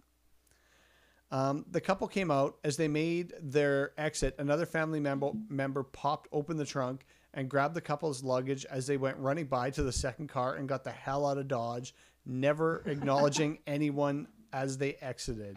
Um, 1.30 1.64
the 1.70 1.80
couple 1.80 2.08
came 2.08 2.32
out 2.32 2.58
as 2.64 2.76
they 2.76 2.88
made 2.88 3.34
their 3.40 3.92
exit. 4.00 4.34
Another 4.40 4.66
family 4.66 5.00
member 5.00 5.30
member 5.48 5.84
popped 5.84 6.28
open 6.32 6.58
the 6.58 6.66
trunk 6.66 7.06
and 7.36 7.48
grabbed 7.48 7.76
the 7.76 7.82
couple's 7.82 8.24
luggage 8.24 8.66
as 8.66 8.88
they 8.88 8.98
went 8.98 9.16
running 9.20 9.46
by 9.46 9.70
to 9.70 9.84
the 9.84 9.92
second 9.92 10.28
car 10.28 10.56
and 10.56 10.68
got 10.68 10.84
the 10.84 10.90
hell 10.90 11.24
out 11.24 11.38
of 11.38 11.48
Dodge, 11.48 11.94
never 12.26 12.82
acknowledging 12.88 13.60
anyone 13.68 14.28
as 14.52 14.80
they 14.80 14.96
exited. 15.02 15.56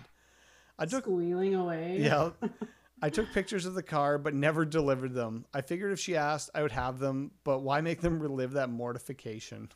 I 0.78 0.85
took 0.85 1.04
Squealing 1.04 1.54
away. 1.54 1.96
yeah. 2.00 2.33
I 3.00 3.09
took 3.09 3.33
pictures 3.33 3.64
of 3.64 3.72
the 3.72 3.83
car 3.83 4.18
but 4.18 4.35
never 4.35 4.66
delivered 4.66 5.14
them. 5.14 5.46
I 5.54 5.62
figured 5.62 5.92
if 5.92 6.00
she 6.00 6.16
asked, 6.16 6.50
I 6.54 6.61
would 6.61 6.72
have 6.72 6.98
them, 6.98 7.30
but 7.44 7.61
why 7.61 7.80
make 7.80 8.02
them 8.02 8.20
relive 8.20 8.52
that 8.52 8.68
mortification? 8.68 9.70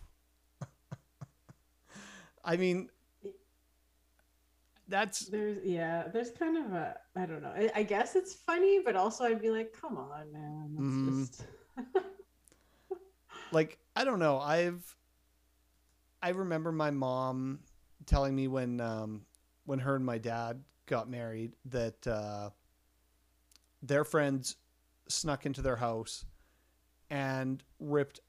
I 2.49 2.57
mean, 2.57 2.89
that's 4.89 5.27
There's 5.27 5.59
yeah. 5.63 6.09
There's 6.11 6.31
kind 6.31 6.57
of 6.57 6.73
a 6.73 6.97
I 7.15 7.27
don't 7.27 7.43
know. 7.43 7.53
I, 7.55 7.71
I 7.77 7.83
guess 7.83 8.17
it's 8.17 8.33
funny, 8.33 8.81
but 8.83 8.97
also 8.97 9.25
I'd 9.25 9.43
be 9.43 9.51
like, 9.51 9.75
come 9.79 9.99
on, 9.99 10.33
man. 10.33 10.75
It's 10.79 10.97
Mhm. 10.97 11.19
just 11.21 11.45
like 13.53 13.79
I 13.95 14.05
don't 14.05 14.19
know. 14.19 14.39
I've 14.39 14.97
I 16.23 16.31
remember 16.31 16.73
my 16.73 16.91
mom 16.91 17.61
telling 18.07 18.35
me 18.35 18.49
when 18.49 18.81
um 18.81 19.27
when 19.67 19.79
her 19.81 19.95
and 19.97 20.07
my 20.07 20.17
dad 20.17 20.65
got 20.87 21.11
married 21.11 21.55
that 21.67 22.07
uh 22.07 22.49
their 23.83 24.05
friends 24.05 24.57
snuck 25.07 25.45
into 25.45 25.61
their 25.61 25.77
house 25.77 26.25
and 27.11 27.63
ripped 27.79 28.21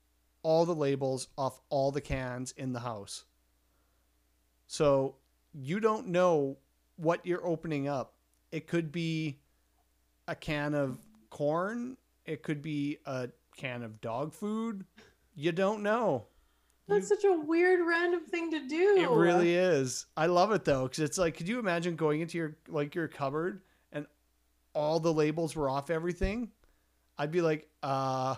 all 0.44 0.66
the 0.66 0.76
labels 0.76 1.30
off 1.38 1.62
all 1.70 1.92
the 1.92 2.02
cans 2.02 2.52
in 2.52 2.74
the 2.74 2.82
house. 2.82 3.24
So 4.72 5.16
you 5.52 5.80
don't 5.80 6.10
know 6.10 6.56
what 6.98 7.26
you're 7.26 7.44
opening 7.44 7.88
up. 7.88 8.14
It 8.52 8.68
could 8.68 8.92
be 8.92 9.40
a 10.28 10.36
can 10.36 10.76
of 10.76 11.00
corn, 11.32 11.98
it 12.24 12.44
could 12.44 12.62
be 12.62 13.00
a 13.08 13.30
can 13.58 13.82
of 13.82 14.00
dog 14.00 14.32
food. 14.32 14.86
You 15.34 15.52
don't 15.54 15.82
know. 15.82 16.28
that's 16.88 17.08
such 17.08 17.24
a 17.24 17.34
weird 17.34 17.80
random 17.84 18.26
thing 18.26 18.52
to 18.52 18.68
do. 18.68 18.98
It 19.00 19.10
really 19.10 19.56
is. 19.56 20.06
I 20.16 20.28
love 20.28 20.52
it 20.52 20.66
though, 20.66 20.84
because 20.84 21.00
it's 21.00 21.18
like, 21.18 21.36
could 21.36 21.48
you 21.48 21.58
imagine 21.58 21.96
going 21.96 22.22
into 22.22 22.38
your 22.38 22.56
like 22.68 22.94
your 22.94 23.08
cupboard 23.08 23.64
and 23.92 24.06
all 24.76 25.00
the 25.00 25.12
labels 25.12 25.56
were 25.56 25.68
off 25.68 25.90
everything? 25.90 26.52
I'd 27.18 27.32
be 27.32 27.42
like, 27.42 27.68
uh, 27.82 28.36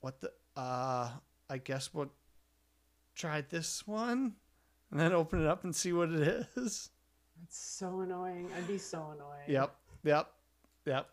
what 0.00 0.20
the, 0.20 0.30
uh, 0.56 1.08
I 1.48 1.58
guess 1.58 1.94
what, 1.94 2.10
try 3.14 3.40
this 3.48 3.86
one, 3.86 4.34
and 4.92 5.00
then 5.00 5.12
open 5.12 5.42
it 5.42 5.48
up 5.48 5.64
and 5.64 5.74
see 5.74 5.92
what 5.92 6.10
it 6.10 6.46
is. 6.56 6.90
It's 7.42 7.58
so 7.58 8.00
annoying. 8.02 8.48
I'd 8.56 8.68
be 8.68 8.78
so 8.78 8.98
annoying. 9.14 9.48
Yep, 9.48 9.74
yep, 10.04 10.30
yep. 10.86 11.08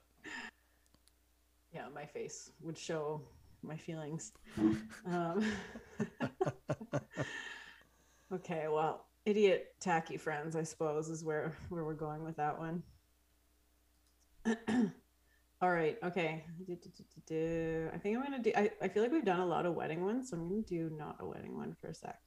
Yeah, 1.74 1.86
my 1.94 2.06
face 2.06 2.52
would 2.62 2.78
show 2.78 3.22
my 3.64 3.78
feelings. 3.78 4.34
Um, 5.08 5.44
okay, 8.34 8.68
well, 8.70 9.06
idiot 9.26 9.76
tacky 9.80 10.18
friends, 10.18 10.56
I 10.56 10.64
suppose, 10.64 11.10
is 11.10 11.24
where 11.24 11.58
where 11.70 11.84
we're 11.84 11.94
going 11.94 12.24
with 12.24 12.36
that 12.38 12.60
one. 12.60 12.84
All 15.62 15.72
right, 15.72 15.98
okay. 16.04 16.46
I 16.62 17.98
think 17.98 18.18
I'm 18.18 18.24
gonna 18.24 18.40
do. 18.40 18.52
I, 18.56 18.72
I 18.82 18.88
feel 18.88 19.04
like 19.04 19.12
we've 19.12 19.26
done 19.26 19.40
a 19.40 19.46
lot 19.46 19.66
of 19.66 19.74
wedding 19.74 20.04
ones, 20.04 20.30
so 20.30 20.38
I'm 20.38 20.48
gonna 20.48 20.62
do 20.62 20.92
not 20.98 21.18
a 21.20 21.26
wedding 21.26 21.56
one 21.56 21.76
for 21.80 21.88
a 21.88 21.94
sec. 21.94 22.20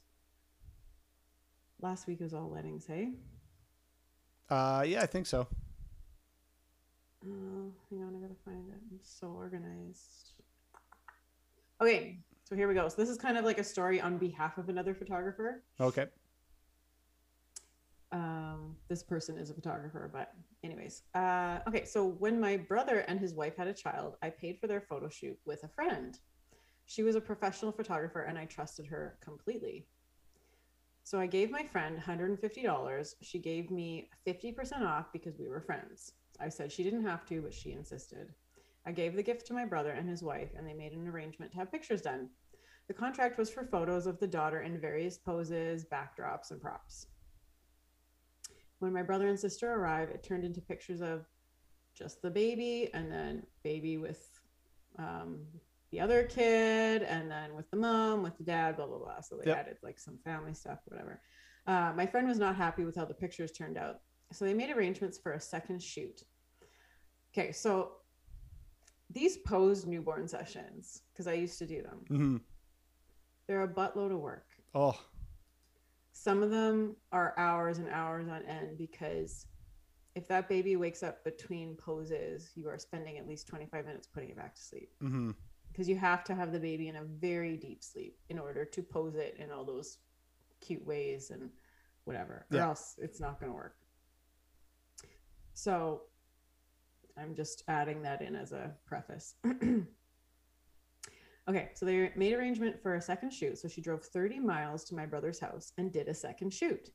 Last 1.83 2.07
week 2.07 2.21
was 2.21 2.33
all 2.33 2.49
weddings, 2.49 2.87
hey? 2.87 3.11
Uh, 4.49 4.85
yeah, 4.87 5.03
I 5.03 5.07
think 5.07 5.27
so. 5.27 5.49
Oh, 7.27 7.73
hang 7.91 8.05
on, 8.05 8.15
I 8.17 8.21
gotta 8.21 8.39
find 8.45 8.69
it. 8.69 8.79
I'm 8.91 9.01
so 9.03 9.27
organized. 9.27 10.35
Okay, 11.81 12.21
so 12.45 12.55
here 12.55 12.69
we 12.69 12.75
go. 12.75 12.89
So 12.89 12.95
this 12.99 13.09
is 13.09 13.19
kind 13.19 13.37
of 13.37 13.45
like 13.45 13.59
a 13.59 13.65
story 13.65 14.01
on 14.01 14.17
behalf 14.17 14.59
of 14.59 14.69
another 14.69 14.95
photographer. 14.95 15.65
Okay. 15.81 16.07
Um, 18.13 18.77
this 18.89 19.03
person 19.03 19.37
is 19.37 19.51
a 19.51 19.55
photographer, 19.55 20.09
but 20.13 20.35
anyways. 20.63 21.03
Uh, 21.17 21.59
okay, 21.67 21.85
so 21.85 22.07
when 22.07 22.39
my 22.39 22.59
brother 22.59 23.01
and 23.09 23.19
his 23.19 23.35
wife 23.35 23.57
had 23.57 23.67
a 23.67 23.75
child, 23.75 24.15
I 24.23 24.31
paid 24.31 24.61
for 24.61 24.69
their 24.69 24.83
photo 24.83 25.09
shoot 25.09 25.37
with 25.47 25.65
a 25.65 25.69
friend. 25.69 26.17
She 26.85 27.03
was 27.03 27.17
a 27.17 27.21
professional 27.21 27.73
photographer, 27.73 28.23
and 28.23 28.39
I 28.39 28.45
trusted 28.45 28.87
her 28.87 29.19
completely. 29.21 29.87
So 31.13 31.21
I 31.21 31.27
gave 31.27 31.51
my 31.51 31.63
friend 31.63 32.01
$150. 32.01 33.15
She 33.21 33.39
gave 33.39 33.71
me 33.71 34.09
50% 34.27 34.81
off 34.81 35.13
because 35.13 35.39
we 35.39 35.47
were 35.47 35.61
friends. 35.61 36.13
I 36.41 36.49
said 36.49 36.73
she 36.73 36.83
didn't 36.83 37.05
have 37.05 37.27
to, 37.27 37.43
but 37.43 37.53
she 37.53 37.73
insisted. 37.73 38.33
I 38.87 38.93
gave 38.93 39.15
the 39.15 39.23
gift 39.23 39.47
to 39.49 39.53
my 39.53 39.67
brother 39.67 39.91
and 39.91 40.09
his 40.09 40.23
wife, 40.23 40.49
and 40.57 40.67
they 40.67 40.73
made 40.73 40.95
an 40.95 41.07
arrangement 41.07 41.53
to 41.53 41.59
have 41.59 41.71
pictures 41.71 42.01
done. 42.01 42.31
The 42.89 42.95
contract 42.95 43.37
was 43.37 43.51
for 43.51 43.63
photos 43.63 44.07
of 44.07 44.21
the 44.21 44.27
daughter 44.27 44.63
in 44.63 44.81
various 44.81 45.19
poses, 45.19 45.85
backdrops, 45.85 46.51
and 46.51 46.63
props. 46.63 47.09
When 48.79 48.95
my 48.95 49.03
brother 49.03 49.29
and 49.29 49.39
sister 49.39 49.71
arrived, 49.71 50.13
it 50.13 50.23
turned 50.23 50.47
into 50.47 50.63
pictures 50.63 51.03
of 51.03 51.27
just 51.95 52.23
the 52.23 52.31
baby 52.31 52.89
and 52.95 53.13
then 53.13 53.43
baby 53.63 53.99
with 53.99 54.31
um, 54.99 55.45
the 55.93 56.01
other 56.01 56.25
kid 56.25 57.03
and 57.03 57.31
then 57.31 57.55
with 57.55 57.71
the 57.71 57.77
mom, 57.77 58.23
with 58.23 58.37
the 58.39 58.45
dad, 58.45 58.77
blah 58.77 58.87
blah 58.87 58.99
blah. 58.99 59.21
So 59.21 59.37
they 59.37 59.47
Yep. 59.47 59.59
added 59.59 59.77
like 59.83 59.99
some 59.99 60.19
family 60.25 60.55
stuff, 60.55 60.81
whatever. 60.87 61.21
Uh, 61.67 61.93
my 61.95 62.07
friend 62.07 62.27
was 62.27 62.39
not 62.39 62.57
happy 62.57 62.85
with 62.85 62.97
how 62.97 63.05
the 63.05 63.15
pictures 63.15 63.53
turned 63.53 63.77
out, 63.79 64.01
so 64.33 64.45
they 64.45 64.55
made 64.55 64.71
arrangements 64.71 65.19
for 65.19 65.33
a 65.33 65.41
second 65.41 65.81
shoot. 65.83 66.23
Okay, 67.33 67.53
so 67.53 67.93
these 69.11 69.37
posed 69.37 69.87
newborn 69.87 70.27
sessions, 70.27 71.03
because 71.13 71.27
I 71.29 71.35
used 71.35 71.59
to 71.59 71.67
do 71.67 71.83
them, 71.83 72.01
hmm 72.09 72.37
they're 73.47 73.63
a 73.63 73.69
buttload 73.69 74.13
of 74.13 74.19
work. 74.19 74.47
Oh, 74.75 74.99
Some 76.13 76.43
of 76.43 76.51
them 76.51 76.97
are 77.13 77.35
hours 77.39 77.79
and 77.79 77.89
hours 77.89 78.29
on 78.29 78.43
end 78.45 78.79
because 78.79 79.47
if 80.15 80.27
that 80.29 80.49
baby 80.49 80.77
wakes 80.77 81.03
up 81.03 81.25
between 81.25 81.77
poses, 81.77 82.51
you 82.55 82.69
are 82.69 82.79
spending 82.79 83.19
at 83.19 83.27
least 83.29 83.49
25 83.49 83.87
minutes 83.87 84.07
putting 84.07 84.31
it 84.31 84.37
back 84.37 84.55
to 84.55 84.61
sleep 84.63 84.91
hmm 85.01 85.31
because 85.73 85.89
you 85.89 85.97
have 85.97 86.23
to 86.25 86.35
have 86.35 86.53
the 86.53 86.61
baby 86.61 86.89
in 86.89 86.97
a 86.97 87.05
very 87.05 87.57
deep 87.57 87.83
sleep 87.83 88.19
in 88.29 88.39
order 88.39 88.65
to 88.65 88.83
pose 88.83 89.15
it 89.15 89.37
in 89.39 89.51
all 89.51 89.65
those 89.65 89.99
cute 90.61 90.85
ways 90.87 91.31
and 91.31 91.51
whatever, 92.05 92.47
or 92.51 92.57
Yeah. 92.59 92.67
else 92.67 92.95
it's 92.99 93.21
not 93.21 93.41
going 93.41 93.51
to 93.51 93.57
work. 93.57 93.77
So 95.55 96.03
I'm 97.17 97.35
just 97.35 97.63
adding 97.69 98.03
that 98.03 98.23
in 98.23 98.35
as 98.37 98.53
a 98.53 98.75
preface. 98.87 99.35
okay, 101.49 101.71
so 101.75 101.87
they 101.87 102.13
made 102.17 102.35
arrangement 102.35 102.81
for 102.83 102.95
a 102.95 103.03
second 103.03 103.33
shoot. 103.33 103.59
So 103.59 103.69
she 103.69 103.81
drove 103.81 104.05
30 104.05 104.41
miles 104.41 104.85
to 104.85 104.95
my 104.95 105.07
brother's 105.07 105.39
house 105.41 105.73
and 105.79 105.93
did 105.93 106.09
a 106.09 106.15
second 106.15 106.53
shoot. 106.53 106.91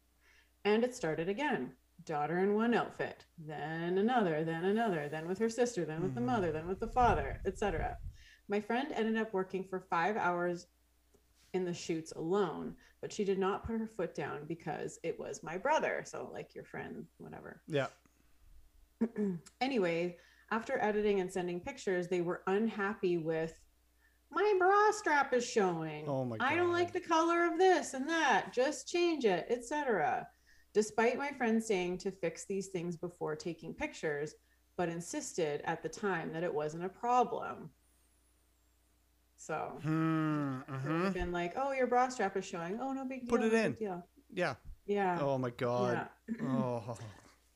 And 0.66 0.84
it 0.84 0.96
started 0.96 1.30
again. 1.30 1.74
Daughter 2.06 2.40
in 2.40 2.54
one 2.54 2.76
outfit, 2.76 3.26
then 3.40 3.98
another, 3.98 4.44
then 4.44 4.66
another, 4.66 5.10
then 5.10 5.28
with 5.28 5.40
her 5.40 5.50
sister, 5.50 5.84
then 5.84 6.04
with 6.04 6.14
the 6.14 6.22
Mhm. 6.22 6.26
mother, 6.26 6.52
then 6.52 6.68
with 6.68 6.80
the 6.80 6.88
father, 6.88 7.42
etc. 7.44 7.98
My 8.48 8.62
friend 8.62 8.92
ended 8.94 9.18
up 9.18 9.34
working 9.34 9.64
for 9.64 9.80
five 9.80 10.18
hours 10.18 10.68
in 11.54 11.66
the 11.66 11.74
shoots 11.74 12.12
alone, 12.14 12.76
but 13.02 13.12
she 13.12 13.24
did 13.24 13.40
not 13.40 13.66
put 13.66 13.80
her 13.80 13.88
foot 13.88 14.16
down 14.16 14.46
because 14.48 15.00
it 15.04 15.20
was 15.20 15.44
my 15.44 15.58
brother. 15.58 16.04
So, 16.06 16.30
like 16.32 16.56
your 16.56 16.64
friend, 16.64 17.06
whatever. 17.18 17.62
yeah. 17.68 17.88
anyway, 19.62 20.18
after 20.52 20.82
editing 20.82 21.20
and 21.20 21.32
sending 21.32 21.60
pictures, 21.60 22.08
they 22.08 22.22
were 22.22 22.42
unhappy 22.48 23.18
with 23.18 23.60
my 24.30 24.54
bra 24.60 24.92
strap 24.92 25.34
is 25.34 25.46
showing. 25.46 26.08
Oh 26.08 26.26
my 26.26 26.38
I 26.40 26.56
don't 26.56 26.72
like 26.72 26.92
the 26.92 27.00
color 27.00 27.46
of 27.46 27.58
this 27.58 27.94
and 27.94 28.10
that. 28.10 28.52
Just 28.54 28.88
change 28.88 29.26
it, 29.26 29.46
etc. 29.50 30.28
Despite 30.74 31.18
my 31.18 31.32
friend 31.32 31.64
saying 31.64 32.00
to 32.00 32.12
fix 32.12 32.46
these 32.46 32.68
things 32.68 32.98
before 32.98 33.36
taking 33.36 33.74
pictures, 33.74 34.36
but 34.76 34.90
insisted 34.90 35.62
at 35.64 35.82
the 35.82 35.90
time 35.90 36.32
that 36.34 36.44
it 36.44 36.54
wasn't 36.54 36.86
a 36.86 36.90
problem. 36.90 37.70
So 39.38 39.80
Hmm. 39.82 40.60
hmm 40.62 41.04
have 41.06 41.14
been 41.14 41.32
like, 41.32 41.54
"Oh, 41.56 41.72
your 41.72 41.88
bra 41.88 42.10
strap 42.10 42.36
is 42.38 42.46
showing. 42.46 42.80
Oh, 42.82 42.92
no 42.92 43.06
big 43.06 43.22
deal. 43.22 43.30
Put 43.30 43.44
it 43.44 43.54
in. 43.54 43.74
Deal. 43.74 44.04
Yeah. 44.34 44.56
Yeah. 44.86 45.20
Oh 45.22 45.38
my 45.38 45.52
god. 45.52 46.10
yeah. 46.30 46.46
Oh. 46.48 46.98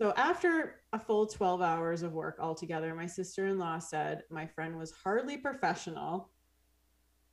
So 0.02 0.12
after 0.18 0.82
a 0.94 1.00
full 1.00 1.28
12 1.28 1.62
hours 1.62 2.02
of 2.02 2.14
work 2.14 2.38
altogether, 2.40 2.96
my 2.96 3.06
sister-in-law 3.06 3.78
said 3.78 4.24
my 4.32 4.48
friend 4.48 4.76
was 4.76 4.90
hardly 4.90 5.38
professional, 5.38 6.32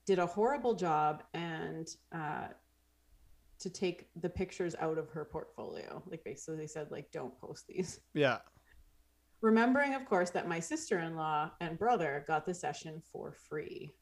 did 0.04 0.18
a 0.18 0.26
horrible 0.26 0.74
job, 0.74 1.22
and 1.32 1.88
uh, 2.14 2.48
to 3.60 3.70
take 3.70 4.10
the 4.20 4.28
pictures 4.28 4.74
out 4.80 4.98
of 4.98 5.08
her 5.08 5.24
portfolio. 5.24 6.02
Like 6.10 6.22
basically 6.24 6.58
they 6.58 6.66
said, 6.66 6.90
like, 6.90 7.10
don't 7.10 7.34
post 7.40 7.66
these. 7.68 8.00
Yeah. 8.12 8.40
Remembering, 9.40 9.94
of 9.94 10.04
course, 10.04 10.28
that 10.32 10.46
my 10.46 10.60
sister-in-law 10.60 11.52
and 11.62 11.78
brother 11.78 12.22
got 12.28 12.44
the 12.44 12.52
session 12.52 13.00
for 13.10 13.32
free. 13.32 13.94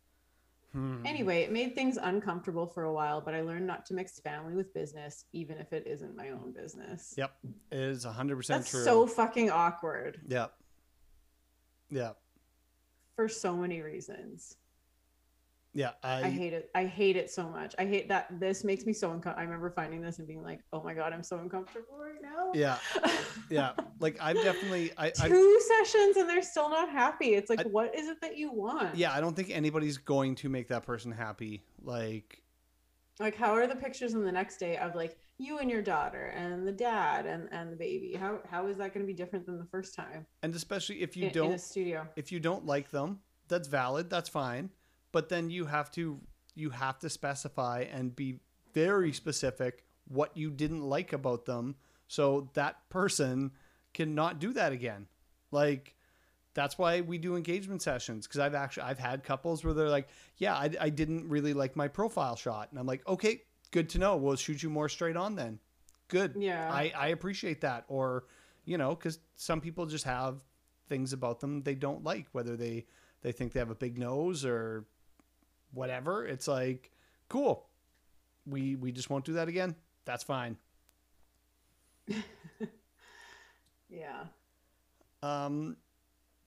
Hmm. 0.77 1.07
Anyway, 1.07 1.41
it 1.41 1.51
made 1.51 1.75
things 1.75 1.97
uncomfortable 1.97 2.67
for 2.67 2.83
a 2.83 2.93
while, 2.93 3.23
but 3.23 3.35
I 3.35 3.41
learned 3.41 3.67
not 3.67 3.87
to 3.87 3.95
mix 3.95 4.21
family 4.21 4.55
with 4.55 4.75
business, 4.75 5.25
even 5.33 5.57
if 5.57 5.73
it 5.73 5.87
isn't 5.87 6.15
my 6.15 6.29
own 6.29 6.53
business. 6.53 7.15
Yep. 7.17 7.33
It 7.71 7.79
is 7.79 8.05
100% 8.05 8.47
That's 8.47 8.71
true. 8.71 8.85
so 8.85 9.07
fucking 9.07 9.51
awkward. 9.51 10.21
Yep. 10.29 10.53
Yep. 11.89 12.19
for 13.15 13.27
so 13.27 13.57
many 13.57 13.81
reasons. 13.81 14.57
Yeah. 15.77 15.91
I, 16.03 16.23
I, 16.23 16.31
hate 16.31 16.55
it. 16.55 16.71
I 16.75 16.87
hate 16.87 17.17
it 17.17 17.31
so 17.31 17.49
much. 17.49 17.75
I 17.79 17.85
hate 17.85 18.09
that 18.09 18.29
this 18.41 18.65
makes 18.65 18.87
me 18.87 18.93
so 18.95 19.09
uncomfortable. 19.09 19.41
I 19.41 19.45
remember 19.45 19.71
finding 19.71 20.01
this 20.01 20.19
and 20.19 20.27
being 20.27 20.43
like, 20.43 20.61
"Oh 20.73 20.83
my 20.83 20.95
god, 20.95 21.13
I'm 21.13 21.23
so 21.23 21.39
uncomfortable 21.39 21.99
right 21.99 22.21
now." 22.23 22.53
yeah. 22.55 22.79
Yeah. 23.49 23.73
Like 24.01 24.17
I've 24.21 24.37
definitely 24.37 24.91
I, 24.99 25.13
I 25.21 25.29
Two 25.29 25.61
sessions 25.61 26.17
and 26.17 26.29
they're 26.29 26.43
still 26.43 26.69
not 26.69 26.89
happy. 26.91 27.35
It's 27.35 27.49
like, 27.49 27.61
I- 27.61 27.65
what 27.65 27.95
is 27.95 28.09
it 28.09 28.21
that 28.23 28.37
you 28.37 28.51
want? 28.51 28.97
yeah, 28.97 29.13
I 29.13 29.21
don't 29.21 29.37
think 29.37 29.51
anybody's 29.51 29.99
going 29.99 30.35
to 30.37 30.49
make 30.49 30.69
that 30.69 30.83
person 30.85 31.13
happy. 31.13 31.63
Like 31.81 32.43
Like, 33.21 33.37
how 33.37 33.53
are 33.55 33.67
the 33.67 33.77
pictures 33.77 34.15
on 34.15 34.25
the 34.25 34.33
next 34.33 34.57
day 34.57 34.79
of 34.79 34.95
like 34.97 35.17
you 35.39 35.59
and 35.59 35.71
your 35.71 35.83
daughter 35.83 36.33
and 36.35 36.67
the 36.67 36.73
dad 36.73 37.27
and 37.27 37.49
and 37.53 37.71
the 37.71 37.77
baby? 37.77 38.15
How 38.15 38.41
how 38.51 38.67
is 38.67 38.79
that 38.79 38.95
going 38.95 39.07
to 39.07 39.13
be 39.13 39.15
different 39.15 39.47
than 39.47 39.59
the 39.59 39.67
first 39.67 39.95
time 39.95 40.27
and 40.43 40.55
especially 40.55 41.03
if 41.03 41.17
you 41.17 41.25
in, 41.25 41.29
in 41.29 41.35
don't 41.35 41.53
a 41.53 41.59
studio? 41.59 42.09
if 42.17 42.33
you 42.33 42.41
don't 42.41 42.65
like 42.67 42.91
them, 42.91 43.21
that's 43.49 43.69
valid, 43.69 44.11
that's 44.11 44.31
fine. 44.31 44.71
But 45.17 45.31
then 45.31 45.49
you 45.49 45.65
have 45.65 45.91
to 45.93 46.21
you 46.55 46.69
have 46.69 46.99
to 46.99 47.09
specify 47.09 47.87
and 47.91 48.15
be 48.15 48.41
very 48.75 49.15
specific 49.15 49.83
what 50.07 50.37
you 50.37 50.51
didn't 50.51 50.83
like 50.83 51.15
about 51.15 51.47
them 51.47 51.77
so 52.07 52.51
that 52.53 52.87
person 52.91 53.53
cannot 53.95 54.41
do 54.41 54.53
that 54.53 54.73
again. 54.73 55.07
Like 55.51 55.95
that's 56.53 56.77
why 56.77 57.01
we 57.01 57.17
do 57.17 57.35
engagement 57.35 57.81
sessions 57.81 58.27
because 58.27 58.41
I've 58.41 58.55
actually 58.55 58.83
I've 58.83 58.99
had 58.99 59.25
couples 59.25 59.65
where 59.65 59.73
they're 59.73 59.89
like, 59.89 60.09
"Yeah, 60.37 60.55
I, 60.55 60.71
I 60.79 60.91
didn't 60.91 61.31
really 61.31 61.55
like 61.55 61.77
my 61.77 61.89
profile 61.89 62.37
shot," 62.37 62.69
and 62.71 62.79
I'm 62.79 62.87
like, 62.87 63.09
"Okay, 63.09 63.41
good 63.71 63.89
to 63.89 63.99
know. 63.99 64.17
We'll 64.17 64.37
shoot 64.37 64.63
you 64.63 64.69
more 64.69 64.91
straight 64.91 65.17
on 65.17 65.35
then. 65.35 65.61
Good. 66.09 66.37
Yeah. 66.39 66.71
I 66.71 66.93
I 66.95 67.07
appreciate 67.09 67.63
that." 67.63 67.87
Or, 67.89 68.25
you 68.67 68.77
know, 68.77 68.91
because 68.91 69.19
some 69.35 69.63
people 69.63 69.87
just 69.87 70.05
have 70.05 70.45
things 70.91 71.15
about 71.15 71.41
them 71.41 71.63
they 71.63 71.75
don't 71.75 72.05
like, 72.05 72.27
whether 72.33 72.55
they 72.55 72.85
they 73.23 73.33
think 73.33 73.55
they 73.55 73.61
have 73.61 73.71
a 73.71 73.75
big 73.75 73.97
nose 73.97 74.45
or 74.45 74.85
whatever. 75.73 76.27
It's 76.27 76.49
like, 76.49 76.91
cool. 77.29 77.67
We 78.47 78.77
we 78.77 78.93
just 78.93 79.11
won't 79.11 79.25
do 79.25 79.35
that 79.35 79.49
again. 79.49 79.75
That's 80.05 80.23
fine. 80.25 80.57
yeah. 83.89 84.25
Um, 85.23 85.77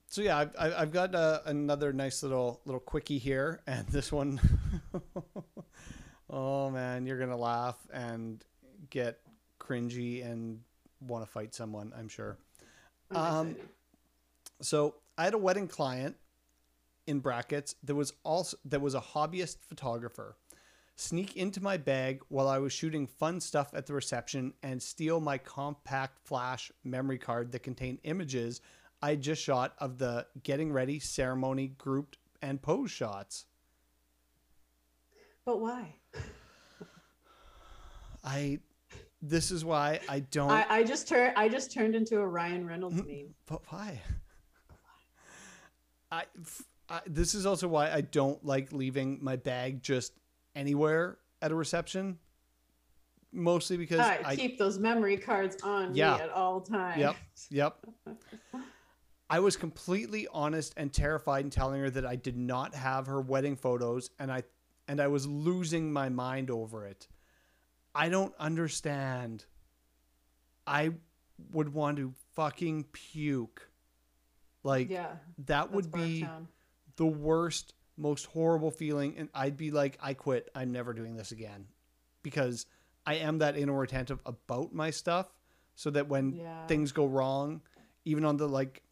so 0.08 0.22
yeah, 0.22 0.38
I've, 0.38 0.56
I've 0.58 0.92
got 0.92 1.14
uh, 1.16 1.42
another 1.46 1.92
nice 1.94 2.24
little 2.24 2.62
little 2.66 2.80
quickie 2.80 3.18
here, 3.18 3.62
and 3.68 3.88
this 3.90 4.12
one, 4.12 4.40
oh 6.30 6.70
man, 6.70 7.06
you're 7.06 7.20
gonna 7.20 7.38
laugh 7.38 7.78
and 7.94 8.44
get 8.90 9.20
cringy 9.60 10.26
and 10.26 10.62
want 11.02 11.26
to 11.26 11.32
fight 11.32 11.54
someone. 11.54 11.92
I'm 11.98 12.08
sure. 12.08 12.38
I'm 13.12 13.18
Um, 13.18 13.48
excited. 13.50 13.70
So 14.62 14.96
I 15.18 15.24
had 15.26 15.34
a 15.34 15.38
wedding 15.38 15.68
client 15.68 16.16
in 17.10 17.20
brackets. 17.20 17.76
There 17.84 17.96
was 17.96 18.14
also 18.24 18.56
there 18.64 18.80
was 18.80 18.94
a 18.96 19.02
hobbyist 19.02 19.58
photographer. 19.68 20.38
Sneak 20.96 21.36
into 21.38 21.62
my 21.62 21.78
bag 21.78 22.22
while 22.28 22.48
I 22.48 22.58
was 22.60 22.74
shooting 22.74 23.08
fun 23.08 23.40
stuff 23.40 23.72
at 23.74 23.86
the 23.88 23.94
reception 23.94 24.54
and 24.64 24.82
steal 24.82 25.20
my 25.22 25.38
compact 25.38 26.20
flash 26.26 26.72
memory 26.84 27.18
card 27.18 27.52
that 27.54 27.60
contained 27.64 28.00
images 28.04 28.62
I 29.02 29.16
just 29.16 29.42
shot 29.42 29.76
of 29.78 29.98
the 29.98 30.28
getting 30.44 30.74
ready 30.74 31.00
ceremony 31.00 31.68
grouped 31.78 32.18
and 32.42 32.62
pose 32.62 32.92
shots. 32.92 33.46
But 35.46 35.62
why? 35.62 35.96
I 38.24 38.60
this 39.22 39.52
is 39.52 39.64
why 39.64 40.00
I 40.10 40.20
don't 40.20 40.52
I, 40.52 40.66
I 40.70 40.84
just 40.84 41.08
turned 41.08 41.34
I 41.38 41.48
just 41.48 41.72
turned 41.74 41.96
into 41.96 42.20
a 42.20 42.28
Ryan 42.28 42.68
Reynolds 42.68 43.02
Mm. 43.02 43.08
meme. 43.08 43.36
But 43.46 43.62
why? 43.72 44.02
I, 46.12 46.24
f- 46.42 46.64
I- 46.90 47.02
this 47.06 47.34
is 47.36 47.46
also 47.46 47.68
why 47.68 47.92
I 47.92 48.02
don't 48.02 48.44
like 48.46 48.72
leaving 48.72 49.20
my 49.22 49.36
bag 49.36 49.84
just 49.84 50.14
anywhere 50.56 51.18
at 51.42 51.52
a 51.52 51.56
reception. 51.56 52.18
Mostly 53.32 53.78
because 53.78 54.00
I, 54.00 54.22
I 54.26 54.36
keep 54.36 54.58
those 54.58 54.80
memory 54.80 55.16
cards 55.18 55.58
on 55.64 55.94
Yeah. 55.94 56.16
me 56.18 56.24
at 56.24 56.30
all 56.32 56.62
times. 56.62 57.00
Yep. 57.00 57.16
Yep. 57.52 57.86
I 59.30 59.40
was 59.40 59.56
completely 59.56 60.28
honest 60.34 60.74
and 60.78 60.92
terrified 60.92 61.46
in 61.46 61.52
telling 61.52 61.80
her 61.82 61.90
that 61.92 62.06
I 62.08 62.16
did 62.16 62.36
not 62.36 62.74
have 62.74 63.06
her 63.06 63.22
wedding 63.22 63.56
photos 63.56 64.10
and 64.18 64.32
I 64.32 64.44
and 64.88 65.00
I 65.00 65.08
was 65.08 65.28
losing 65.28 65.94
my 65.94 66.10
mind 66.10 66.50
over 66.50 66.88
it. 66.88 67.08
I 67.94 68.10
don't 68.10 68.34
understand. 68.40 69.46
I 70.66 70.94
would 71.52 71.72
want 71.72 71.98
to 71.98 72.14
fucking 72.36 72.86
puke. 72.92 73.70
Like 74.64 74.90
Yeah. 74.90 75.12
that 75.46 75.72
would 75.72 75.92
be 75.92 76.24
Barktown. 76.24 76.48
The 77.00 77.06
worst, 77.08 77.74
most 77.98 78.26
horrible 78.28 78.70
feeling. 78.72 79.18
And 79.18 79.30
I'd 79.34 79.56
be 79.58 79.72
like, 79.72 79.98
I 80.02 80.14
quit. 80.14 80.50
I'm 80.54 80.72
never 80.72 80.94
doing 80.94 81.16
this 81.16 81.32
again. 81.32 81.66
Because 82.24 82.66
I 83.06 83.16
am 83.16 83.38
that 83.40 83.56
inattentive 83.58 84.20
about 84.26 84.74
my 84.74 84.90
stuff. 84.92 85.34
So 85.76 85.90
that 85.92 86.10
when 86.10 86.34
Yeah. 86.34 86.68
things 86.68 86.92
go 86.92 87.06
wrong, 87.06 87.62
even 88.06 88.26
on 88.26 88.36
the 88.38 88.48
like 88.48 88.84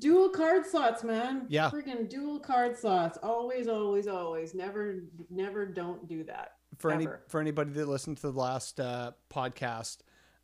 Dual 0.00 0.30
card 0.30 0.64
slots, 0.66 1.04
man. 1.04 1.44
Yeah. 1.48 1.70
Freaking 1.70 2.08
dual 2.08 2.40
card 2.40 2.76
slots. 2.76 3.18
Always, 3.22 3.68
always, 3.68 4.08
always. 4.08 4.54
Never, 4.54 5.04
never 5.30 5.66
don't 5.66 6.08
do 6.08 6.24
that. 6.24 6.56
for 6.78 6.90
any 6.90 7.06
for 7.28 7.38
anybody 7.40 7.70
that 7.72 7.86
listened 7.86 8.16
to 8.16 8.30
the 8.32 8.38
last 8.38 8.80
uh, 8.80 9.12
podcast, 9.30 9.98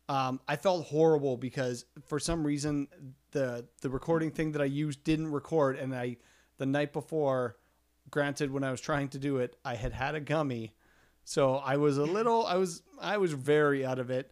um, 0.07 0.39
I 0.47 0.55
felt 0.55 0.85
horrible 0.85 1.35
because 1.37 1.85
for 2.07 2.19
some 2.19 2.45
reason 2.45 2.87
the 3.31 3.67
the 3.81 3.89
recording 3.89 4.31
thing 4.31 4.51
that 4.53 4.61
I 4.61 4.65
used 4.65 5.03
didn't 5.03 5.31
record, 5.31 5.75
and 5.77 5.93
I 5.93 6.17
the 6.59 6.67
night 6.67 6.93
before, 6.93 7.57
granted 8.11 8.51
when 8.51 8.63
I 8.63 8.69
was 8.69 8.81
trying 8.81 9.07
to 9.09 9.17
do 9.17 9.37
it, 9.37 9.55
I 9.65 9.73
had 9.75 9.93
had 9.93 10.13
a 10.13 10.19
gummy, 10.19 10.75
so 11.23 11.55
I 11.55 11.77
was 11.77 11.97
a 11.97 12.03
little 12.03 12.45
I 12.45 12.55
was 12.55 12.83
I 13.01 13.17
was 13.17 13.33
very 13.33 13.83
out 13.83 13.97
of 13.97 14.11
it, 14.11 14.29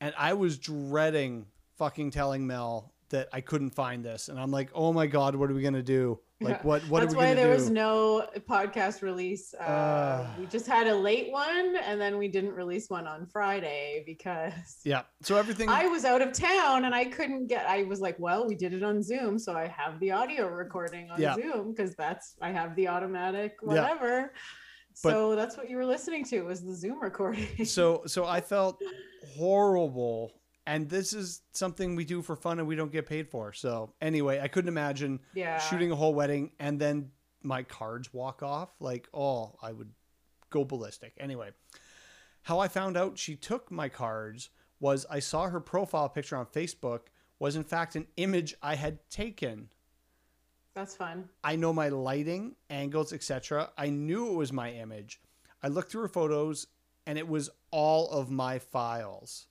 and 0.00 0.14
I 0.16 0.32
was 0.32 0.56
dreading 0.56 1.46
fucking 1.76 2.12
telling 2.12 2.46
Mel 2.46 2.94
that 3.10 3.28
I 3.32 3.42
couldn't 3.42 3.70
find 3.70 4.02
this, 4.02 4.28
and 4.28 4.40
I'm 4.40 4.50
like, 4.50 4.70
oh 4.74 4.92
my 4.92 5.06
god, 5.06 5.34
what 5.36 5.50
are 5.50 5.54
we 5.54 5.62
gonna 5.62 5.82
do? 5.82 6.20
Like 6.44 6.64
what 6.64 6.82
what 6.88 7.00
That's 7.00 7.14
are 7.14 7.18
we 7.18 7.24
why 7.24 7.34
there 7.34 7.48
do? 7.48 7.54
was 7.54 7.70
no 7.70 8.28
podcast 8.48 9.02
release. 9.02 9.54
Uh, 9.58 9.62
Uh. 9.62 10.30
we 10.38 10.46
just 10.46 10.66
had 10.66 10.86
a 10.86 10.94
late 10.94 11.32
one, 11.32 11.76
and 11.76 12.00
then 12.00 12.18
we 12.18 12.28
didn't 12.28 12.52
release 12.52 12.88
one 12.90 13.06
on 13.06 13.26
Friday 13.26 14.02
because 14.06 14.52
yeah, 14.84 15.02
so 15.22 15.36
everything 15.36 15.68
I 15.68 15.86
was 15.86 16.04
out 16.04 16.22
of 16.22 16.32
town 16.32 16.84
and 16.84 16.94
I 16.94 17.04
couldn't 17.06 17.46
get. 17.48 17.66
I 17.66 17.82
was 17.84 18.00
like, 18.00 18.18
well, 18.18 18.46
we 18.46 18.54
did 18.54 18.72
it 18.72 18.82
on 18.82 19.02
Zoom, 19.02 19.38
so 19.38 19.54
I 19.54 19.66
have 19.68 19.98
the 20.00 20.10
audio 20.12 20.46
recording 20.48 21.10
on 21.10 21.20
Yeah. 21.20 21.34
Zoom 21.34 21.72
because 21.72 21.94
that's 21.96 22.36
I 22.40 22.50
have 22.52 22.74
the 22.76 22.88
automatic 22.88 23.56
Yeah. 23.62 23.68
whatever. 23.68 24.32
But- 25.02 25.10
so 25.10 25.34
that's 25.34 25.56
what 25.56 25.68
you 25.68 25.76
were 25.76 25.86
listening 25.86 26.24
to 26.26 26.42
was 26.42 26.62
the 26.64 26.72
Zoom 26.74 27.00
recording. 27.02 27.64
so 27.64 28.02
so 28.06 28.24
I 28.26 28.40
felt 28.40 28.80
horrible 29.36 30.32
and 30.66 30.88
this 30.88 31.12
is 31.12 31.42
something 31.52 31.94
we 31.94 32.04
do 32.04 32.22
for 32.22 32.36
fun 32.36 32.58
and 32.58 32.66
we 32.66 32.76
don't 32.76 32.92
get 32.92 33.06
paid 33.06 33.28
for. 33.28 33.52
So 33.52 33.92
anyway, 34.00 34.40
I 34.40 34.48
couldn't 34.48 34.68
imagine 34.68 35.20
yeah, 35.34 35.58
shooting 35.58 35.90
a 35.90 35.96
whole 35.96 36.14
wedding 36.14 36.52
and 36.58 36.80
then 36.80 37.10
my 37.42 37.62
cards 37.62 38.12
walk 38.12 38.42
off. 38.42 38.70
Like, 38.80 39.08
oh, 39.12 39.56
I 39.62 39.72
would 39.72 39.90
go 40.50 40.64
ballistic. 40.64 41.12
Anyway, 41.18 41.50
how 42.42 42.58
I 42.60 42.68
found 42.68 42.96
out 42.96 43.18
she 43.18 43.36
took 43.36 43.70
my 43.70 43.88
cards 43.88 44.50
was 44.80 45.06
I 45.10 45.18
saw 45.18 45.48
her 45.48 45.60
profile 45.60 46.08
picture 46.08 46.36
on 46.36 46.46
Facebook 46.46 47.00
was 47.38 47.56
in 47.56 47.64
fact 47.64 47.96
an 47.96 48.06
image 48.16 48.54
I 48.62 48.74
had 48.74 48.98
taken. 49.10 49.68
That's 50.74 50.96
fun. 50.96 51.28
I 51.42 51.56
know 51.56 51.72
my 51.72 51.88
lighting, 51.88 52.56
angles, 52.68 53.12
etc. 53.12 53.70
I 53.78 53.90
knew 53.90 54.28
it 54.28 54.34
was 54.34 54.52
my 54.52 54.72
image. 54.72 55.20
I 55.62 55.68
looked 55.68 55.92
through 55.92 56.02
her 56.02 56.08
photos 56.08 56.66
and 57.06 57.18
it 57.18 57.28
was 57.28 57.50
all 57.70 58.08
of 58.10 58.30
my 58.30 58.58
files. 58.58 59.46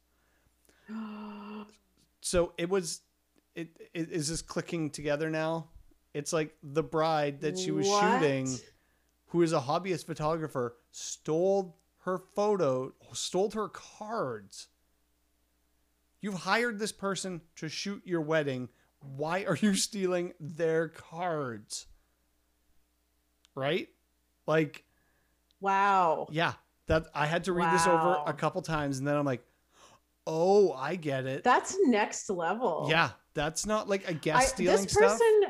So 2.21 2.53
it 2.57 2.69
was 2.69 3.01
it, 3.55 3.69
it 3.93 4.11
is 4.11 4.29
this 4.29 4.41
clicking 4.41 4.89
together 4.89 5.29
now? 5.29 5.69
It's 6.13 6.31
like 6.34 6.55
the 6.61 6.84
bride 6.84 7.41
that 7.41 7.57
she 7.57 7.71
was 7.71 7.88
What? 7.88 8.01
shooting 8.01 8.57
who 9.27 9.41
is 9.41 9.51
a 9.51 9.59
hobbyist 9.59 10.05
photographer 10.05 10.75
stole 10.91 11.77
her 12.05 12.17
photo, 12.17 12.93
stole 13.13 13.49
her 13.51 13.69
cards. 13.69 14.67
You've 16.21 16.36
hired 16.36 16.79
this 16.79 16.91
person 16.91 17.41
to 17.57 17.67
shoot 17.67 18.01
your 18.05 18.21
wedding. 18.21 18.69
Why 18.99 19.43
are 19.45 19.57
you 19.57 19.75
stealing 19.75 20.34
their 20.39 20.88
cards? 20.89 21.88
Right? 23.55 23.89
Like, 24.47 24.84
Wow. 25.59 26.27
yeah, 26.31 26.53
that 26.88 27.07
I 27.13 27.25
had 27.25 27.45
to 27.45 27.53
read 27.53 27.71
this 27.73 27.88
over 27.88 28.19
a 28.25 28.34
couple 28.34 28.61
times 28.61 28.99
and 28.99 29.07
then 29.07 29.15
I'm 29.15 29.25
like, 29.25 29.45
"Oh, 30.28 30.71
I 30.74 30.95
get 30.95 31.26
it." 31.26 31.43
That's 31.43 31.76
next 31.86 32.30
level. 32.30 32.88
yeah, 32.89 33.11
that's 33.34 33.65
not 33.65 33.88
like 33.89 34.05
a 34.05 34.11
I, 34.11 34.13
guest 34.13 34.49
stealing 34.55 34.82
this 34.84 34.91
stuff. 34.93 35.11
person, 35.11 35.41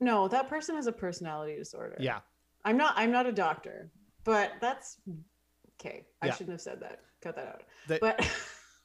no, 0.00 0.28
that 0.28 0.48
person 0.48 0.74
has 0.76 0.86
a 0.86 0.92
personality 0.92 1.56
disorder. 1.56 1.96
Yeah. 2.00 2.20
I'm 2.64 2.76
not. 2.76 2.94
I'm 2.96 3.12
not 3.12 3.26
a 3.26 3.32
doctor, 3.32 3.90
but 4.24 4.52
that's 4.60 4.96
okay. 5.80 6.06
I 6.22 6.26
Yeah. 6.26 6.32
shouldn't 6.34 6.52
have 6.54 6.60
said 6.62 6.80
that. 6.80 7.00
Cut 7.22 7.36
that 7.36 7.46
out. 7.46 7.62
That- 7.88 8.00
but 8.00 8.28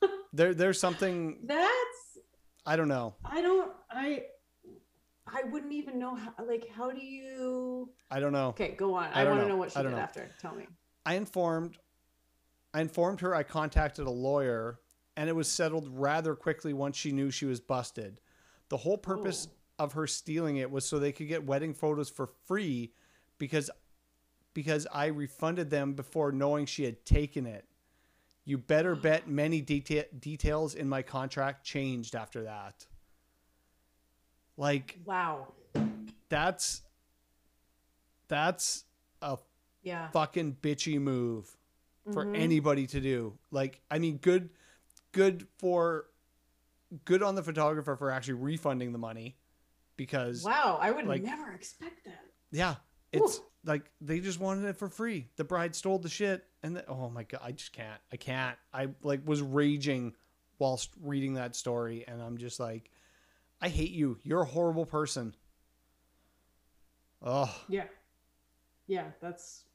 There 0.33 0.53
there's 0.53 0.79
something 0.79 1.39
that's. 1.43 1.69
I 2.65 2.75
don't 2.75 2.87
know. 2.87 3.15
I 3.25 3.41
don't. 3.41 3.71
I. 3.89 4.23
I 5.27 5.43
wouldn't 5.49 5.73
even 5.73 5.97
know 5.99 6.15
how. 6.15 6.33
Like, 6.45 6.67
how 6.75 6.91
do 6.91 6.99
you? 7.03 7.89
I 8.11 8.19
don't 8.19 8.31
know. 8.33 8.49
Okay, 8.49 8.75
go 8.77 8.93
on. 8.95 9.09
I 9.13 9.21
I, 9.21 9.25
want 9.25 9.37
to 9.39 9.41
know. 9.43 9.49
know 9.49 9.57
what 9.57 9.71
she 9.71 9.81
did 9.81 9.91
know. 9.91 9.97
after. 9.97 10.29
Tell 10.41 10.53
me. 10.55 10.67
I 11.05 11.15
informed 11.15 11.77
I 12.73 12.81
informed 12.81 13.21
her 13.21 13.33
I 13.33 13.43
contacted 13.43 14.05
a 14.05 14.11
lawyer 14.11 14.79
and 15.19 15.27
it 15.27 15.33
was 15.35 15.51
settled 15.51 15.85
rather 15.99 16.33
quickly 16.33 16.71
once 16.71 16.95
she 16.95 17.11
knew 17.11 17.29
she 17.29 17.45
was 17.45 17.59
busted. 17.59 18.21
The 18.69 18.77
whole 18.77 18.97
purpose 18.97 19.49
Oh. 19.77 19.83
of 19.83 19.91
her 19.93 20.07
stealing 20.07 20.55
it 20.55 20.71
was 20.71 20.85
so 20.87 20.97
they 20.97 21.11
could 21.11 21.27
get 21.27 21.43
wedding 21.45 21.73
photos 21.73 22.09
for 22.09 22.27
free 22.45 22.93
because 23.37 23.69
because 24.53 24.87
I 24.93 25.07
refunded 25.07 25.69
them 25.69 25.93
before 25.93 26.31
knowing 26.31 26.65
she 26.65 26.85
had 26.85 27.05
taken 27.05 27.45
it. 27.45 27.65
You 28.45 28.57
better 28.57 28.95
bet 29.07 29.27
many 29.27 29.61
deta- 29.61 30.07
details 30.17 30.73
in 30.73 30.87
my 30.87 31.01
contract 31.01 31.65
changed 31.65 32.15
after 32.15 32.43
that. 32.43 32.87
Like 34.55 34.99
Wow. 35.05 35.53
that's 36.29 36.81
that's 38.29 38.85
a 39.21 39.37
Yeah. 39.81 40.11
fucking 40.11 40.57
bitchy 40.61 40.97
move 40.99 41.57
for 42.13 42.23
Mhm. 42.25 42.37
anybody 42.37 42.87
to 42.87 43.01
do. 43.01 43.37
Like, 43.51 43.81
I 43.91 43.99
mean, 43.99 44.17
good, 44.17 44.49
good 45.11 45.47
for, 45.57 46.05
good 47.05 47.21
on 47.23 47.35
the 47.35 47.43
photographer 47.43 47.95
for 47.95 48.11
actually 48.11 48.35
refunding 48.35 48.91
the 48.91 48.97
money, 48.97 49.37
because 49.97 50.43
Wow. 50.43 50.77
I 50.81 50.91
would 50.91 51.05
like- 51.07 51.23
never 51.23 51.51
expect 51.51 52.05
that. 52.05 52.25
yeah, 52.51 52.75
it's 53.11 53.39
Ooh. 53.39 53.43
like 53.65 53.91
they 54.01 54.19
just 54.19 54.39
wanted 54.39 54.65
it 54.67 54.77
for 54.77 54.87
free. 54.89 55.27
The 55.35 55.43
bride 55.43 55.75
stole 55.75 55.99
the 55.99 56.09
shit, 56.09 56.45
and 56.63 56.75
the, 56.75 56.85
oh 56.87 57.09
my 57.09 57.23
god, 57.23 57.41
I 57.43 57.51
just 57.51 57.73
can't. 57.73 57.99
I 58.11 58.17
can't. 58.17 58.57
I 58.73 58.89
like 59.03 59.27
was 59.27 59.41
raging 59.41 60.15
whilst 60.59 60.91
reading 61.01 61.33
that 61.35 61.55
story, 61.55 62.05
and 62.07 62.21
I'm 62.21 62.37
just 62.37 62.59
like, 62.59 62.91
I 63.61 63.69
hate 63.69 63.91
you. 63.91 64.17
You're 64.23 64.41
a 64.41 64.45
horrible 64.45 64.85
person. 64.85 65.35
Oh, 67.21 67.53
Yeah. 67.67 67.85
Yeah. 68.87 69.11
That's. 69.21 69.65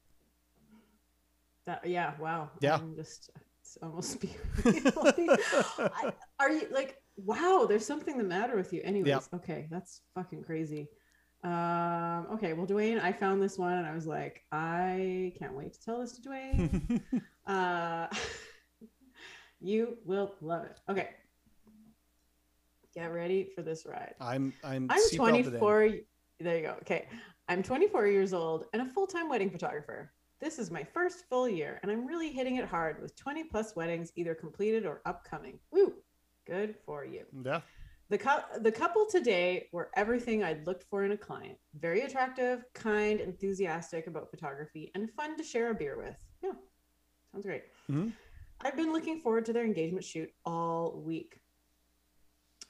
That. 1.67 1.87
Yeah. 1.87 2.15
Wow. 2.19 2.51
Yeah. 2.61 2.77
I'm 2.77 2.95
just. 2.97 3.31
It's 3.75 3.83
almost. 3.83 4.25
I, 5.79 6.13
are 6.39 6.51
you 6.51 6.63
like 6.71 6.97
wow 7.17 7.67
there's 7.69 7.87
something 7.87 8.19
the 8.19 8.25
matter 8.25 8.57
with 8.57 8.73
you. 8.73 8.81
Anyways 8.85 9.09
Yeah. 9.09 9.21
okay 9.35 9.67
that's 9.71 10.03
fucking 10.15 10.43
crazy. 10.45 10.89
Um 11.43 12.27
okay 12.33 12.53
well 12.55 12.67
dwayne 12.67 13.03
i 13.03 13.13
found 13.13 13.43
this 13.43 13.59
one 13.59 13.75
and 13.75 13.87
i 13.87 13.95
was 13.95 14.07
like 14.07 14.41
i 14.51 15.31
can't 15.39 15.53
wait 15.53 15.75
to 15.75 15.81
tell 15.85 16.01
this 16.01 16.19
to 16.19 16.27
dwayne 16.27 17.03
uh 17.47 18.07
you 19.61 19.99
will 20.07 20.35
love 20.41 20.65
it. 20.65 20.81
Okay. 20.89 21.11
Get 22.95 23.13
ready 23.13 23.51
for 23.55 23.63
this 23.63 23.85
ride. 23.87 24.15
I'm 24.21 24.55
I'm 24.63 24.87
i'm 24.91 25.11
24 25.15 25.91
there 26.41 26.57
you 26.57 26.63
go. 26.63 26.77
Okay. 26.83 27.09
I'm 27.49 27.63
24 27.63 28.07
years 28.07 28.33
old 28.33 28.67
and 28.73 28.81
a 28.81 28.87
full-time 28.87 29.29
wedding 29.29 29.51
photographer 29.51 30.14
this 30.45 30.59
is 30.59 30.71
my 30.71 30.85
first 30.85 31.25
full 31.31 31.49
year 31.49 31.81
and 31.83 31.91
i'm 31.91 32.07
really 32.07 32.31
hitting 32.31 32.57
it 32.57 32.67
hard 32.67 33.01
with 33.01 33.17
20 33.17 33.45
plus 33.45 33.75
weddings 33.75 34.13
either 34.15 34.35
completed 34.35 34.85
or 34.85 35.01
upcoming 35.07 35.59
woo 35.73 35.95
good 36.47 36.75
for 36.85 37.03
you 37.07 37.25
Yeah. 37.43 37.63
the, 38.11 38.19
cou- 38.19 38.59
the 38.61 38.71
couple 38.71 39.07
today 39.07 39.69
were 39.73 39.91
everything 39.97 40.45
I'd 40.45 40.67
looked 40.67 40.85
for 40.91 41.05
in 41.07 41.13
a 41.13 41.17
client. 41.17 41.57
Very 41.87 42.03
attractive, 42.03 42.63
kind, 42.75 43.19
enthusiastic 43.19 44.07
about 44.07 44.31
photography, 44.31 44.91
and 44.95 45.11
fun 45.13 45.39
to 45.39 45.43
share 45.43 45.71
a 45.71 45.75
beer 45.75 45.97
with. 45.97 46.19
Yeah, 46.43 46.53
sounds 47.33 47.47
great. 47.47 47.65
Mhm. 47.91 48.13
I've 48.61 48.77
been 48.77 48.93
looking 48.93 49.19
forward 49.21 49.47
to 49.47 49.55
their 49.55 49.65
engagement 49.65 50.05
shoot 50.05 50.31
all 50.45 51.01
week. 51.01 51.41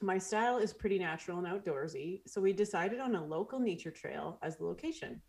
My 0.01 0.17
style 0.17 0.57
is 0.57 0.71
pretty 0.73 0.99
natural 0.99 1.37
and 1.39 1.47
outdoorsy, 1.47 2.21
so 2.25 2.39
we 2.39 2.53
decided 2.53 3.01
on 3.01 3.13
a 3.15 3.23
local 3.37 3.59
nature 3.59 3.91
trail 3.91 4.39
as 4.41 4.55
the 4.55 4.63
location. 4.65 5.21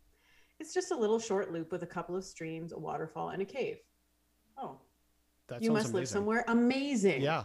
It's 0.59 0.73
just 0.73 0.91
a 0.91 0.97
little 0.97 1.19
short 1.19 1.53
loop 1.53 1.71
with 1.71 1.83
a 1.83 1.87
couple 1.87 2.17
of 2.17 2.25
streams, 2.25 2.73
a 2.73 2.79
waterfall, 2.79 3.31
and 3.31 3.43
a 3.43 3.45
cave. 3.45 3.77
Oh, 4.59 4.79
That 5.49 5.63
you 5.63 5.71
must 5.71 5.93
live 5.93 6.09
somewhere 6.09 6.45
amazing. 6.49 7.21
Yeah, 7.21 7.45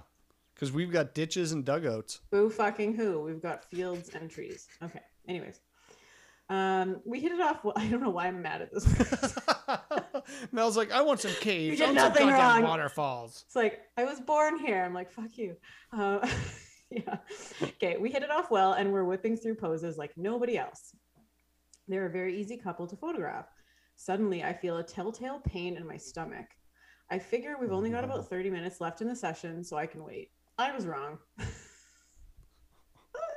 because 0.53 0.71
we've 0.71 0.91
got 0.91 1.13
ditches 1.13 1.51
and 1.51 1.65
dugouts. 1.65 2.21
Boo 2.31 2.49
fucking 2.49 2.95
who? 2.95 3.21
We've 3.21 3.41
got 3.41 3.65
fields 3.65 4.09
and 4.13 4.29
trees. 4.29 4.67
Okay. 4.81 5.01
Anyways, 5.27 5.59
um, 6.49 7.01
we 7.05 7.19
hit 7.19 7.31
it 7.31 7.41
off. 7.41 7.63
Well, 7.63 7.73
I 7.77 7.87
don't 7.87 8.01
know 8.01 8.09
why 8.09 8.27
I'm 8.27 8.41
mad 8.41 8.61
at 8.61 8.73
this. 8.73 9.35
Mel's 10.51 10.77
like, 10.77 10.91
I 10.91 11.01
want 11.01 11.19
some 11.19 11.31
caves. 11.39 11.77
did 11.79 11.83
I 11.83 11.87
want 11.91 11.99
some 11.99 12.27
nothing 12.27 12.27
wrong." 12.27 12.63
waterfalls. 12.63 13.43
it's 13.45 13.55
like 13.55 13.81
I 13.97 14.05
was 14.05 14.19
born 14.19 14.57
here. 14.59 14.83
I'm 14.83 14.93
like, 14.93 15.11
fuck 15.11 15.37
you. 15.37 15.55
Uh, 15.91 16.25
yeah. 16.89 17.17
Okay. 17.61 17.97
We 17.97 18.09
hit 18.09 18.23
it 18.23 18.31
off 18.31 18.51
well, 18.51 18.73
and 18.73 18.91
we're 18.91 19.03
whipping 19.05 19.35
through 19.35 19.55
poses 19.55 19.97
like 19.97 20.11
nobody 20.17 20.57
else. 20.57 20.93
They're 21.91 22.05
a 22.05 22.11
very 22.11 22.39
easy 22.39 22.57
couple 22.57 22.87
to 22.87 22.95
photograph. 22.95 23.47
Suddenly, 23.97 24.43
I 24.43 24.53
feel 24.53 24.77
a 24.77 24.83
telltale 24.83 25.41
pain 25.41 25.75
in 25.75 25.85
my 25.85 25.97
stomach. 25.97 26.47
I 27.09 27.19
figure 27.19 27.55
we've 27.59 27.73
only 27.73 27.89
got 27.89 28.05
about 28.05 28.19
mm-hmm. 28.19 28.35
30 28.35 28.49
minutes 28.49 28.79
left 28.79 29.01
in 29.01 29.09
the 29.09 29.15
session, 29.15 29.63
so 29.63 29.75
I 29.77 29.85
can 29.85 30.03
wait. 30.03 30.31
I 30.57 30.73
was 30.73 30.87
wrong. 30.87 31.17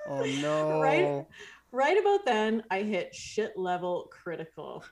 Oh 0.08 0.24
no! 0.40 0.80
Right? 0.80 1.26
Right 1.72 1.98
about 1.98 2.24
then, 2.24 2.62
I 2.70 2.82
hit 2.82 3.12
shit 3.12 3.56
level 3.56 4.08
critical. 4.12 4.84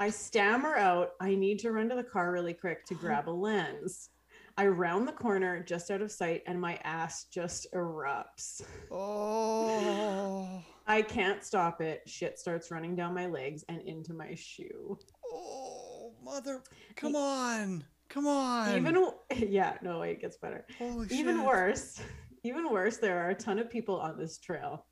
I 0.00 0.10
stammer 0.10 0.74
out, 0.74 1.10
I 1.20 1.36
need 1.36 1.60
to 1.60 1.70
run 1.70 1.88
to 1.90 1.94
the 1.94 2.02
car 2.02 2.32
really 2.32 2.54
quick 2.54 2.84
to 2.86 2.94
grab 2.96 3.28
a 3.28 3.30
lens. 3.30 4.10
I 4.56 4.66
round 4.66 5.06
the 5.06 5.12
corner 5.12 5.62
just 5.62 5.90
out 5.92 6.02
of 6.02 6.10
sight 6.10 6.42
and 6.46 6.60
my 6.60 6.80
ass 6.82 7.26
just 7.30 7.68
erupts. 7.72 8.62
Oh. 8.90 10.64
I 10.86 11.02
can't 11.02 11.42
stop 11.42 11.80
it. 11.80 12.02
Shit 12.06 12.38
starts 12.38 12.70
running 12.70 12.94
down 12.94 13.14
my 13.14 13.26
legs 13.26 13.64
and 13.68 13.80
into 13.82 14.14
my 14.14 14.34
shoe. 14.34 14.98
Oh, 15.32 16.12
mother. 16.22 16.62
Come 16.94 17.16
on. 17.16 17.84
Come 18.08 18.26
on. 18.26 18.76
Even 18.76 19.08
yeah, 19.50 19.76
no, 19.82 20.00
way 20.00 20.12
it 20.12 20.20
gets 20.20 20.36
better. 20.36 20.64
Holy 20.78 21.08
Even 21.10 21.38
shit. 21.38 21.46
worse, 21.46 22.00
even 22.44 22.70
worse, 22.70 22.98
there 22.98 23.18
are 23.24 23.30
a 23.30 23.34
ton 23.34 23.58
of 23.58 23.70
people 23.70 23.98
on 23.98 24.18
this 24.18 24.38
trail. 24.38 24.86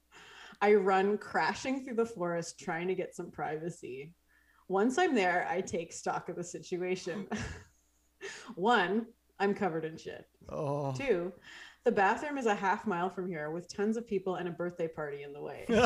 I 0.60 0.74
run 0.74 1.18
crashing 1.18 1.84
through 1.84 1.96
the 1.96 2.06
forest 2.06 2.58
trying 2.58 2.88
to 2.88 2.94
get 2.94 3.14
some 3.14 3.30
privacy. 3.30 4.12
Once 4.68 4.98
I'm 4.98 5.14
there, 5.14 5.46
I 5.48 5.60
take 5.60 5.92
stock 5.92 6.28
of 6.28 6.36
the 6.36 6.44
situation. 6.44 7.28
One, 8.54 9.06
I'm 9.38 9.54
covered 9.54 9.84
in 9.84 9.96
shit. 9.96 10.26
Oh. 10.48 10.92
Two, 10.92 11.32
the 11.84 11.92
bathroom 11.92 12.38
is 12.38 12.46
a 12.46 12.54
half 12.54 12.86
mile 12.86 13.10
from 13.10 13.28
here 13.28 13.50
with 13.50 13.72
tons 13.72 13.96
of 13.96 14.06
people 14.06 14.36
and 14.36 14.48
a 14.48 14.50
birthday 14.50 14.88
party 14.88 15.22
in 15.22 15.32
the 15.32 15.40
way. 15.40 15.66
oh, 15.68 15.82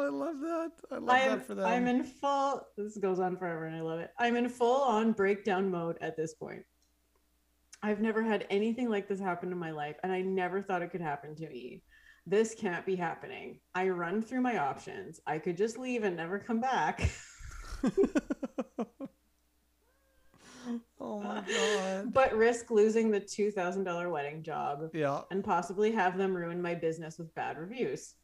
I 0.00 0.08
love 0.08 0.40
that. 0.40 0.70
I 0.90 0.94
love 0.96 1.08
I'm, 1.08 1.30
that 1.30 1.46
for 1.46 1.54
them. 1.54 1.66
I'm 1.66 1.86
in 1.86 2.02
full, 2.02 2.66
this 2.76 2.96
goes 2.96 3.20
on 3.20 3.36
forever 3.36 3.66
and 3.66 3.76
I 3.76 3.80
love 3.82 4.00
it. 4.00 4.10
I'm 4.18 4.36
in 4.36 4.48
full 4.48 4.82
on 4.82 5.12
breakdown 5.12 5.70
mode 5.70 5.98
at 6.00 6.16
this 6.16 6.34
point. 6.34 6.64
I've 7.82 8.00
never 8.00 8.22
had 8.22 8.46
anything 8.48 8.88
like 8.88 9.08
this 9.08 9.18
happen 9.18 9.50
in 9.50 9.58
my 9.58 9.72
life, 9.72 9.96
and 10.04 10.12
I 10.12 10.22
never 10.22 10.62
thought 10.62 10.82
it 10.82 10.92
could 10.92 11.00
happen 11.00 11.34
to 11.34 11.48
me. 11.48 11.82
This 12.24 12.54
can't 12.54 12.86
be 12.86 12.94
happening. 12.94 13.58
I 13.74 13.88
run 13.88 14.22
through 14.22 14.42
my 14.42 14.58
options. 14.58 15.20
I 15.26 15.38
could 15.38 15.56
just 15.56 15.78
leave 15.78 16.04
and 16.04 16.16
never 16.16 16.38
come 16.38 16.60
back. 16.60 17.10
oh 21.00 21.20
my 21.20 21.42
god. 21.46 22.12
but 22.12 22.34
risk 22.36 22.70
losing 22.70 23.10
the 23.10 23.20
$2,000 23.20 24.10
wedding 24.10 24.42
job 24.42 24.90
Yeah. 24.94 25.22
and 25.30 25.42
possibly 25.44 25.92
have 25.92 26.16
them 26.18 26.34
ruin 26.36 26.60
my 26.62 26.74
business 26.74 27.18
with 27.18 27.34
bad 27.34 27.58
reviews. 27.58 28.14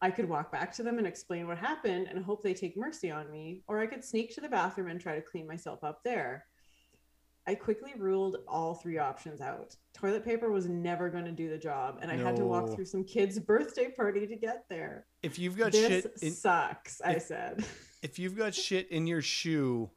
I 0.00 0.10
could 0.10 0.28
walk 0.28 0.50
back 0.50 0.72
to 0.74 0.82
them 0.82 0.98
and 0.98 1.06
explain 1.06 1.46
what 1.46 1.58
happened 1.58 2.08
and 2.08 2.24
hope 2.24 2.42
they 2.42 2.54
take 2.54 2.76
mercy 2.76 3.10
on 3.10 3.30
me, 3.30 3.62
or 3.68 3.78
I 3.78 3.86
could 3.86 4.04
sneak 4.04 4.34
to 4.34 4.40
the 4.40 4.48
bathroom 4.48 4.88
and 4.88 5.00
try 5.00 5.14
to 5.14 5.22
clean 5.22 5.46
myself 5.46 5.84
up 5.84 6.02
there. 6.02 6.46
I 7.46 7.54
quickly 7.56 7.92
ruled 7.96 8.36
all 8.46 8.74
three 8.74 8.98
options 8.98 9.40
out. 9.40 9.74
Toilet 9.94 10.24
paper 10.24 10.50
was 10.52 10.68
never 10.68 11.08
going 11.10 11.24
to 11.24 11.32
do 11.32 11.48
the 11.50 11.58
job, 11.58 11.98
and 12.00 12.10
I 12.10 12.16
had 12.16 12.36
to 12.36 12.44
walk 12.44 12.72
through 12.74 12.84
some 12.84 13.02
kid's 13.04 13.38
birthday 13.40 13.90
party 13.90 14.28
to 14.28 14.36
get 14.36 14.64
there. 14.68 15.06
If 15.24 15.38
you've 15.40 15.56
got 15.58 15.72
this 15.72 16.04
shit 16.04 16.12
in 16.22 16.30
sucks, 16.32 17.00
I 17.04 17.12
if- 17.14 17.22
said. 17.22 17.64
if 18.02 18.18
you've 18.20 18.36
got 18.36 18.54
shit 18.54 18.88
in 18.90 19.06
your 19.08 19.22
shoe, 19.22 19.90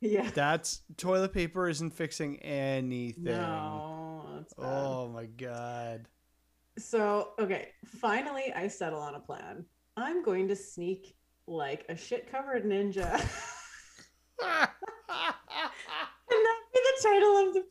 yeah. 0.00 0.30
that's 0.34 0.82
toilet 0.96 1.32
paper 1.32 1.68
isn't 1.68 1.90
fixing 1.90 2.38
anything. 2.38 3.24
No, 3.24 4.24
that's 4.36 4.54
bad. 4.54 4.66
Oh 4.66 5.08
my 5.08 5.26
god. 5.26 6.06
So, 6.78 7.30
okay, 7.38 7.68
finally 7.84 8.52
I 8.54 8.68
settle 8.68 9.00
on 9.00 9.14
a 9.14 9.20
plan. 9.20 9.64
I'm 9.96 10.22
going 10.22 10.48
to 10.48 10.56
sneak 10.56 11.16
like 11.46 11.84
a 11.88 11.96
shit 11.96 12.30
covered 12.30 12.64
ninja. 12.64 13.12
and 14.42 14.68
that 16.28 16.60
be 16.72 16.80
the 16.80 17.02
title 17.02 17.48
of 17.48 17.54
the 17.54 17.64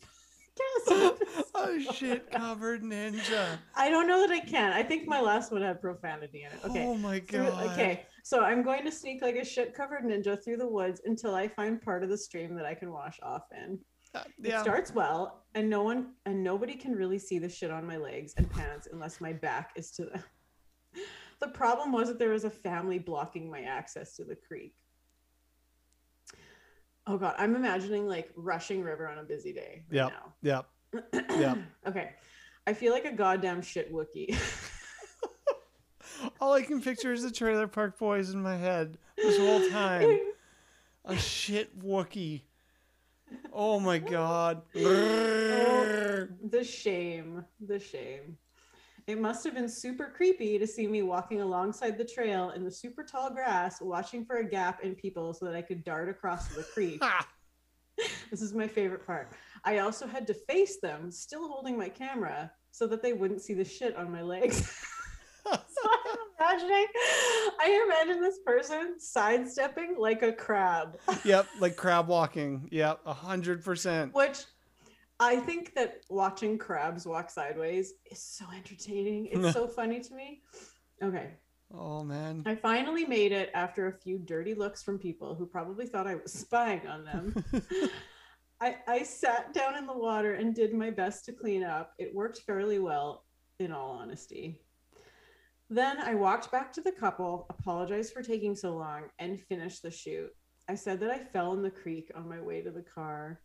podcast. 1.56 1.90
a 1.90 1.94
shit 1.94 2.32
covered 2.32 2.84
ninja. 2.84 3.58
I 3.76 3.90
don't 3.90 4.08
know 4.08 4.28
that 4.28 4.32
I 4.32 4.40
can. 4.42 4.74
I 4.74 4.84
think 4.84 5.08
my 5.08 5.22
last 5.22 5.52
one 5.52 5.62
had 5.62 5.82
profanity 5.82 6.44
in 6.44 6.52
it. 6.52 6.60
Okay. 6.66 6.86
Oh 6.86 6.96
my 6.96 7.20
god. 7.20 7.72
okay. 7.72 8.06
So 8.24 8.44
I'm 8.44 8.64
going 8.64 8.84
to 8.86 8.92
sneak 8.92 9.22
like 9.22 9.36
a 9.36 9.46
shit 9.46 9.74
covered 9.74 10.04
ninja 10.04 10.42
through 10.44 10.58
the 10.58 10.68
woods 10.68 11.02
until 11.06 11.36
I 11.36 11.48
find 11.48 11.82
part 11.82 12.04
of 12.04 12.10
the 12.10 12.18
stream 12.18 12.56
that 12.56 12.66
I 12.66 12.74
can 12.74 12.92
wash 12.92 13.20
off 13.24 13.44
in. 13.52 13.80
Uh, 14.16 14.24
It 14.44 14.60
starts 14.60 14.94
well, 14.94 15.46
and 15.54 15.70
no 15.70 15.84
one 15.84 16.14
and 16.26 16.44
nobody 16.44 16.76
can 16.76 16.94
really 16.94 17.20
see 17.20 17.38
the 17.40 17.50
shit 17.50 17.72
on 17.72 17.86
my 17.86 17.98
legs 17.98 18.34
and 18.38 18.50
pants 18.50 18.88
unless 18.92 19.22
my 19.22 19.34
back 19.34 19.72
is 19.76 19.92
to 19.92 20.06
them. 20.06 20.24
The 21.40 21.48
problem 21.48 21.94
was 21.94 22.10
that 22.10 22.20
there 22.20 22.32
was 22.32 22.44
a 22.44 22.50
family 22.50 23.00
blocking 23.00 23.50
my 23.50 23.62
access 23.62 24.18
to 24.18 24.26
the 24.26 24.36
creek. 24.36 24.74
Oh 27.08 27.18
god, 27.18 27.36
I'm 27.38 27.56
imagining 27.56 28.08
like 28.08 28.30
rushing 28.36 28.84
river 28.84 29.08
on 29.08 29.20
a 29.20 29.24
busy 29.24 29.54
day 29.54 29.86
right. 29.90 29.96
Yep. 29.96 30.12
now. 30.44 30.66
Yep. 31.32 31.58
Okay. 31.88 32.10
I 32.68 32.74
feel 32.74 32.92
like 32.92 33.06
a 33.06 33.12
goddamn 33.14 33.62
shit 33.62 33.94
Wookie. 33.94 34.36
All 36.42 36.54
I 36.54 36.62
can 36.62 36.82
picture 36.82 37.12
is 37.12 37.24
the 37.24 37.32
Trailer 37.32 37.68
Park 37.68 37.98
Boys 38.00 38.30
in 38.30 38.42
my 38.42 38.56
head 38.56 38.98
this 39.18 39.38
whole 39.38 39.70
time. 39.70 40.20
A 41.06 41.18
shit 41.18 41.78
Wookie. 41.80 42.42
Oh 43.52 43.80
my 43.80 44.00
god. 44.00 44.62
Oh, 44.76 46.28
the 46.50 46.64
shame. 46.64 47.44
The 47.60 47.80
shame. 47.80 48.38
It 49.06 49.20
must 49.20 49.44
have 49.44 49.56
been 49.56 49.68
super 49.68 50.14
creepy 50.16 50.60
to 50.60 50.68
see 50.68 50.88
me 50.88 51.02
walking 51.02 51.42
alongside 51.42 51.98
the 51.98 52.06
trail 52.06 52.52
in 52.52 52.64
the 52.64 52.72
super 52.72 53.04
tall 53.04 53.32
grass, 53.32 53.82
watching 53.82 54.24
for 54.24 54.38
a 54.38 54.44
gap 54.48 54.84
in 54.84 54.96
people 54.96 55.34
so 55.34 55.46
that 55.46 55.56
I 55.56 55.62
could 55.62 55.84
dart 55.84 56.10
across 56.10 56.48
the 56.50 56.64
creek. 56.64 57.02
This 58.30 58.42
is 58.42 58.54
my 58.54 58.68
favorite 58.68 59.06
part. 59.06 59.32
I 59.66 59.80
also 59.80 60.08
had 60.08 60.26
to 60.28 60.34
face 60.34 60.78
them, 60.80 61.12
still 61.12 61.48
holding 61.50 61.78
my 61.78 61.90
camera, 61.90 62.52
so 62.72 62.88
that 62.88 63.02
they 63.02 63.14
wouldn't 63.14 63.42
see 63.42 63.54
the 63.54 63.66
shit 63.66 63.96
on 63.98 64.12
my 64.12 64.22
legs. 64.22 64.72
so 65.46 65.90
imagining, 66.40 66.88
I 67.60 67.86
imagine 67.86 68.22
this 68.22 68.40
person 68.46 68.96
sidestepping 69.00 69.96
like 69.98 70.22
a 70.22 70.32
crab, 70.32 71.00
yep, 71.24 71.48
like 71.60 71.76
crab 71.76 72.08
walking. 72.08 72.68
Yep, 72.72 73.02
a 73.06 73.14
hundred 73.14 73.64
percent. 73.64 74.14
which 74.14 74.46
I 75.20 75.38
think 75.38 75.76
that 75.76 76.02
watching 76.10 76.58
crabs 76.58 77.06
walk 77.06 77.30
sideways 77.30 77.94
is 78.10 78.22
so 78.22 78.46
entertaining. 78.56 79.28
It's 79.32 79.54
so 79.54 79.68
funny 79.68 80.00
to 80.00 80.14
me. 80.14 80.42
Okay, 81.04 81.32
Oh 81.74 82.04
man. 82.04 82.44
I 82.46 82.56
finally 82.56 83.06
made 83.06 83.32
it 83.32 83.52
after 83.54 83.88
a 83.88 83.94
few 83.94 84.18
dirty 84.18 84.56
looks 84.56 84.82
from 84.82 84.98
people 84.98 85.36
who 85.36 85.46
probably 85.46 85.86
thought 85.86 86.08
I 86.08 86.16
was 86.16 86.34
spying 86.34 86.88
on 86.88 87.06
them. 87.06 87.44
I, 88.62 88.78
I 88.88 89.04
sat 89.04 89.54
down 89.54 89.78
in 89.78 89.86
the 89.86 89.98
water 89.98 90.34
and 90.34 90.54
did 90.54 90.74
my 90.74 90.90
best 90.90 91.26
to 91.26 91.32
clean 91.32 91.64
up. 91.64 91.94
It 91.98 92.14
worked 92.14 92.42
fairly 92.42 92.80
well, 92.80 93.24
in 93.60 93.72
all 93.72 93.92
honesty. 93.92 94.60
Then 95.70 95.98
I 96.00 96.16
walked 96.16 96.52
back 96.52 96.74
to 96.74 96.82
the 96.82 96.92
couple, 96.92 97.46
apologized 97.50 98.14
for 98.14 98.24
taking 98.24 98.56
so 98.56 98.76
long, 98.76 99.04
and 99.20 99.40
finished 99.40 99.84
the 99.84 99.92
shoot. 99.92 100.32
I 100.68 100.76
said 100.76 101.00
that 101.02 101.12
I 101.12 101.20
fell 101.20 101.54
in 101.54 101.62
the 101.62 101.70
creek 101.70 102.12
on 102.16 102.28
my 102.28 102.40
way 102.42 102.62
to 102.62 102.72
the 102.72 102.82
car. 102.84 103.40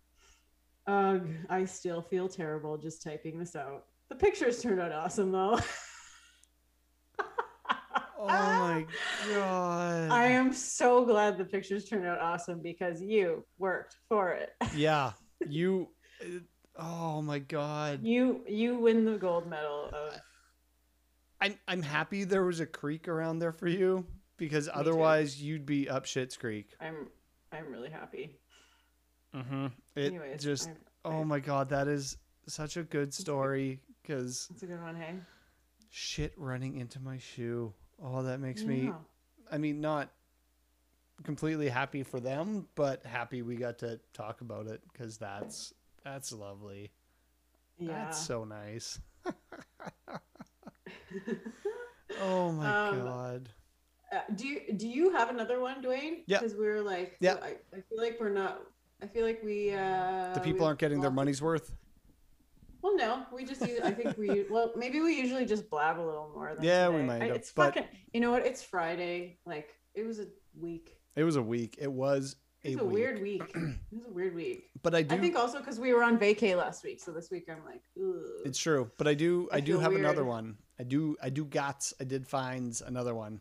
Ugh, 0.86 1.26
I 1.48 1.64
still 1.64 2.02
feel 2.02 2.28
terrible 2.28 2.76
just 2.78 3.02
typing 3.02 3.38
this 3.38 3.56
out. 3.56 3.84
The 4.10 4.16
pictures 4.16 4.60
turned 4.60 4.80
out 4.80 4.92
awesome 4.92 5.32
though. 5.32 5.58
Oh 8.16 8.28
my 8.28 8.86
god. 9.28 10.10
I 10.10 10.28
am 10.28 10.52
so 10.52 11.04
glad 11.04 11.36
the 11.36 11.44
pictures 11.44 11.84
turned 11.84 12.06
out 12.06 12.20
awesome 12.20 12.62
because 12.62 13.02
you 13.02 13.44
worked 13.58 13.96
for 14.08 14.32
it. 14.32 14.50
Yeah, 14.74 15.12
you. 15.48 15.88
uh, 16.22 16.38
Oh 16.76 17.20
my 17.22 17.38
god. 17.38 18.00
You 18.02 18.42
you 18.48 18.78
win 18.78 19.04
the 19.04 19.18
gold 19.18 19.46
medal 19.48 19.90
of 19.92 20.18
I'm 21.44 21.58
I'm 21.68 21.82
happy 21.82 22.24
there 22.24 22.44
was 22.44 22.60
a 22.60 22.66
creek 22.66 23.06
around 23.06 23.38
there 23.38 23.52
for 23.52 23.68
you 23.68 24.06
because 24.38 24.64
too. 24.66 24.72
otherwise 24.72 25.42
you'd 25.42 25.66
be 25.66 25.88
up 25.88 26.06
shit's 26.06 26.36
creek. 26.36 26.70
I'm 26.80 27.08
I'm 27.52 27.70
really 27.70 27.90
happy. 27.90 28.38
Mm-hmm. 29.34 29.66
It 29.96 30.06
Anyways, 30.06 30.42
just. 30.42 30.68
I- 30.68 30.72
Oh 31.06 31.22
my 31.22 31.38
god, 31.38 31.68
that 31.68 31.86
is 31.86 32.16
such 32.46 32.78
a 32.78 32.82
good 32.82 33.12
story 33.12 33.78
because 34.00 34.48
it's 34.50 34.62
a 34.62 34.66
good 34.66 34.80
one, 34.80 34.96
hey. 34.96 35.16
shit 35.90 36.32
running 36.38 36.76
into 36.78 36.98
my 36.98 37.18
shoe. 37.18 37.74
Oh, 38.02 38.22
that 38.22 38.40
makes 38.40 38.62
me. 38.62 38.90
I 39.52 39.58
mean, 39.58 39.82
not 39.82 40.08
completely 41.22 41.68
happy 41.68 42.04
for 42.04 42.20
them, 42.20 42.68
but 42.74 43.04
happy 43.04 43.42
we 43.42 43.56
got 43.56 43.78
to 43.80 44.00
talk 44.14 44.40
about 44.40 44.66
it 44.66 44.80
because 44.90 45.18
that's 45.18 45.74
that's 46.02 46.32
lovely. 46.32 46.90
Yeah. 47.78 47.88
That's 47.88 48.18
so 48.18 48.44
nice. 48.44 48.98
oh 52.22 52.52
my 52.52 52.88
Um, 52.88 53.04
god. 53.04 53.48
Uh, 54.12 54.20
do 54.36 54.46
you 54.46 54.60
do 54.76 54.86
you 54.88 55.10
have 55.12 55.30
another 55.30 55.60
one, 55.60 55.82
Dwayne? 55.82 56.18
Yeah. 56.26 56.38
Because 56.40 56.54
we 56.56 56.66
were 56.66 56.80
like, 56.82 57.16
Yeah. 57.20 57.36
I, 57.42 57.56
I 57.76 57.80
feel 57.88 57.98
like 57.98 58.18
we're 58.20 58.28
not. 58.30 58.60
I 59.02 59.06
feel 59.06 59.24
like 59.26 59.40
we. 59.44 59.72
uh 59.72 60.32
The 60.34 60.40
people 60.40 60.66
aren't 60.66 60.78
getting 60.78 61.00
their 61.00 61.10
money's 61.10 61.42
worth. 61.42 61.74
Well, 62.82 62.96
no, 62.96 63.24
we 63.32 63.44
just. 63.44 63.60
use- 63.66 63.80
I 63.82 63.90
think 63.92 64.16
we. 64.18 64.44
Well, 64.50 64.72
maybe 64.76 65.00
we 65.00 65.18
usually 65.18 65.46
just 65.46 65.68
blab 65.70 65.98
a 65.98 66.02
little 66.04 66.30
more. 66.34 66.54
Than 66.54 66.64
Yeah, 66.64 66.88
we 66.90 67.02
might 67.02 67.22
I- 67.22 67.26
have, 67.26 67.36
It's 67.36 67.52
but- 67.52 67.74
fucking. 67.74 67.88
You 68.12 68.20
know 68.20 68.30
what? 68.30 68.46
It's 68.46 68.62
Friday. 68.62 69.38
Like 69.46 69.74
it 69.94 70.06
was 70.06 70.20
a 70.20 70.26
week. 70.58 70.96
It 71.16 71.24
was 71.24 71.36
a 71.36 71.42
week. 71.42 71.76
It 71.80 71.90
was 71.90 72.36
a, 72.64 72.68
It 72.68 72.74
was 72.76 72.82
a 72.82 72.84
week. 72.84 72.94
weird 72.94 73.22
week. 73.22 73.42
It 73.54 73.96
was 73.96 74.06
a 74.06 74.10
weird 74.12 74.34
week. 74.34 74.70
But 74.82 74.94
I 74.94 75.02
do. 75.02 75.14
I 75.14 75.18
think 75.18 75.36
also 75.36 75.58
because 75.58 75.78
we 75.78 75.92
were 75.92 76.02
on 76.02 76.18
vacay 76.18 76.56
last 76.56 76.84
week, 76.84 77.00
so 77.00 77.12
this 77.12 77.30
week 77.30 77.48
I'm 77.48 77.64
like, 77.64 77.82
Ugh. 77.98 78.42
it's 78.44 78.58
true. 78.58 78.90
But 78.98 79.06
I 79.08 79.14
do. 79.14 79.48
I, 79.52 79.56
I 79.56 79.60
do 79.60 79.78
have 79.78 79.94
another 79.94 80.24
one. 80.24 80.56
I 80.78 80.82
do. 80.82 81.16
I 81.22 81.30
do. 81.30 81.44
Got. 81.44 81.92
I 82.00 82.04
did 82.04 82.26
find 82.26 82.80
another 82.86 83.14
one. 83.14 83.40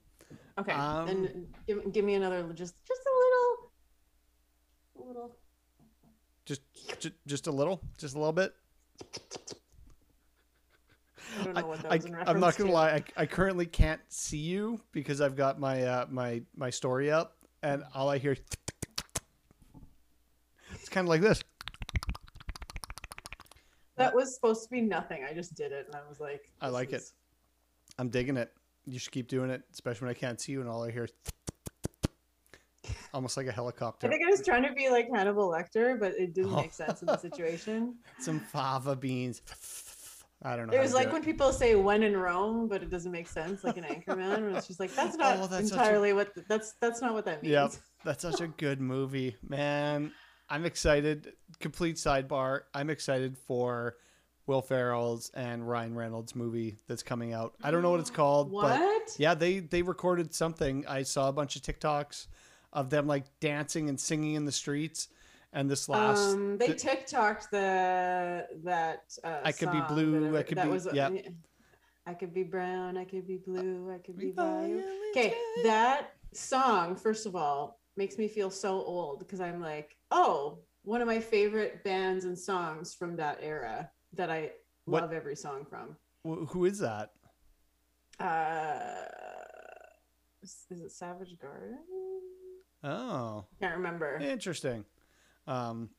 okay. 0.60 0.72
um, 0.74 1.08
then 1.08 1.48
give, 1.68 1.92
give 1.92 2.06
me 2.06 2.14
another, 2.16 2.44
just 2.54 2.76
just 2.88 3.02
a 3.02 3.14
little, 3.24 3.72
a 5.00 5.08
little. 5.08 5.36
Just, 6.46 6.62
just, 7.00 7.16
just 7.26 7.48
a 7.48 7.52
little. 7.52 7.82
Just 7.98 8.16
a 8.16 8.20
little 8.20 8.34
bit. 8.34 8.54
I 11.40 11.44
don't 11.46 11.56
know 11.56 11.66
what 11.68 11.82
that 11.82 11.92
I, 11.92 11.96
was 11.96 12.06
in 12.06 12.12
reference 12.12 12.30
I'm 12.30 12.40
not 12.40 12.58
gonna 12.58 12.70
to. 12.70 12.74
lie. 12.76 12.92
I, 12.92 13.04
I 13.24 13.26
currently 13.26 13.66
can't 13.66 14.02
see 14.10 14.38
you 14.38 14.80
because 14.92 15.20
I've 15.22 15.36
got 15.36 15.60
my 15.60 15.84
uh, 15.84 16.06
my 16.10 16.42
my 16.56 16.70
story 16.70 17.10
up, 17.12 17.38
and 17.64 17.84
all 17.96 18.10
I 18.10 18.18
hear. 18.20 18.34
It's 18.34 18.56
kind 20.94 21.06
of 21.06 21.10
like 21.10 21.22
this. 21.22 21.44
That 23.98 24.16
was 24.16 24.34
supposed 24.34 24.64
to 24.64 24.70
be 24.70 24.82
nothing. 24.82 25.24
I 25.30 25.34
just 25.34 25.56
did 25.56 25.72
it, 25.72 25.86
and 25.86 25.96
I 25.96 26.00
was 26.10 26.20
like, 26.20 26.50
I 26.62 26.70
like 26.70 26.94
it. 26.94 27.04
I'm 28.00 28.10
digging 28.10 28.38
it. 28.38 28.52
You 28.86 28.98
should 29.00 29.12
keep 29.12 29.28
doing 29.28 29.50
it, 29.50 29.62
especially 29.72 30.06
when 30.08 30.16
I 30.16 30.20
can't 30.20 30.40
see 30.42 30.52
you, 30.52 30.62
and 30.62 30.70
all 30.70 30.84
I 30.84 30.92
hear. 30.92 31.04
is 31.06 31.12
Almost 33.14 33.38
like 33.38 33.46
a 33.48 33.52
helicopter. 33.52 34.08
I 34.08 34.10
think 34.10 34.24
I 34.26 34.32
was 34.32 34.44
trying 34.44 34.64
to 34.64 34.74
be 34.74 34.90
like 34.90 35.08
Hannibal 35.14 35.50
Lecter, 35.50 36.00
but 36.00 36.14
it 36.18 36.34
didn't 36.34 36.54
Oh. 36.54 36.58
make 36.62 36.74
sense 36.82 37.02
in 37.02 37.06
the 37.06 37.18
situation. 37.18 37.96
Some 38.20 38.40
fava 38.40 38.96
beans. 38.96 39.42
I 40.46 40.58
don't 40.58 40.68
know. 40.68 40.74
It 40.76 40.82
was 40.82 40.94
like 40.94 41.14
when 41.14 41.24
people 41.24 41.54
say 41.54 41.76
"when 41.76 42.04
in 42.04 42.18
Rome," 42.18 42.68
but 42.68 42.82
it 42.84 42.90
doesn't 42.90 43.12
make 43.14 43.30
sense, 43.30 43.64
like 43.64 43.78
an 43.78 43.84
Anchorman. 43.86 44.54
It's 44.58 44.68
just 44.68 44.80
like 44.80 44.94
that's 44.94 45.16
oh, 45.20 45.20
not 45.20 45.38
Oh, 45.40 45.48
that's 45.48 45.70
such 45.70 45.78
a- 45.78 45.82
entirely 45.82 46.12
what 46.14 46.34
that's 46.50 46.74
that's 46.82 47.00
not 47.02 47.14
what 47.14 47.24
that 47.26 47.44
means. 47.44 47.52
Yep. 47.54 47.72
That's 48.04 48.24
such 48.24 48.42
a 48.42 48.48
good 48.48 48.82
movie, 48.82 49.38
man. 49.48 50.12
I'm 50.54 50.66
excited. 50.66 51.34
Complete 51.60 51.96
sidebar. 51.96 52.62
I'm 52.76 52.92
excited 52.92 53.36
for 53.38 53.96
Will 54.46 54.62
Ferrell's 54.62 55.32
and 55.34 55.68
Ryan 55.68 55.96
Reynolds 55.96 56.36
movie 56.36 56.78
that's 56.88 57.02
coming 57.02 57.34
out. 57.34 57.56
I 57.64 57.72
don't 57.72 57.82
know 57.82 57.90
what 57.90 58.00
it's 58.00 58.10
called, 58.22 58.52
but 58.52 58.80
What? 58.80 59.16
yeah, 59.18 59.34
they 59.34 59.60
they 59.60 59.82
recorded 59.82 60.32
something. 60.34 60.86
I 60.88 61.02
saw 61.04 61.28
a 61.30 61.34
bunch 61.34 61.56
of 61.56 61.64
TikToks 61.64 62.28
of 62.72 62.92
them 62.92 63.08
like 63.08 63.26
dancing 63.40 63.90
and 63.90 64.00
singing 64.00 64.36
in 64.36 64.46
the 64.46 64.52
streets. 64.52 65.08
And 65.54 65.70
this 65.70 65.90
last, 65.90 66.34
um, 66.34 66.58
they 66.60 66.68
th- 66.74 66.84
TikToked 66.84 67.50
the 67.50 68.48
that. 68.64 69.04
Uh, 69.24 69.40
I 69.44 69.52
could 69.52 69.72
be 69.72 69.82
blue, 69.88 70.32
that 70.32 70.38
I 70.40 70.44
could 70.44 70.58
that 70.60 70.66
be- 70.66 70.72
was, 70.72 70.88
yep. 70.94 71.14
I 72.06 72.14
could 72.14 72.34
be 72.34 72.44
brown. 72.44 72.96
I 72.98 73.06
could 73.06 73.26
be 73.28 73.38
blue. 73.38 73.92
I 73.92 73.98
could 74.00 74.18
be. 74.18 74.32
Violet 74.32 74.84
Okay, 75.16 75.34
that 75.64 76.14
song, 76.32 76.96
first 76.96 77.26
of 77.26 77.36
all, 77.36 77.80
makes 77.96 78.18
me 78.18 78.28
feel 78.28 78.50
so 78.50 78.72
old 78.84 79.20
because 79.20 79.40
I'm 79.40 79.62
like, 79.62 79.96
oh, 80.12 80.60
one 80.84 81.02
of 81.02 81.08
my 81.08 81.20
favorite 81.20 81.84
bands 81.84 82.26
and 82.26 82.38
songs 82.38 82.94
from 82.94 83.16
that 83.18 83.40
era 83.42 83.90
that 84.14 84.30
I 84.30 84.52
What- 84.86 85.04
love 85.04 85.14
every 85.14 85.36
song 85.36 85.66
from. 85.66 85.96
Wh- 86.26 86.48
who 86.52 86.66
is 86.66 86.80
that? 86.80 87.12
Uh, 88.20 89.06
is, 90.42 90.66
is 90.70 90.82
it 90.82 90.92
Savage 90.92 91.38
Garden? 91.40 91.78
Oh, 92.84 93.46
Can't 93.60 93.76
remember. 93.78 94.18
interesting. 94.18 94.86
Um, 95.48 95.90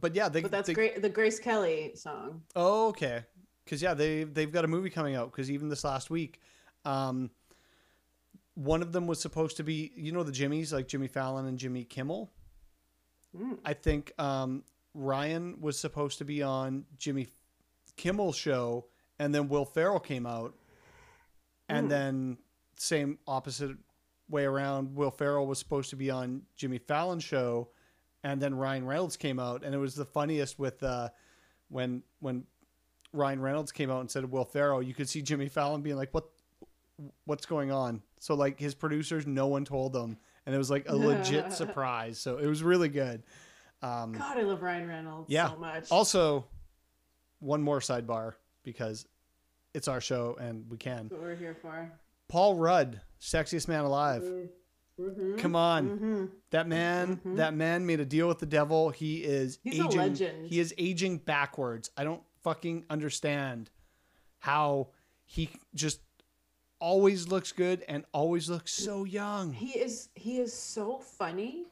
but 0.00 0.14
yeah, 0.14 0.28
they. 0.28 0.42
But 0.42 0.50
that's 0.50 0.68
they, 0.68 0.74
great. 0.74 1.02
The 1.02 1.08
Grace 1.08 1.38
Kelly 1.38 1.92
song. 1.94 2.42
Oh, 2.56 2.88
okay. 2.88 3.24
Because 3.64 3.80
yeah, 3.82 3.94
they 3.94 4.24
they've 4.24 4.50
got 4.50 4.64
a 4.64 4.68
movie 4.68 4.90
coming 4.90 5.14
out. 5.14 5.30
Because 5.30 5.50
even 5.50 5.68
this 5.68 5.84
last 5.84 6.10
week, 6.10 6.40
um, 6.84 7.30
one 8.54 8.82
of 8.82 8.92
them 8.92 9.06
was 9.06 9.20
supposed 9.20 9.56
to 9.58 9.64
be 9.64 9.92
you 9.96 10.12
know 10.12 10.22
the 10.22 10.32
Jimmys 10.32 10.72
like 10.72 10.88
Jimmy 10.88 11.08
Fallon 11.08 11.46
and 11.46 11.58
Jimmy 11.58 11.84
Kimmel. 11.84 12.30
Mm. 13.36 13.58
I 13.64 13.72
think 13.74 14.12
um, 14.18 14.62
Ryan 14.94 15.60
was 15.60 15.78
supposed 15.78 16.18
to 16.18 16.24
be 16.24 16.42
on 16.42 16.84
Jimmy 16.98 17.26
Kimmel's 17.96 18.36
show, 18.36 18.86
and 19.18 19.34
then 19.34 19.48
Will 19.48 19.64
Ferrell 19.64 20.00
came 20.00 20.24
out, 20.26 20.54
and 21.68 21.86
Hmm. 21.86 21.90
then 21.90 22.38
same 22.76 23.18
opposite 23.26 23.76
way 24.28 24.44
around. 24.44 24.94
Will 24.94 25.10
Ferrell 25.10 25.46
was 25.46 25.58
supposed 25.58 25.90
to 25.90 25.96
be 25.96 26.10
on 26.10 26.42
Jimmy 26.56 26.78
Fallon's 26.78 27.24
show, 27.24 27.70
and 28.22 28.40
then 28.40 28.54
Ryan 28.54 28.86
Reynolds 28.86 29.16
came 29.16 29.38
out, 29.38 29.64
and 29.64 29.74
it 29.74 29.78
was 29.78 29.94
the 29.94 30.04
funniest 30.04 30.58
with 30.58 30.82
uh, 30.82 31.08
when 31.68 32.02
when 32.20 32.44
Ryan 33.12 33.40
Reynolds 33.40 33.70
came 33.72 33.90
out 33.90 34.00
and 34.00 34.10
said 34.10 34.30
Will 34.30 34.44
Ferrell, 34.44 34.82
you 34.82 34.94
could 34.94 35.08
see 35.08 35.22
Jimmy 35.22 35.48
Fallon 35.48 35.82
being 35.82 35.96
like, 35.96 36.12
"What, 36.14 36.28
what's 37.24 37.46
going 37.46 37.70
on?" 37.72 38.02
So 38.20 38.34
like 38.34 38.58
his 38.58 38.74
producers, 38.74 39.26
no 39.26 39.46
one 39.46 39.64
told 39.64 39.92
them, 39.92 40.16
and 40.46 40.54
it 40.54 40.58
was 40.58 40.70
like 40.70 40.88
a 40.88 40.94
legit 40.96 41.52
surprise. 41.52 42.18
So 42.18 42.38
it 42.38 42.46
was 42.46 42.62
really 42.62 42.88
good. 42.88 43.22
Um, 43.82 44.12
God, 44.12 44.38
I 44.38 44.42
love 44.42 44.62
Ryan 44.62 44.88
Reynolds 44.88 45.30
Yeah. 45.30 45.50
so 45.50 45.56
much. 45.56 45.90
also, 45.90 46.46
one 47.40 47.60
more 47.62 47.80
sidebar 47.80 48.32
because 48.62 49.06
it's 49.74 49.88
our 49.88 50.00
show 50.00 50.36
and 50.40 50.70
we 50.70 50.78
can. 50.78 51.08
That's 51.08 51.12
what 51.12 51.20
we're 51.20 51.36
here 51.36 51.54
for. 51.60 51.92
Paul 52.28 52.54
Rudd, 52.56 53.00
sexiest 53.20 53.68
man 53.68 53.84
alive. 53.84 54.22
Mhm. 54.98 55.38
Come 55.38 55.56
on, 55.56 55.98
Mhm. 55.98 56.30
that 56.50 56.68
man. 56.68 57.16
Mhm. 57.16 57.36
That 57.36 57.52
man 57.52 57.84
made 57.84 57.98
a 58.00 58.04
deal 58.06 58.28
with 58.28 58.38
the 58.38 58.46
devil. 58.46 58.90
He 58.90 59.24
is 59.24 59.58
He's 59.62 59.80
a 59.80 59.84
aging. 59.84 59.98
legend. 59.98 60.46
He 60.46 60.60
is 60.60 60.72
aging 60.78 61.18
backwards. 61.18 61.90
I 61.96 62.04
don't 62.04 62.22
fucking 62.42 62.86
understand 62.88 63.70
how 64.38 64.90
he 65.24 65.50
just 65.74 66.00
always 66.84 67.26
looks 67.28 67.50
good 67.52 67.82
and 67.88 68.04
always 68.12 68.50
looks 68.50 68.70
so 68.72 69.04
young. 69.04 69.52
He 69.54 69.78
is 69.78 70.10
he 70.14 70.38
is 70.38 70.52
so 70.52 70.98
funny. 70.98 71.64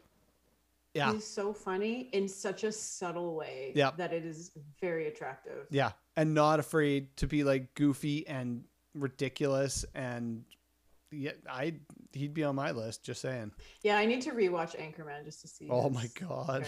Yeah, 0.94 1.12
He's 1.12 1.26
so 1.26 1.52
funny 1.54 2.08
in 2.12 2.28
such 2.28 2.64
a 2.64 2.72
subtle 2.72 3.34
way 3.34 3.72
Yep. 3.74 3.96
that 3.96 4.12
it 4.12 4.24
is 4.26 4.52
very 4.80 5.06
attractive. 5.08 5.66
yeah, 5.70 5.92
and 6.16 6.34
not 6.34 6.60
afraid 6.60 7.14
to 7.18 7.26
be 7.26 7.44
like 7.44 7.74
goofy 7.74 8.26
and 8.26 8.64
ridiculous 8.94 9.84
and 9.94 10.44
yeah, 11.10 11.32
I 11.48 11.74
he'd 12.14 12.32
be 12.32 12.42
on 12.44 12.54
my 12.56 12.70
list. 12.70 13.04
Just 13.04 13.20
saying. 13.20 13.52
Yeah, 13.82 13.96
I 13.98 14.06
need 14.06 14.22
to 14.22 14.30
rewatch 14.30 14.74
Anchorman 14.80 15.24
just 15.26 15.42
to 15.42 15.48
see. 15.48 15.68
Oh 15.70 15.90
my 15.90 16.08
God. 16.18 16.66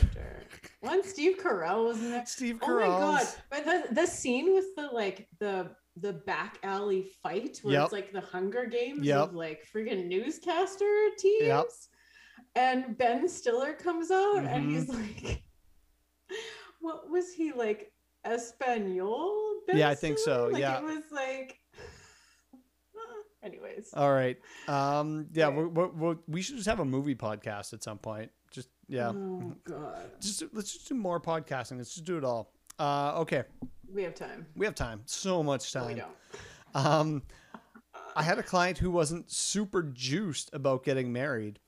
One 0.80 1.02
Steve 1.02 1.38
Carell 1.38 1.86
was 1.86 1.98
in 2.02 2.10
there. 2.10 2.26
Steve 2.26 2.58
Carell. 2.60 2.88
Oh 2.88 3.12
my 3.12 3.18
god! 3.22 3.26
But 3.50 3.64
the 3.64 3.94
the 3.94 4.06
scene 4.06 4.52
with 4.52 4.74
the 4.76 4.88
like 4.88 5.28
the 5.38 5.70
the 5.96 6.12
back 6.12 6.58
alley 6.62 7.10
fight 7.22 7.60
where 7.62 7.74
Yep. 7.74 7.84
it's 7.84 7.92
like 7.92 8.12
the 8.12 8.20
Hunger 8.20 8.66
Games 8.66 9.06
Yep. 9.06 9.16
of 9.28 9.34
like 9.34 9.64
freaking 9.72 10.06
newscaster 10.06 11.08
teams, 11.18 11.42
Yep. 11.46 11.66
and 12.56 12.98
Ben 12.98 13.28
Stiller 13.28 13.72
comes 13.74 14.10
out 14.10 14.36
Mm-hmm. 14.36 14.46
and 14.46 14.70
he's 14.70 14.88
like, 15.28 15.42
"What 16.80 17.08
was 17.10 17.32
he 17.32 17.52
like? 17.52 17.92
Espanol?" 18.24 19.60
Ben 19.66 19.76
Yeah, 19.76 19.88
I 19.90 19.94
think 19.94 20.18
so, 20.18 20.48
Like, 20.52 20.60
yeah. 20.60 20.78
it 20.78 20.84
was 20.84 21.04
like. 21.12 21.58
Anyways, 23.42 23.90
All 23.92 24.10
right. 24.10 24.38
Um. 24.68 25.26
Yeah. 25.34 25.48
Okay. 25.48 25.56
We're, 25.56 25.68
we're, 25.68 25.88
we're, 25.88 26.16
we 26.26 26.40
should 26.40 26.56
just 26.56 26.66
have 26.68 26.80
a 26.80 26.84
movie 26.84 27.14
podcast 27.14 27.74
at 27.74 27.82
some 27.82 27.98
point. 27.98 28.30
Just 28.50 28.70
yeah. 28.88 29.08
Oh 29.10 29.54
god, 29.64 30.12
Just 30.18 30.44
let's 30.54 30.72
just 30.72 30.88
do 30.88 30.94
more 30.94 31.20
podcasting. 31.20 31.76
Let's 31.76 31.92
just 31.92 32.06
do 32.06 32.16
it 32.16 32.24
all. 32.24 32.54
Uh. 32.78 33.12
Okay. 33.20 33.42
We 33.92 34.02
have 34.02 34.14
time. 34.14 34.46
We 34.56 34.66
have 34.66 34.74
time. 34.74 35.02
So 35.06 35.42
much 35.42 35.74
No, 35.74 35.80
time. 35.80 35.88
we 35.94 36.00
don't. 36.00 36.86
Um, 36.86 37.22
I 38.16 38.22
had 38.22 38.38
a 38.38 38.42
client 38.42 38.78
who 38.78 38.90
wasn't 38.90 39.30
super 39.30 39.82
juiced 39.82 40.50
about 40.52 40.84
getting 40.84 41.12
married. 41.12 41.58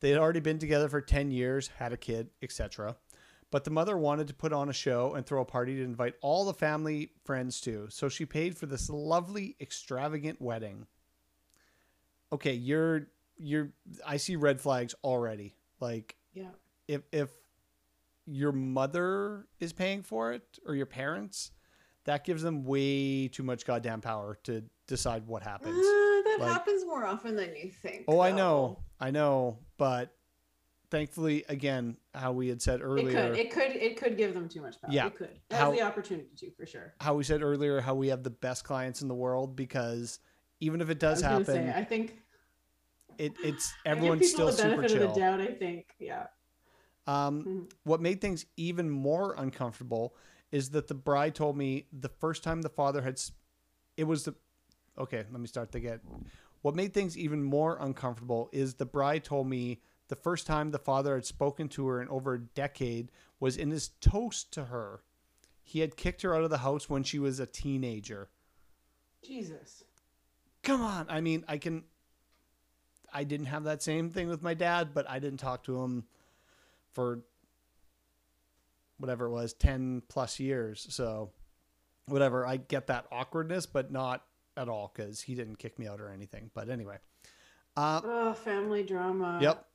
They 0.00 0.10
had 0.10 0.18
already 0.18 0.40
been 0.40 0.58
together 0.58 0.88
for 0.88 1.00
10 1.00 1.30
years, 1.30 1.68
had 1.78 1.92
a 1.92 1.96
kid, 1.96 2.30
etc. 2.42 2.96
But 3.50 3.64
the 3.64 3.70
mother 3.70 3.96
wanted 3.96 4.28
to 4.28 4.34
put 4.34 4.52
on 4.52 4.68
a 4.68 4.72
show 4.72 5.14
and 5.14 5.24
throw 5.24 5.40
a 5.40 5.44
party 5.44 5.76
to 5.76 5.82
invite 5.82 6.14
all 6.20 6.44
the 6.44 6.52
family 6.54 7.12
friends 7.24 7.60
to. 7.62 7.86
So 7.90 8.08
she 8.08 8.26
paid 8.26 8.56
for 8.56 8.66
this 8.66 8.90
lovely, 8.90 9.56
extravagant 9.60 10.40
wedding. 10.40 10.86
Okay, 12.32 12.52
you're 12.54 13.06
you're 13.38 13.70
I 14.06 14.16
see 14.16 14.36
red 14.36 14.60
flags 14.60 14.94
already. 15.04 15.54
Like 15.80 16.16
Yeah. 16.34 16.50
if 16.88 17.02
if 17.12 17.30
your 18.26 18.50
mother 18.52 19.46
is 19.60 19.72
paying 19.72 20.02
for 20.02 20.32
it 20.32 20.58
or 20.66 20.74
your 20.74 20.86
parents, 20.86 21.52
that 22.06 22.24
gives 22.24 22.42
them 22.42 22.64
way 22.64 23.28
too 23.28 23.42
much 23.42 23.64
goddamn 23.66 24.00
power 24.00 24.38
to 24.44 24.64
decide 24.86 25.26
what 25.26 25.42
happens. 25.42 25.76
Uh, 25.76 25.82
that 25.82 26.36
Like- 26.40 26.52
happens 26.52 26.84
more 26.84 27.04
often 27.04 27.36
than 27.36 27.54
you 27.56 27.70
think. 27.70 28.04
oh, 28.08 28.20
I 28.20 28.32
know. 28.32 28.82
I 28.98 29.10
know, 29.10 29.58
but 29.76 30.12
thankfully 30.90 31.44
again, 31.48 31.96
how 32.14 32.32
we 32.32 32.48
had 32.48 32.62
said 32.62 32.80
earlier, 32.80 33.08
It 33.08 33.12
could. 33.12 33.38
It 33.38 33.50
could. 33.50 33.76
It 33.82 33.96
could 33.96 34.16
give 34.16 34.34
them 34.34 34.48
too 34.48 34.62
much 34.62 34.80
power. 34.80 34.90
Yeah. 34.92 35.06
It 35.06 35.16
could. 35.16 35.30
It 35.30 35.40
How- 35.56 35.70
has 35.70 35.78
the 35.78 35.84
opportunity 35.84 36.30
to, 36.36 36.50
for 36.52 36.64
sure. 36.66 36.94
how 37.00 37.14
we 37.14 37.24
said 37.24 37.42
earlier 37.42 37.80
how 37.80 37.94
we 37.94 38.08
have 38.08 38.22
the 38.22 38.30
best 38.30 38.64
clients 38.64 39.02
in 39.02 39.08
the 39.08 39.14
world 39.14 39.56
because 39.56 40.18
even 40.60 40.80
if 40.80 40.88
it 40.88 40.96
I 40.98 41.06
does 41.08 41.18
was 41.18 41.22
happen, 41.24 41.44
say, 41.44 41.72
I 41.74 41.84
think 41.84 42.16
it, 43.18 43.32
it's 43.42 43.72
I 43.84 43.90
everyone's 43.90 44.30
still 44.30 44.46
the 44.46 44.52
super 44.52 44.68
benefit 44.76 44.92
of 44.92 44.98
chill. 45.08 45.14
the 45.14 45.20
doubt. 45.20 45.40
I 45.40 45.52
think. 45.54 45.94
Yeah. 45.98 46.26
Um, 47.08 47.44
Mhm. 47.44 47.72
what 47.84 48.00
made 48.00 48.20
things 48.20 48.46
even 48.56 48.88
more 48.90 49.34
uncomfortable 49.38 50.16
is 50.52 50.70
that 50.70 50.88
the 50.88 50.94
bride 50.94 51.34
told 51.34 51.56
me 51.56 51.86
the 51.92 52.08
first 52.08 52.42
time 52.42 52.62
the 52.62 52.68
father 52.68 53.02
had, 53.02 53.20
it 53.96 54.04
was 54.04 54.24
the, 54.24 54.34
okay, 54.98 55.24
let 55.30 55.40
me 55.40 55.46
start 55.46 55.74
again. 55.74 56.00
What 56.62 56.74
made 56.74 56.94
things 56.94 57.16
even 57.16 57.42
more 57.42 57.76
uncomfortable 57.80 58.48
is 58.52 58.74
the 58.74 58.86
bride 58.86 59.24
told 59.24 59.48
me 59.48 59.80
The 60.08 60.16
first 60.16 60.46
time 60.46 60.70
the 60.70 60.78
father 60.78 61.14
had 61.14 61.26
spoken 61.26 61.68
to 61.70 61.86
her 61.88 62.00
in 62.00 62.08
over 62.08 62.34
a 62.34 62.40
decade 62.40 63.10
was 63.40 63.56
in 63.56 63.70
his 63.70 63.88
toast 64.00 64.52
to 64.52 64.66
her. 64.66 65.02
He 65.62 65.80
had 65.80 65.96
kicked 65.96 66.22
her 66.22 66.34
out 66.34 66.44
of 66.44 66.50
the 66.50 66.58
house 66.58 66.88
when 66.88 67.02
she 67.02 67.18
was 67.18 67.40
a 67.40 67.46
teenager. 67.46 68.28
Jesus. 69.22 69.82
Come 70.62 70.80
on. 70.80 71.06
I 71.08 71.20
mean, 71.20 71.44
I 71.48 71.58
can. 71.58 71.84
I 73.12 73.24
didn't 73.24 73.46
have 73.46 73.64
that 73.64 73.82
same 73.82 74.10
thing 74.10 74.28
with 74.28 74.42
my 74.42 74.54
dad, 74.54 74.90
but 74.94 75.08
I 75.08 75.18
didn't 75.18 75.40
talk 75.40 75.64
to 75.64 75.82
him 75.82 76.04
for 76.92 77.20
whatever 78.98 79.26
it 79.26 79.30
was, 79.30 79.52
10 79.54 80.02
plus 80.08 80.38
years. 80.40 80.86
So, 80.90 81.30
whatever. 82.06 82.46
I 82.46 82.56
get 82.56 82.86
that 82.88 83.06
awkwardness, 83.12 83.66
but 83.66 83.90
not 83.92 84.24
at 84.56 84.68
all 84.68 84.92
because 84.94 85.20
he 85.22 85.34
didn't 85.34 85.56
kick 85.56 85.78
me 85.78 85.86
out 85.86 86.00
or 86.00 86.10
anything. 86.10 86.50
But 86.54 86.68
anyway. 86.70 86.98
Uh, 87.76 88.00
Oh, 88.04 88.32
family 88.32 88.82
drama. 88.82 89.38
Yep. 89.42 89.66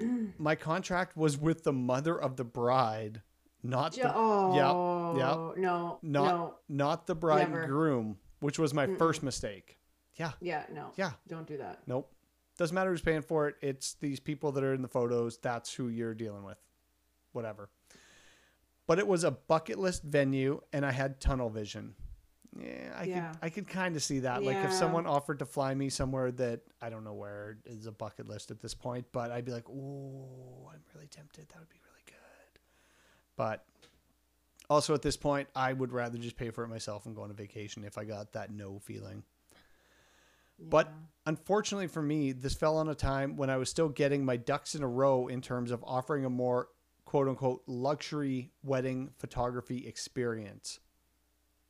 My 0.38 0.54
contract 0.54 1.16
was 1.16 1.36
with 1.38 1.64
the 1.64 1.72
mother 1.72 2.18
of 2.18 2.36
the 2.36 2.44
bride, 2.44 3.22
not 3.62 3.94
the 3.94 4.12
oh, 4.14 4.54
yep. 4.54 5.62
No, 5.62 5.98
not 6.02 6.02
no. 6.02 6.54
not 6.68 7.06
the 7.06 7.14
bride 7.14 7.48
Never. 7.48 7.62
and 7.62 7.70
groom, 7.70 8.16
which 8.40 8.58
was 8.58 8.74
my 8.74 8.86
Mm-mm. 8.86 8.98
first 8.98 9.22
mistake. 9.22 9.78
Yeah, 10.16 10.32
Yeah, 10.40 10.64
no. 10.74 10.90
yeah, 10.96 11.12
Don't 11.28 11.46
do 11.46 11.56
that. 11.58 11.80
nope. 11.86 12.10
Doesn't 12.58 12.74
matter 12.74 12.90
who's 12.90 13.00
paying 13.00 13.22
for 13.22 13.48
it. 13.48 13.56
It's 13.62 13.94
these 13.94 14.20
people 14.20 14.52
that 14.52 14.62
are 14.64 14.74
in 14.74 14.82
the 14.82 14.88
photos. 14.88 15.38
That's 15.38 15.72
who 15.72 15.88
you're 15.88 16.14
dealing 16.14 16.42
with. 16.44 16.58
Whatever. 17.32 17.70
But 18.92 18.98
it 18.98 19.08
was 19.08 19.24
a 19.24 19.30
bucket 19.30 19.78
list 19.78 20.02
venue, 20.02 20.60
and 20.70 20.84
I 20.84 20.92
had 20.92 21.18
tunnel 21.18 21.48
vision. 21.48 21.94
Yeah, 22.54 22.94
I 22.94 23.04
Yeah. 23.04 23.30
could 23.32 23.38
I 23.40 23.48
could 23.48 23.66
kind 23.66 23.96
of 23.96 24.02
see 24.02 24.18
that. 24.18 24.42
Like 24.42 24.58
if 24.58 24.70
someone 24.70 25.06
offered 25.06 25.38
to 25.38 25.46
fly 25.46 25.72
me 25.72 25.88
somewhere 25.88 26.30
that 26.32 26.60
I 26.82 26.90
don't 26.90 27.02
know 27.02 27.14
where 27.14 27.56
is 27.64 27.86
a 27.86 27.90
bucket 27.92 28.28
list 28.28 28.50
at 28.50 28.60
this 28.60 28.74
point, 28.74 29.06
but 29.10 29.30
I'd 29.30 29.46
be 29.46 29.52
like, 29.52 29.66
"Oh, 29.70 30.68
I'm 30.70 30.82
really 30.94 31.06
tempted. 31.06 31.48
That 31.48 31.58
would 31.58 31.70
be 31.70 31.80
really 31.88 32.02
good." 32.04 32.60
But 33.34 33.64
also 34.68 34.92
at 34.92 35.00
this 35.00 35.16
point, 35.16 35.48
I 35.56 35.72
would 35.72 35.90
rather 35.90 36.18
just 36.18 36.36
pay 36.36 36.50
for 36.50 36.62
it 36.62 36.68
myself 36.68 37.06
and 37.06 37.16
go 37.16 37.22
on 37.22 37.30
a 37.30 37.32
vacation 37.32 37.84
if 37.84 37.96
I 37.96 38.04
got 38.04 38.32
that 38.32 38.50
no 38.50 38.78
feeling. 38.78 39.24
But 40.58 40.92
unfortunately 41.24 41.86
for 41.86 42.02
me, 42.02 42.32
this 42.32 42.52
fell 42.52 42.76
on 42.76 42.90
a 42.90 42.94
time 42.94 43.38
when 43.38 43.48
I 43.48 43.56
was 43.56 43.70
still 43.70 43.88
getting 43.88 44.22
my 44.22 44.36
ducks 44.36 44.74
in 44.74 44.82
a 44.82 44.86
row 44.86 45.28
in 45.28 45.40
terms 45.40 45.70
of 45.70 45.82
offering 45.82 46.26
a 46.26 46.30
more 46.30 46.68
quote 47.12 47.28
unquote 47.28 47.62
luxury 47.66 48.50
wedding 48.62 49.10
photography 49.18 49.86
experience. 49.86 50.80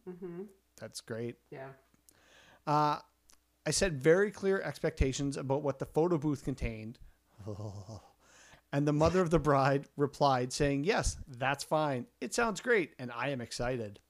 Mhm. 0.09 0.47
That's 0.77 1.01
great. 1.01 1.37
Yeah. 1.51 1.71
Uh, 2.65 3.01
I 3.67 3.73
set 3.73 3.91
very 3.95 4.31
clear 4.31 4.63
expectations 4.63 5.37
about 5.37 5.63
what 5.65 5.81
the 5.81 5.87
photo 5.87 6.17
booth 6.17 6.45
contained. 6.45 7.01
And 8.75 8.89
the 8.89 8.93
mother 8.95 9.21
of 9.21 9.29
the 9.29 9.39
bride 9.39 9.85
replied, 9.99 10.51
saying, 10.51 10.85
Yes, 10.85 11.19
that's 11.29 11.63
fine. 11.63 12.07
It 12.23 12.33
sounds 12.33 12.63
great. 12.63 12.95
And 12.99 13.13
I 13.13 13.29
am 13.29 13.43
excited. 13.43 14.01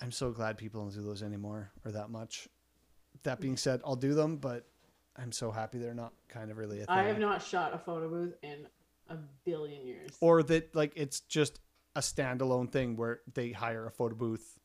I'm 0.00 0.10
so 0.10 0.30
glad 0.30 0.56
people 0.56 0.80
don't 0.80 0.94
do 0.94 1.02
those 1.02 1.22
anymore 1.22 1.70
or 1.84 1.92
that 1.92 2.08
much. 2.08 2.48
That 3.24 3.40
being 3.40 3.58
said, 3.58 3.82
I'll 3.84 3.94
do 3.94 4.14
them, 4.14 4.38
but 4.38 4.66
I'm 5.16 5.32
so 5.32 5.50
happy 5.50 5.76
they're 5.76 5.92
not 5.92 6.14
kind 6.28 6.50
of 6.50 6.56
really 6.56 6.80
a 6.80 6.86
thing. 6.86 6.96
I 6.96 7.02
have 7.02 7.18
not 7.18 7.42
shot 7.42 7.74
a 7.74 7.78
photo 7.78 8.08
booth 8.08 8.36
in 8.42 8.66
a 9.08 9.16
billion 9.44 9.86
years. 9.86 10.10
or 10.20 10.42
that 10.42 10.74
like 10.74 10.92
it's 10.96 11.20
just 11.20 11.60
a 11.96 12.00
standalone 12.00 12.70
thing 12.70 12.96
where 12.96 13.20
they 13.34 13.50
hire 13.52 13.86
a 13.86 13.90
photo 13.90 14.14
booth 14.14 14.58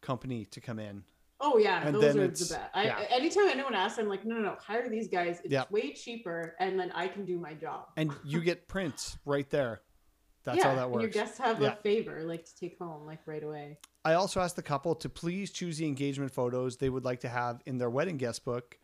company 0.00 0.44
to 0.46 0.60
come 0.60 0.78
in. 0.78 1.04
oh 1.40 1.56
yeah, 1.58 1.86
and 1.86 1.94
those 1.94 2.16
are 2.16 2.26
the 2.26 2.28
best. 2.28 2.58
I, 2.74 2.84
yeah. 2.84 3.04
Anytime 3.10 3.48
anyone 3.48 3.74
asks, 3.74 3.98
I'm 3.98 4.08
like, 4.08 4.24
no, 4.24 4.34
no, 4.36 4.42
no, 4.42 4.56
hire 4.60 4.88
these 4.88 5.06
guys. 5.08 5.40
It's 5.44 5.52
Yeah. 5.52 5.64
way 5.70 5.92
cheaper, 5.92 6.56
and 6.58 6.78
then 6.78 6.90
I 6.92 7.06
can 7.08 7.24
do 7.24 7.38
my 7.38 7.54
job. 7.54 7.86
And 7.96 8.12
you 8.24 8.40
get 8.40 8.66
prints 8.68 9.18
right 9.24 9.48
there. 9.50 9.82
That's 10.44 10.58
yeah, 10.58 10.64
how 10.70 10.74
that 10.76 10.82
and 10.84 10.92
works. 10.92 11.02
your 11.02 11.10
guests 11.10 11.38
have 11.38 11.60
Yeah. 11.60 11.72
a 11.72 11.76
favor 11.76 12.22
like 12.24 12.44
to 12.46 12.56
take 12.56 12.78
home 12.78 13.04
like 13.06 13.20
right 13.26 13.42
away. 13.42 13.78
I 14.04 14.14
also 14.14 14.40
asked 14.40 14.56
the 14.56 14.62
couple 14.62 14.94
to 14.96 15.08
please 15.08 15.50
choose 15.50 15.76
the 15.78 15.86
engagement 15.86 16.32
photos 16.32 16.78
they 16.78 16.88
would 16.88 17.04
like 17.04 17.20
to 17.20 17.28
have 17.28 17.60
in 17.66 17.76
their 17.78 17.90
wedding 17.90 18.16
guest 18.16 18.44
book 18.44 18.78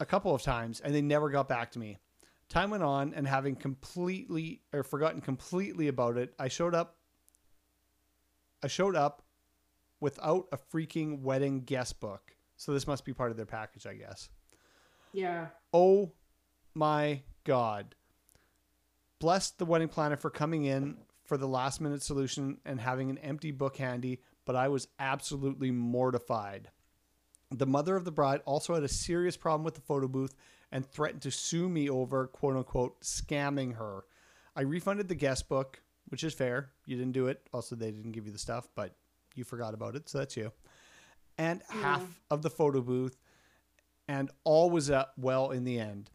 a 0.00 0.06
couple 0.06 0.34
of 0.34 0.42
times, 0.42 0.80
and 0.80 0.94
they 0.94 1.02
never 1.02 1.28
got 1.30 1.48
back 1.48 1.72
to 1.72 1.78
me. 1.78 1.98
Time 2.54 2.70
went 2.70 2.84
on, 2.84 3.12
and 3.14 3.26
having 3.26 3.56
completely 3.56 4.60
or 4.72 4.84
forgotten 4.84 5.20
completely 5.20 5.88
about 5.88 6.16
it, 6.16 6.32
I 6.38 6.46
showed 6.46 6.72
up. 6.72 6.98
I 8.62 8.68
showed 8.68 8.94
up 8.94 9.24
without 9.98 10.46
a 10.52 10.56
freaking 10.56 11.22
wedding 11.22 11.62
guest 11.62 11.98
book. 11.98 12.36
So 12.56 12.72
this 12.72 12.86
must 12.86 13.04
be 13.04 13.12
part 13.12 13.32
of 13.32 13.36
their 13.36 13.44
package, 13.44 13.88
I 13.88 13.94
guess. 13.94 14.28
Yeah. 15.12 15.48
Oh 15.72 16.12
my 16.76 17.22
God. 17.42 17.96
Bless 19.18 19.50
the 19.50 19.64
wedding 19.64 19.88
planner 19.88 20.16
for 20.16 20.30
coming 20.30 20.64
in 20.64 20.98
for 21.24 21.36
the 21.36 21.48
last 21.48 21.80
minute 21.80 22.04
solution 22.04 22.58
and 22.64 22.80
having 22.80 23.10
an 23.10 23.18
empty 23.18 23.50
book 23.50 23.78
handy, 23.78 24.20
but 24.44 24.54
I 24.54 24.68
was 24.68 24.86
absolutely 25.00 25.72
mortified. 25.72 26.70
The 27.50 27.66
mother 27.66 27.96
of 27.96 28.04
the 28.04 28.12
bride 28.12 28.42
also 28.44 28.74
had 28.74 28.84
a 28.84 28.88
serious 28.88 29.36
problem 29.36 29.64
with 29.64 29.74
the 29.74 29.80
photo 29.80 30.06
booth 30.06 30.36
and 30.74 30.84
threatened 30.84 31.22
to 31.22 31.30
sue 31.30 31.68
me 31.68 31.88
over 31.88 32.26
quote 32.26 32.56
unquote 32.56 33.00
scamming 33.00 33.76
her. 33.76 34.04
I 34.56 34.62
refunded 34.62 35.08
the 35.08 35.14
guest 35.14 35.48
book, 35.48 35.80
which 36.08 36.24
is 36.24 36.34
fair. 36.34 36.70
You 36.84 36.96
didn't 36.96 37.12
do 37.12 37.28
it. 37.28 37.40
Also, 37.54 37.76
they 37.76 37.92
didn't 37.92 38.12
give 38.12 38.26
you 38.26 38.32
the 38.32 38.38
stuff, 38.38 38.68
but 38.74 38.94
you 39.36 39.44
forgot 39.44 39.72
about 39.72 39.94
it, 39.94 40.08
so 40.08 40.18
that's 40.18 40.36
you. 40.36 40.52
And 41.38 41.62
half 41.68 42.20
of 42.30 42.42
the 42.42 42.50
photo 42.50 42.80
booth, 42.80 43.16
and 44.08 44.30
all 44.42 44.68
was 44.68 44.90
uh, 44.90 45.06
well 45.16 45.52
in 45.52 45.64
the 45.64 45.78
end. 45.78 46.10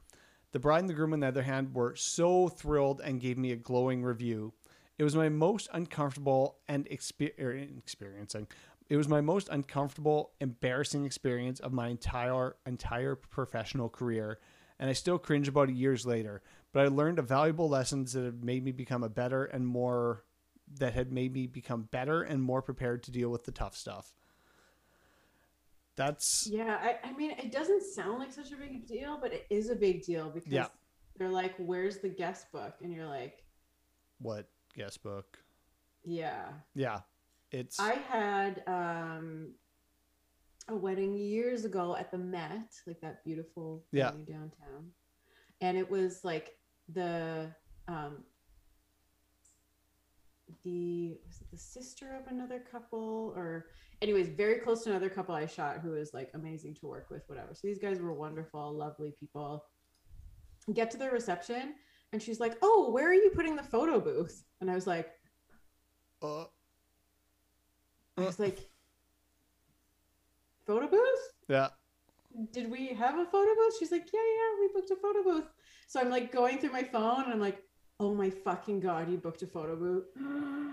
The 0.52 0.60
bride 0.60 0.80
and 0.80 0.90
the 0.90 0.94
groom, 0.94 1.14
on 1.14 1.22
the 1.22 1.28
other 1.28 1.44
hand, 1.44 1.74
were 1.74 1.96
so 1.96 2.50
thrilled 2.50 3.02
and 3.02 3.22
gave 3.22 3.38
me 3.38 3.52
a 3.52 3.56
glowing 3.56 4.04
review. 4.04 4.54
It 4.98 5.04
was 5.04 5.16
my 5.16 5.30
most 5.30 5.70
uncomfortable 5.72 6.58
and 6.68 6.86
exper- 6.90 7.40
er, 7.40 7.52
experiencing. 7.78 8.48
It 8.90 8.98
was 8.98 9.08
my 9.08 9.22
most 9.22 9.50
uncomfortable, 9.50 10.32
embarrassing 10.42 11.06
experience 11.06 11.60
of 11.60 11.72
my 11.72 11.90
entire 11.90 12.56
entire 12.66 13.16
professional 13.16 13.88
career, 13.88 14.40
and 14.80 14.90
I 14.90 14.94
still 14.94 15.20
cringe 15.20 15.48
about 15.48 15.70
it 15.70 15.76
years 15.76 16.06
later. 16.08 16.42
But 16.72 16.86
I 16.86 16.88
learned 16.90 17.20
a 17.20 17.24
valuable 17.24 17.70
lessons 17.70 18.14
that 18.14 18.26
have 18.26 18.44
made 18.44 18.64
me 18.64 18.72
become 18.72 19.04
a 19.04 19.10
better 19.10 19.46
and 19.46 19.66
more 19.66 20.26
that 20.80 20.94
had 20.94 21.12
made 21.12 21.34
me 21.34 21.48
become 21.48 21.84
better 21.92 22.22
and 22.24 22.42
more 22.42 22.62
prepared 22.62 23.04
to 23.04 23.12
deal 23.12 23.30
with 23.30 23.46
the 23.46 23.52
tough 23.52 23.76
stuff. 23.76 24.14
That's 25.96 26.48
Yeah, 26.48 26.80
I, 26.82 27.10
I 27.10 27.14
mean, 27.14 27.32
it 27.32 27.52
doesn't 27.52 27.84
sound 27.84 28.20
like 28.20 28.32
such 28.32 28.52
a 28.52 28.56
big 28.56 28.88
deal, 28.88 29.20
but 29.22 29.34
it 29.34 29.46
is 29.50 29.70
a 29.70 29.76
big 29.76 30.04
deal 30.04 30.30
because 30.30 30.52
Yeah. 30.52 30.68
they're 31.18 31.30
like, 31.30 31.54
"Where's 31.58 32.00
the 32.00 32.10
guest 32.10 32.52
book?" 32.52 32.76
And 32.82 32.94
you're 32.94 33.08
like, 33.08 33.44
what 34.20 34.50
guest 34.74 35.04
book. 35.04 35.38
"Yeah." 36.04 36.54
Yeah, 36.74 37.02
it's 37.52 37.80
I 37.80 37.94
had 38.10 38.64
um, 38.68 39.54
a 40.68 40.76
wedding 40.76 41.18
years 41.18 41.66
ago 41.66 41.96
at 41.96 42.12
the 42.12 42.18
Met, 42.18 42.74
like 42.88 43.02
that 43.02 43.24
beautiful 43.24 43.86
Yeah. 43.92 44.12
venue 44.12 44.26
downtown, 44.26 44.92
and 45.62 45.78
it 45.78 45.90
was 45.90 46.24
like 46.24 46.58
the 46.94 47.54
um, 47.88 48.24
the 50.64 51.18
was 51.28 51.42
it 51.42 51.48
the 51.52 51.58
sister 51.58 52.16
of 52.16 52.28
another 52.32 52.60
couple? 52.72 53.34
Or 53.36 53.68
anyways 54.02 54.30
very 54.30 54.60
close 54.60 54.84
to 54.84 54.90
another 54.92 55.10
couple 55.10 55.36
i 55.36 55.46
shot 55.46 55.80
who 55.80 55.92
was 55.92 56.14
like 56.14 56.30
amazing 56.34 56.74
to 56.76 56.88
work 56.88 57.10
with 57.10 57.24
whatever. 57.28 57.54
So 57.54 57.62
these 57.68 57.80
guys 57.80 58.00
were 58.00 58.14
wonderful 58.14 58.72
lovely 58.74 59.14
people. 59.20 59.66
Get 60.74 60.92
to 60.92 60.98
the 60.98 61.10
reception 61.10 61.74
and 62.14 62.22
she's 62.22 62.40
like 62.40 62.58
oh 62.62 62.90
where 62.92 63.08
are 63.10 63.14
you 63.14 63.32
putting 63.36 63.56
the 63.56 63.64
photo 63.64 64.00
booth? 64.00 64.44
And 64.62 64.70
i 64.70 64.76
was 64.76 64.86
like 64.88 65.10
uh, 66.22 66.46
i 68.24 68.26
was 68.26 68.40
like 68.40 68.60
photo 70.66 70.88
booth? 70.88 71.34
Yeah. 71.48 71.70
did 72.52 72.70
we 72.70 72.88
have 72.90 73.18
a 73.18 73.26
photo 73.26 73.54
booth? 73.56 73.76
She's 73.80 73.92
like 73.92 74.08
yeah 74.14 74.20
yeah 74.20 74.60
we 74.60 74.70
booked 74.74 74.92
a 74.92 74.96
photo 74.96 75.24
booth. 75.24 75.50
So 75.88 76.00
i'm 76.00 76.10
like 76.10 76.32
going 76.32 76.60
through 76.60 76.72
my 76.72 76.84
phone 76.84 77.24
and 77.26 77.34
i'm 77.34 77.40
like 77.40 77.64
oh 78.00 78.14
my 78.14 78.30
fucking 78.30 78.80
god 78.80 79.10
you 79.10 79.18
booked 79.18 79.42
a 79.42 79.48
photo 79.48 79.76
booth. 79.76 80.06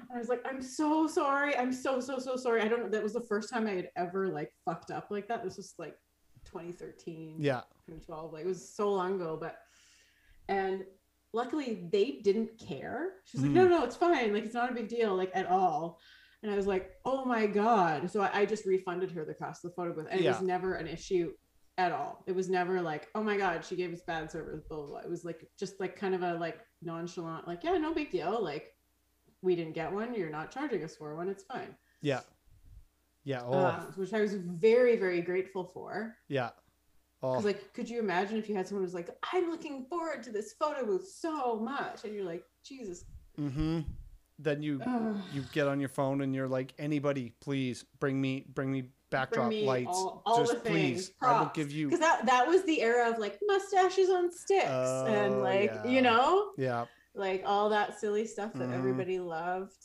And 0.09 0.15
i 0.15 0.19
was 0.19 0.29
like 0.29 0.43
i'm 0.49 0.63
so 0.63 1.07
sorry. 1.09 1.57
I'm 1.57 1.73
so 1.73 1.99
so 2.01 2.19
so 2.19 2.37
sorry. 2.37 2.63
I 2.63 2.69
don't 2.69 2.81
know. 2.85 2.89
That 2.89 3.03
was 3.03 3.13
the 3.15 3.21
first 3.23 3.51
time 3.51 3.67
i 3.67 3.71
had 3.73 3.91
ever 3.97 4.29
like 4.29 4.53
fucked 4.65 4.91
up 4.91 5.09
like 5.11 5.27
that. 5.29 5.43
This 5.43 5.57
was 5.57 5.75
like 5.79 5.97
2013 6.45 7.37
Yeah. 7.41 7.63
2012 7.87 8.33
like 8.33 8.45
it 8.45 8.47
was 8.47 8.69
so 8.69 8.93
long 8.93 9.17
ago 9.17 9.37
but 9.41 9.59
and 10.49 10.85
luckily 11.33 11.89
they 11.91 12.21
didn't 12.23 12.57
care. 12.59 13.15
She's 13.25 13.41
like 13.43 13.51
Mhm. 13.51 13.55
no 13.55 13.67
no 13.69 13.85
it's 13.85 13.97
fine. 13.97 14.33
Like 14.33 14.45
it's 14.45 14.55
not 14.55 14.71
a 14.71 14.75
big 14.75 14.89
deal 14.89 15.17
like 15.17 15.33
at 15.35 15.47
all 15.51 15.99
and 16.47 16.55
i 16.55 16.57
was 16.57 16.67
like 16.67 16.93
oh 17.05 17.25
my 17.25 17.47
god 17.47 18.11
so 18.11 18.21
i, 18.23 18.31
I 18.41 18.47
just 18.47 18.65
refunded 18.65 19.11
her 19.11 19.25
the 19.25 19.35
cost 19.35 19.65
of 19.65 19.71
the 19.71 19.75
photo 19.75 19.93
booth 19.93 20.07
and 20.11 20.21
it 20.21 20.29
was 20.29 20.41
never 20.43 20.75
an 20.75 20.87
issue 20.87 21.33
at 21.79 21.93
all 21.93 22.23
it 22.27 22.35
was 22.35 22.49
never 22.49 22.81
like 22.81 23.09
oh 23.15 23.23
my 23.23 23.37
god 23.37 23.65
she 23.65 23.77
gave 23.77 23.93
us 23.93 24.01
bad 24.07 24.31
service 24.31 24.63
blah 24.69 24.79
blah, 24.79 24.87
blah. 24.87 24.99
it 25.01 25.11
was 25.11 25.25
like 25.25 25.47
just 25.59 25.79
like 25.81 25.95
kind 25.97 26.15
of 26.15 26.23
a 26.23 26.35
like 26.35 26.61
nonchalant 26.83 27.47
like 27.47 27.63
yeah 27.65 27.77
no 27.77 27.93
big 27.93 28.11
deal 28.11 28.43
like 28.43 28.73
we 29.43 29.55
didn't 29.55 29.75
get 29.75 29.93
one 29.93 30.15
you're 30.15 30.31
not 30.31 30.51
charging 30.51 30.83
us 30.83 30.97
for 30.97 31.15
one 31.17 31.29
it's 31.29 31.45
fine 31.45 31.75
Yeah. 32.01 32.21
Yeah. 33.25 33.43
Oh, 33.45 33.53
uh, 33.59 33.81
which 33.97 34.15
i 34.15 34.21
was 34.21 34.35
very 34.35 34.97
very 34.97 35.21
grateful 35.21 35.65
for 35.65 36.17
yeah. 36.29 36.51
Oh, 37.23 37.31
Because 37.33 37.45
like, 37.47 37.73
could 37.73 37.89
you 37.89 37.99
imagine 37.99 38.37
if 38.37 38.49
you 38.49 38.55
had 38.55 38.69
someone 38.69 38.85
who's 38.85 38.93
like, 38.95 39.09
I'm 39.33 39.51
looking 39.51 39.87
forward 39.87 40.23
to 40.25 40.31
this 40.31 40.53
photo 40.53 40.85
booth 40.85 41.09
so 41.09 41.57
much, 41.57 42.05
and 42.05 42.15
you're 42.15 42.27
like, 42.27 42.45
Jesus. 42.63 43.05
mm-hmm. 43.41 43.81
Then 44.39 44.63
you 44.63 44.81
ugh. 44.87 45.17
you 45.33 45.43
get 45.53 45.67
on 45.67 45.81
your 45.81 45.89
phone 45.89 46.21
and 46.21 46.35
you're 46.35 46.49
like, 46.49 46.75
anybody, 46.79 47.33
please 47.41 47.85
bring 48.01 48.21
me 48.21 48.45
bring 48.55 48.71
me 48.71 48.85
backdrop 49.11 49.49
me 49.49 49.65
lights. 49.65 49.89
all- 49.91 50.23
all 50.27 50.45
Just 50.45 50.65
please. 50.65 51.13
I 51.23 51.39
will 51.41 51.51
give 51.55 51.71
you. 51.71 51.87
Because 51.87 52.01
that 52.01 52.27
that 52.27 52.47
was 52.47 52.65
the 52.65 52.83
era 52.83 53.11
of 53.11 53.19
like 53.19 53.39
mustaches 53.47 54.11
on 54.11 54.33
sticks 54.33 54.67
Oh, 54.69 55.07
and 55.07 55.41
like 55.43 55.71
yeah. 55.73 55.87
you 55.87 56.03
know 56.03 56.51
Yeah. 56.57 56.87
like 57.15 57.43
all 57.47 57.71
that 57.71 57.99
silly 57.99 58.27
stuff 58.27 58.53
that 58.55 58.69
Mhm. 58.69 58.75
everybody 58.75 59.19
loved. 59.21 59.77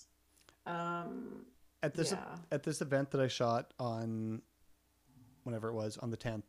Um, 0.66 1.46
At 1.84 1.94
this 1.94 2.12
yeah. 2.12 2.36
at 2.52 2.64
this 2.64 2.82
event 2.82 3.12
that 3.12 3.22
I 3.22 3.28
shot 3.28 3.74
on 3.80 4.42
whenever 5.44 5.70
it 5.70 5.74
was 5.74 5.98
on 5.98 6.10
the 6.12 6.18
10th, 6.18 6.44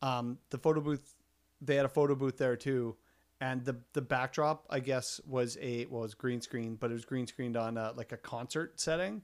um, 0.00 0.38
the 0.50 0.58
photo 0.58 0.80
booth 0.80 1.14
they 1.60 1.76
had 1.76 1.84
a 1.86 1.88
photo 1.88 2.14
booth 2.14 2.38
there 2.38 2.56
too, 2.56 2.96
and 3.42 3.64
the 3.64 3.76
the 3.92 4.00
backdrop 4.00 4.66
I 4.70 4.78
guess 4.78 5.20
was 5.26 5.58
a 5.60 5.86
well, 5.86 6.02
was 6.02 6.14
green 6.14 6.40
screen, 6.40 6.76
but 6.76 6.90
it 6.90 6.94
was 6.94 7.04
green 7.04 7.26
screened 7.26 7.56
on 7.56 7.76
uh 7.76 7.92
like 7.96 8.12
a 8.12 8.16
concert 8.16 8.80
setting, 8.80 9.22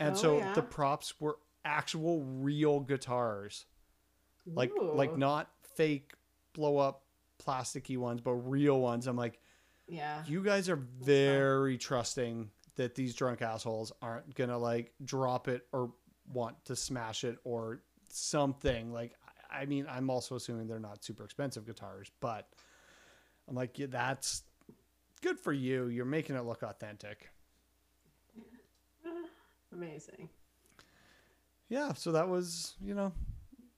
and 0.00 0.16
Oh, 0.16 0.18
so 0.18 0.38
yeah. 0.38 0.52
the 0.52 0.62
props 0.62 1.20
were 1.20 1.38
actual 1.64 2.22
real 2.24 2.80
guitars, 2.80 3.66
like 4.46 4.72
like 4.80 5.16
not 5.16 5.48
fake 5.76 6.12
blow 6.54 6.78
up 6.78 7.04
plasticky 7.40 7.96
ones, 7.96 8.20
but 8.20 8.32
real 8.32 8.80
ones. 8.80 9.06
I'm 9.06 9.16
like, 9.16 9.38
yeah. 9.86 10.24
you 10.26 10.42
guys 10.42 10.68
are 10.68 10.82
very 11.00 11.78
trusting 11.78 12.50
that 12.74 12.96
these 12.96 13.14
drunk 13.14 13.42
assholes 13.42 13.92
aren't 14.02 14.34
gonna 14.34 14.58
like 14.58 14.92
drop 15.04 15.46
it 15.46 15.66
or 15.72 15.92
want 16.32 16.64
to 16.64 16.74
smash 16.74 17.22
it 17.22 17.38
or 17.44 17.82
something 18.08 18.92
like 18.92 19.14
I 19.52 19.66
mean 19.66 19.86
i'm 19.88 20.10
also 20.10 20.36
assuming 20.36 20.66
they're 20.68 20.78
not 20.78 21.04
super 21.04 21.24
expensive 21.24 21.66
guitars 21.66 22.10
but 22.20 22.48
i'm 23.50 23.56
like 23.56 23.78
yeah, 23.78 23.86
that's 23.90 24.44
good 25.20 25.38
for 25.38 25.52
you 25.52 25.88
you're 25.88 26.04
making 26.06 26.36
it 26.36 26.44
look 26.46 26.62
authentic 26.62 27.28
Amazing. 29.72 30.28
yeah 31.68 31.92
so 31.92 32.12
that 32.12 32.28
was 32.28 32.74
you 32.80 32.94
know 32.94 33.12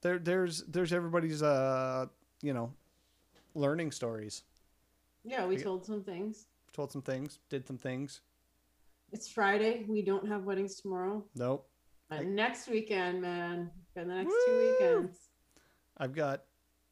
there 0.03 0.19
there's 0.19 0.63
there's 0.65 0.93
everybody's 0.93 1.43
uh 1.43 2.07
you 2.43 2.53
know 2.55 2.73
learning 3.55 3.91
stories 3.93 4.43
Yeah, 5.25 5.47
we 5.47 5.57
told 5.57 5.85
some 5.85 6.03
things. 6.03 6.47
told 6.73 6.91
some 6.93 7.03
things 7.03 7.39
did 7.51 7.67
some 7.67 7.79
things 7.79 8.21
It's 9.13 9.29
Friday. 9.29 9.85
We 9.89 10.01
don't 10.03 10.27
have 10.27 10.45
weddings 10.45 10.77
tomorrow. 10.81 11.23
nope 11.35 11.69
But 12.09 12.25
next 12.27 12.69
weekend, 12.69 13.21
man, 13.21 13.71
got 13.95 14.07
the 14.07 14.15
next 14.15 14.35
two 14.47 14.59
weekends. 14.81 15.17
i've 15.99 16.15
got 16.15 16.45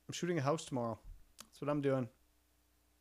i'm 0.09 0.13
shooting 0.13 0.39
a 0.39 0.43
house 0.43 0.65
tomorrow 0.67 0.99
that's 1.45 1.61
what 1.63 1.71
i'm 1.71 1.81
doing 1.81 2.07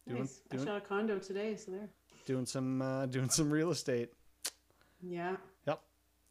Doing- 0.09 0.21
nice. 0.21 0.41
doing- 0.49 0.63
I 0.63 0.65
shot 0.65 0.77
a 0.77 0.85
condo 0.85 1.19
today, 1.19 1.55
so 1.55 1.71
there. 1.71 1.89
doing 2.25 2.45
some 2.45 2.81
uh, 2.81 3.05
doing 3.05 3.29
some 3.29 3.49
real 3.51 3.71
estate. 3.71 4.11
Yeah, 5.01 5.37
Yep. 5.67 5.81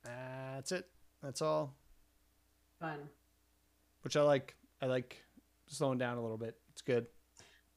That's 0.05 0.73
it. 0.73 0.89
That's 1.23 1.41
all. 1.43 1.75
fun. 2.81 3.09
Which 4.03 4.17
I 4.17 4.23
like. 4.23 4.55
I 4.81 4.87
like 4.87 5.25
slowing 5.67 5.99
down 5.99 6.19
a 6.19 6.23
little 6.23 6.37
bit. 6.39 6.57
It's 6.73 6.83
good. 6.83 7.07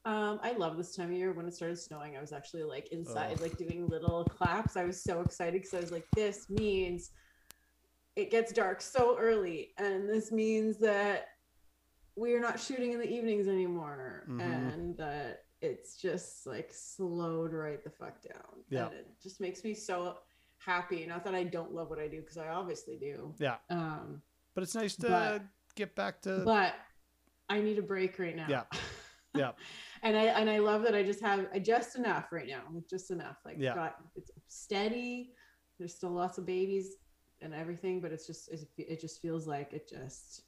Um, 0.06 0.40
I 0.44 0.52
love 0.54 0.78
this 0.78 0.96
time 0.96 1.12
of 1.12 1.18
year. 1.18 1.32
When 1.34 1.48
it 1.48 1.54
started 1.54 1.78
snowing, 1.78 2.18
I 2.18 2.22
was 2.22 2.32
actually 2.34 2.64
like 2.64 2.88
inside, 2.92 3.34
Ugh. 3.34 3.42
like 3.42 3.58
doing 3.58 3.88
little 3.88 4.24
claps. 4.26 4.76
I 4.78 4.84
was 4.84 5.02
so 5.02 5.22
excited 5.22 5.54
because 5.62 5.74
I 5.74 5.80
was 5.80 5.92
like, 5.92 6.06
"This 6.16 6.50
means 6.50 7.12
it 8.16 8.30
gets 8.32 8.52
dark 8.52 8.82
so 8.82 9.18
early, 9.18 9.74
and 9.78 10.08
this 10.10 10.32
means 10.32 10.78
that 10.80 11.30
we 12.16 12.34
are 12.34 12.40
not 12.40 12.60
shooting 12.60 12.92
in 12.94 13.00
the 13.00 13.10
evenings 13.10 13.48
anymore, 13.48 14.26
Mhm. 14.28 14.42
and 14.42 14.98
that 14.98 15.46
it's 15.62 15.96
just 15.98 16.46
like 16.48 16.70
slowed 16.74 17.54
right 17.54 17.84
the 17.84 17.90
fuck 17.90 18.22
down." 18.22 18.64
Yeah. 18.70 18.86
and 18.88 18.94
it 18.96 19.08
just 19.22 19.40
makes 19.42 19.64
me 19.64 19.74
so 19.74 20.18
happy. 20.58 21.06
Not 21.06 21.24
that 21.26 21.36
I 21.36 21.44
don't 21.44 21.74
love 21.74 21.90
what 21.90 22.00
I 22.00 22.08
do 22.08 22.22
because 22.22 22.38
I 22.38 22.48
obviously 22.50 22.98
do. 22.98 23.34
Yeah. 23.40 23.58
Um, 23.70 24.22
But 24.54 24.64
it's 24.64 24.76
nice 24.76 24.96
to 24.98 25.08
But- 25.08 25.44
get 25.76 25.96
back 25.96 26.22
to. 26.24 26.44
but 26.44 26.76
I 27.50 27.62
need 27.62 27.80
a 27.80 27.82
break 27.82 28.20
right 28.20 28.36
now. 28.36 28.48
Yeah. 28.50 28.64
Yeah. 29.34 29.54
and 30.04 30.18
I 30.18 30.24
and 30.26 30.50
I 30.50 30.58
love 30.60 30.84
that 30.84 30.94
I 30.94 31.04
just 31.04 31.22
have 31.22 31.48
I 31.54 31.60
just 31.60 31.96
enough 31.96 32.34
right 32.34 32.48
now, 32.50 32.64
just 32.90 33.12
enough. 33.12 33.38
Like 33.46 33.56
Yeah. 33.60 33.76
got 33.76 33.96
it's 34.14 34.30
steady. 34.50 35.34
There's 35.80 35.96
still 35.96 36.12
lots 36.12 36.38
of 36.38 36.46
babies 36.46 36.98
and 37.40 37.54
everything, 37.54 38.02
but 38.02 38.12
it's 38.12 38.28
just 38.28 38.50
it, 38.52 38.68
it 38.78 39.00
just 39.00 39.22
feels 39.22 39.48
like 39.48 39.72
it 39.72 39.88
just 39.88 40.42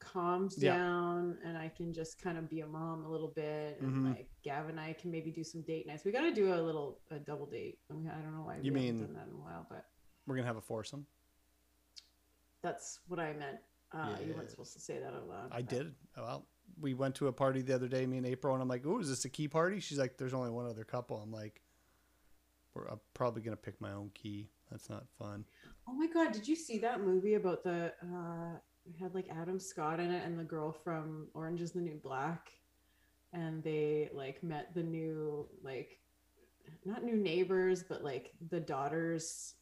calms 0.00 0.56
Yeah. 0.62 0.76
down 0.76 1.38
and 1.44 1.56
I 1.58 1.68
can 1.68 1.92
just 1.92 2.20
kind 2.20 2.38
of 2.38 2.48
be 2.48 2.60
a 2.60 2.66
mom 2.66 3.04
a 3.04 3.08
little 3.10 3.28
bit 3.28 3.80
and 3.80 3.92
Mhm. 3.96 4.16
like 4.16 4.30
Gav 4.42 4.68
and 4.68 4.78
I 4.78 4.92
can 4.92 5.10
maybe 5.10 5.30
do 5.30 5.42
some 5.44 5.62
date 5.62 5.86
nights. 5.86 6.04
We 6.04 6.12
got 6.12 6.22
to 6.22 6.32
do 6.32 6.52
a 6.54 6.60
little 6.62 7.00
a 7.10 7.18
double 7.18 7.46
date. 7.46 7.80
I, 7.90 7.94
mean, 7.94 8.08
I 8.08 8.20
don't 8.20 8.34
know 8.36 8.44
why 8.44 8.56
You 8.56 8.72
we 8.72 8.80
haven't 8.80 8.98
mean- 8.98 9.06
done 9.06 9.14
that 9.14 9.28
in 9.28 9.34
a 9.34 9.38
while, 9.38 9.66
but 9.68 9.90
We're 10.26 10.36
gonna 10.36 10.46
have 10.46 10.56
a 10.56 10.60
foursome. 10.62 11.06
that's 12.62 13.00
what 13.08 13.18
I 13.20 13.32
meant. 13.34 13.58
Uh, 13.92 14.16
You 14.24 14.34
weren't 14.34 14.50
supposed 14.50 14.74
to 14.74 14.80
say 14.80 14.98
that 14.98 15.14
out 15.14 15.26
loud. 15.28 15.50
I 15.52 15.62
but- 15.62 15.68
did. 15.70 15.94
Oh, 16.16 16.22
Well, 16.22 16.48
we 16.78 16.92
went 16.94 17.14
to 17.16 17.28
a 17.28 17.32
party 17.32 17.62
the 17.62 17.74
other 17.74 17.88
day, 17.88 18.04
me 18.06 18.18
and 18.18 18.26
April, 18.26 18.52
and 18.54 18.60
I'm 18.62 18.68
like, 18.68 18.84
"Oh, 18.84 18.98
is 18.98 19.08
this 19.08 19.24
a 19.24 19.30
key 19.30 19.48
party?" 19.48 19.80
She's 19.80 19.98
like, 19.98 20.18
"There's 20.18 20.34
only 20.34 20.50
one 20.50 20.66
other 20.66 20.84
couple." 20.84 21.16
I'm 21.20 21.32
like, 21.32 21.62
We're, 22.74 22.86
"I'm 22.86 23.00
probably 23.14 23.40
gonna 23.40 23.56
pick 23.56 23.80
my 23.80 23.92
own 23.92 24.10
key. 24.10 24.50
That's 24.70 24.90
not 24.90 25.08
fun." 25.08 25.46
Oh 25.86 25.94
my 25.94 26.06
god, 26.06 26.32
did 26.32 26.46
you 26.46 26.54
see 26.54 26.78
that 26.80 27.00
movie 27.00 27.34
about 27.34 27.64
the 27.64 27.94
uh 28.02 28.58
it 28.88 29.00
had 29.00 29.14
like 29.14 29.28
Adam 29.30 29.58
Scott 29.58 30.00
in 30.00 30.10
it 30.10 30.24
and 30.24 30.38
the 30.38 30.44
girl 30.44 30.72
from 30.72 31.28
Orange 31.34 31.60
is 31.60 31.72
the 31.72 31.80
New 31.80 31.96
Black. 32.02 32.50
And 33.32 33.62
they 33.62 34.08
like 34.12 34.42
met 34.42 34.74
the 34.74 34.82
new 34.82 35.46
like 35.62 35.98
not 36.84 37.04
new 37.04 37.16
neighbors 37.16 37.82
but 37.82 38.02
like 38.02 38.32
the 38.50 38.60
daughter's 38.60 39.54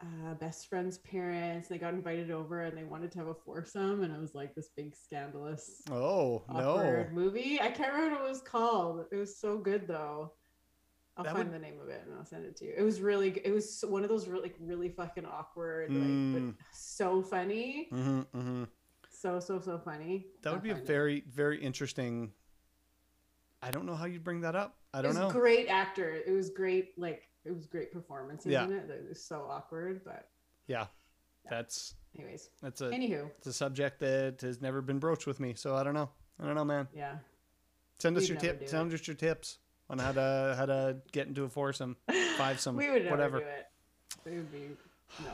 uh 0.00 0.34
best 0.34 0.68
friend's 0.68 0.98
parents. 0.98 1.68
They 1.68 1.78
got 1.78 1.94
invited 1.94 2.30
over 2.30 2.62
and 2.62 2.76
they 2.76 2.84
wanted 2.84 3.10
to 3.12 3.18
have 3.18 3.28
a 3.28 3.34
foursome 3.34 4.02
and 4.02 4.14
it 4.14 4.20
was 4.20 4.34
like 4.34 4.54
this 4.54 4.70
big 4.76 4.94
scandalous 4.94 5.82
Oh 5.90 6.44
no! 6.52 7.06
movie. 7.12 7.58
I 7.60 7.70
can't 7.70 7.92
remember 7.92 8.16
what 8.16 8.26
it 8.26 8.30
was 8.30 8.42
called. 8.42 9.06
It 9.10 9.16
was 9.16 9.38
so 9.38 9.58
good 9.58 9.88
though 9.88 10.32
i'll 11.16 11.24
That 11.24 11.34
find 11.34 11.50
would- 11.50 11.54
the 11.54 11.58
name 11.64 11.80
of 11.80 11.88
it 11.88 12.02
and 12.06 12.14
i'll 12.18 12.24
send 12.24 12.44
it 12.44 12.56
to 12.58 12.64
you 12.66 12.74
it 12.76 12.82
was 12.82 13.00
really 13.00 13.30
it 13.44 13.52
was 13.52 13.84
one 13.88 14.02
of 14.02 14.08
those 14.08 14.28
really 14.28 14.42
like 14.44 14.56
really 14.60 14.88
fucking 14.90 15.24
awkward 15.26 15.90
like 15.90 16.02
Mm. 16.02 16.54
but 16.56 16.64
so 16.72 17.22
funny 17.22 17.88
hmm 17.90 18.20
hmm 18.32 18.64
so 19.10 19.40
so 19.40 19.58
so 19.60 19.78
funny 19.78 20.26
That 20.42 20.50
would 20.50 20.56
I'll 20.58 20.62
be 20.62 20.70
a 20.70 20.74
find 20.74 20.84
it. 20.84 20.86
very 20.86 21.24
very 21.28 21.58
interesting. 21.60 22.32
I 23.62 23.70
don't 23.70 23.86
know 23.86 23.94
how 23.94 24.04
you'd 24.04 24.22
bring 24.22 24.42
that 24.42 24.54
up. 24.54 24.76
I 24.92 25.00
don't 25.02 25.10
was 25.10 25.18
know. 25.18 25.30
great 25.30 25.68
actor 25.68 26.10
it 26.26 26.30
was 26.32 26.50
great 26.50 26.98
like 26.98 27.22
it 27.44 27.54
was 27.54 27.66
great 27.66 27.92
performances 27.92 28.52
Yeah. 28.52 28.64
in 28.64 28.72
it 28.72 28.90
it 28.90 29.06
was 29.08 29.22
so 29.22 29.46
awkward 29.50 30.02
but 30.04 30.28
Yeah, 30.66 30.86
that's 31.48 31.94
anyways 32.16 32.50
that's 32.60 32.80
a 32.82 32.90
anywho 32.90 33.30
it's 33.38 33.46
a 33.46 33.52
subject 33.52 34.00
that 34.00 34.40
has 34.42 34.60
never 34.60 34.82
been 34.82 34.98
broached 34.98 35.26
with 35.26 35.40
me. 35.40 35.54
So 35.54 35.74
I 35.74 35.82
don't 35.82 35.94
know. 35.94 36.10
I 36.38 36.44
don't 36.44 36.54
know, 36.54 36.64
man. 36.64 36.86
yeah 36.94 37.16
Send 37.98 38.16
us 38.18 38.24
We'd 38.24 38.28
your 38.28 38.42
never 38.42 38.58
tip. 38.58 38.68
Send 38.68 38.92
us 38.92 39.06
your 39.06 39.16
tips 39.16 39.58
on 39.88 39.98
how 39.98 40.12
to 40.12 40.54
how 40.56 40.66
to 40.66 40.96
get 41.12 41.26
into 41.28 41.44
a 41.44 41.48
foursome. 41.48 41.96
Five 42.36 42.60
some 42.60 42.76
we 42.82 42.90
would 42.90 43.04
never 43.04 43.10
whatever. 43.16 43.38
do 43.40 43.44
it 43.44 43.66
it 44.26 44.36
would 44.36 44.52
be 44.52 44.68
no 45.24 45.30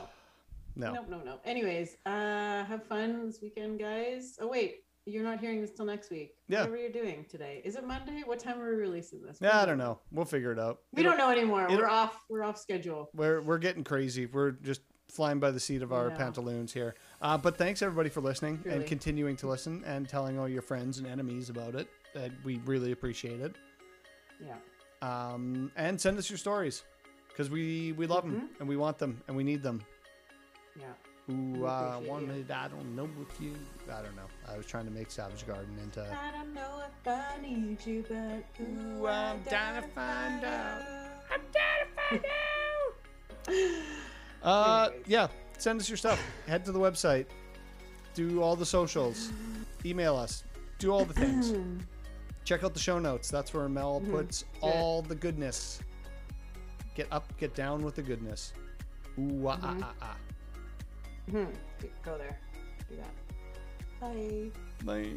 No. 0.75 0.93
Nope, 0.93 1.05
no, 1.09 1.19
no. 1.23 1.39
Anyways, 1.45 1.97
uh, 2.05 2.63
have 2.65 2.83
fun 2.85 3.25
this 3.27 3.39
weekend, 3.41 3.79
guys. 3.79 4.37
Oh 4.41 4.47
wait, 4.47 4.83
you're 5.05 5.23
not 5.23 5.39
hearing 5.39 5.61
this 5.61 5.71
till 5.71 5.85
next 5.85 6.09
week. 6.11 6.35
Yeah. 6.47 6.59
Whatever 6.61 6.77
you're 6.77 6.91
doing 6.91 7.25
today. 7.29 7.61
Is 7.65 7.75
it 7.75 7.85
Monday? 7.85 8.21
What 8.25 8.39
time 8.39 8.59
are 8.61 8.69
we 8.69 8.75
releasing 8.75 9.21
this? 9.21 9.37
Yeah, 9.41 9.61
I 9.61 9.65
don't 9.65 9.77
know. 9.77 9.99
We'll 10.11 10.25
figure 10.25 10.51
it 10.51 10.59
out. 10.59 10.79
We 10.93 11.01
It'll- 11.01 11.11
don't 11.11 11.17
know 11.19 11.29
anymore. 11.31 11.67
We're 11.69 11.87
off. 11.89 12.23
We're 12.29 12.43
off 12.43 12.57
schedule. 12.59 13.09
We're 13.13 13.41
we're 13.41 13.57
getting 13.59 13.83
crazy. 13.83 14.25
We're 14.27 14.51
just 14.51 14.81
flying 15.09 15.39
by 15.39 15.51
the 15.51 15.59
seat 15.59 15.81
of 15.83 15.91
our 15.93 16.09
Yeah. 16.09 16.15
pantaloons 16.17 16.73
here. 16.73 16.95
Uh, 17.21 17.37
but 17.37 17.57
thanks 17.57 17.81
everybody 17.83 18.09
for 18.09 18.21
listening 18.21 18.63
and 18.67 18.85
continuing 18.85 19.35
to 19.37 19.47
listen 19.47 19.83
and 19.85 20.07
telling 20.09 20.39
all 20.39 20.47
your 20.49 20.61
friends 20.63 20.97
and 20.97 21.05
enemies 21.07 21.49
about 21.49 21.75
it. 21.75 21.87
Uh, 22.15 22.29
we 22.43 22.59
really 22.65 22.91
appreciate 22.93 23.39
it. 23.41 23.55
Yeah. 24.45 24.55
Um, 25.01 25.71
and 25.75 25.99
send 25.99 26.17
us 26.17 26.29
your 26.29 26.37
stories 26.37 26.83
because 27.29 27.49
we 27.49 27.91
we 27.93 28.07
love 28.07 28.23
them 28.23 28.35
Mm-hmm. 28.35 28.45
and 28.59 28.69
we 28.69 28.77
want 28.77 28.97
them 28.97 29.21
and 29.27 29.35
we 29.37 29.43
need 29.43 29.61
them. 29.63 29.81
Yeah. 30.79 30.85
Ooh, 31.29 31.33
We 31.61 31.65
I 31.67 31.93
appreciate 31.95 32.09
wanted, 32.09 32.51
I 32.51 32.67
don't 32.67 32.95
know 32.97 33.07
with 33.17 33.39
you. 33.41 33.53
I 33.89 34.01
don't 34.01 34.15
know. 34.15 34.27
I 34.51 34.57
was 34.57 34.65
trying 34.65 34.85
to 34.85 34.91
make 34.91 35.09
Savage 35.09 35.47
Garden 35.47 35.77
into. 35.81 36.01
I 36.01 36.31
don't 36.31 36.53
know 36.53 36.81
if 36.85 37.07
I 37.07 37.41
need 37.41 37.85
you, 37.85 38.03
but 38.09 38.43
Ooh, 38.65 39.07
I'm 39.07 39.41
down 39.43 39.81
to 39.81 39.87
find 39.89 40.43
out. 40.43 40.81
I'm 41.31 41.41
down 41.53 41.79
to 41.79 42.19
find 42.19 42.25
out. 42.25 43.53
Uh, 44.43 44.87
Anyways. 44.89 45.07
yeah. 45.07 45.27
Send 45.57 45.79
us 45.79 45.87
your 45.87 45.97
stuff. 45.97 46.21
Head 46.47 46.65
to 46.65 46.71
the 46.73 46.79
website. 46.79 47.25
Do 48.15 48.41
all 48.41 48.55
the 48.57 48.65
socials. 48.65 49.31
Email 49.85 50.15
us. 50.17 50.43
Do 50.79 50.91
all 50.91 51.05
the 51.05 51.13
things. 51.13 51.53
Check 52.43 52.63
out 52.63 52.73
the 52.73 52.79
show 52.79 52.99
notes. 52.99 53.29
That's 53.31 53.53
where 53.53 53.67
Mel 53.69 54.01
puts 54.11 54.45
Yeah. 54.55 54.69
all 54.69 55.01
the 55.01 55.15
goodness. 55.15 55.79
Get 56.95 57.07
up, 57.11 57.31
get 57.37 57.55
down 57.55 57.81
with 57.83 57.95
the 57.95 58.01
goodness. 58.01 58.53
Ooh, 59.19 59.47
ah, 59.47 59.59
ah, 59.63 59.77
ah, 59.81 59.93
ah. 60.01 60.17
Mhm. 61.31 61.53
Go 62.03 62.17
there. 62.17 62.37
Do 62.89 62.97
that. 62.97 63.13
Bye. 63.99 64.51
Bye. 64.83 65.13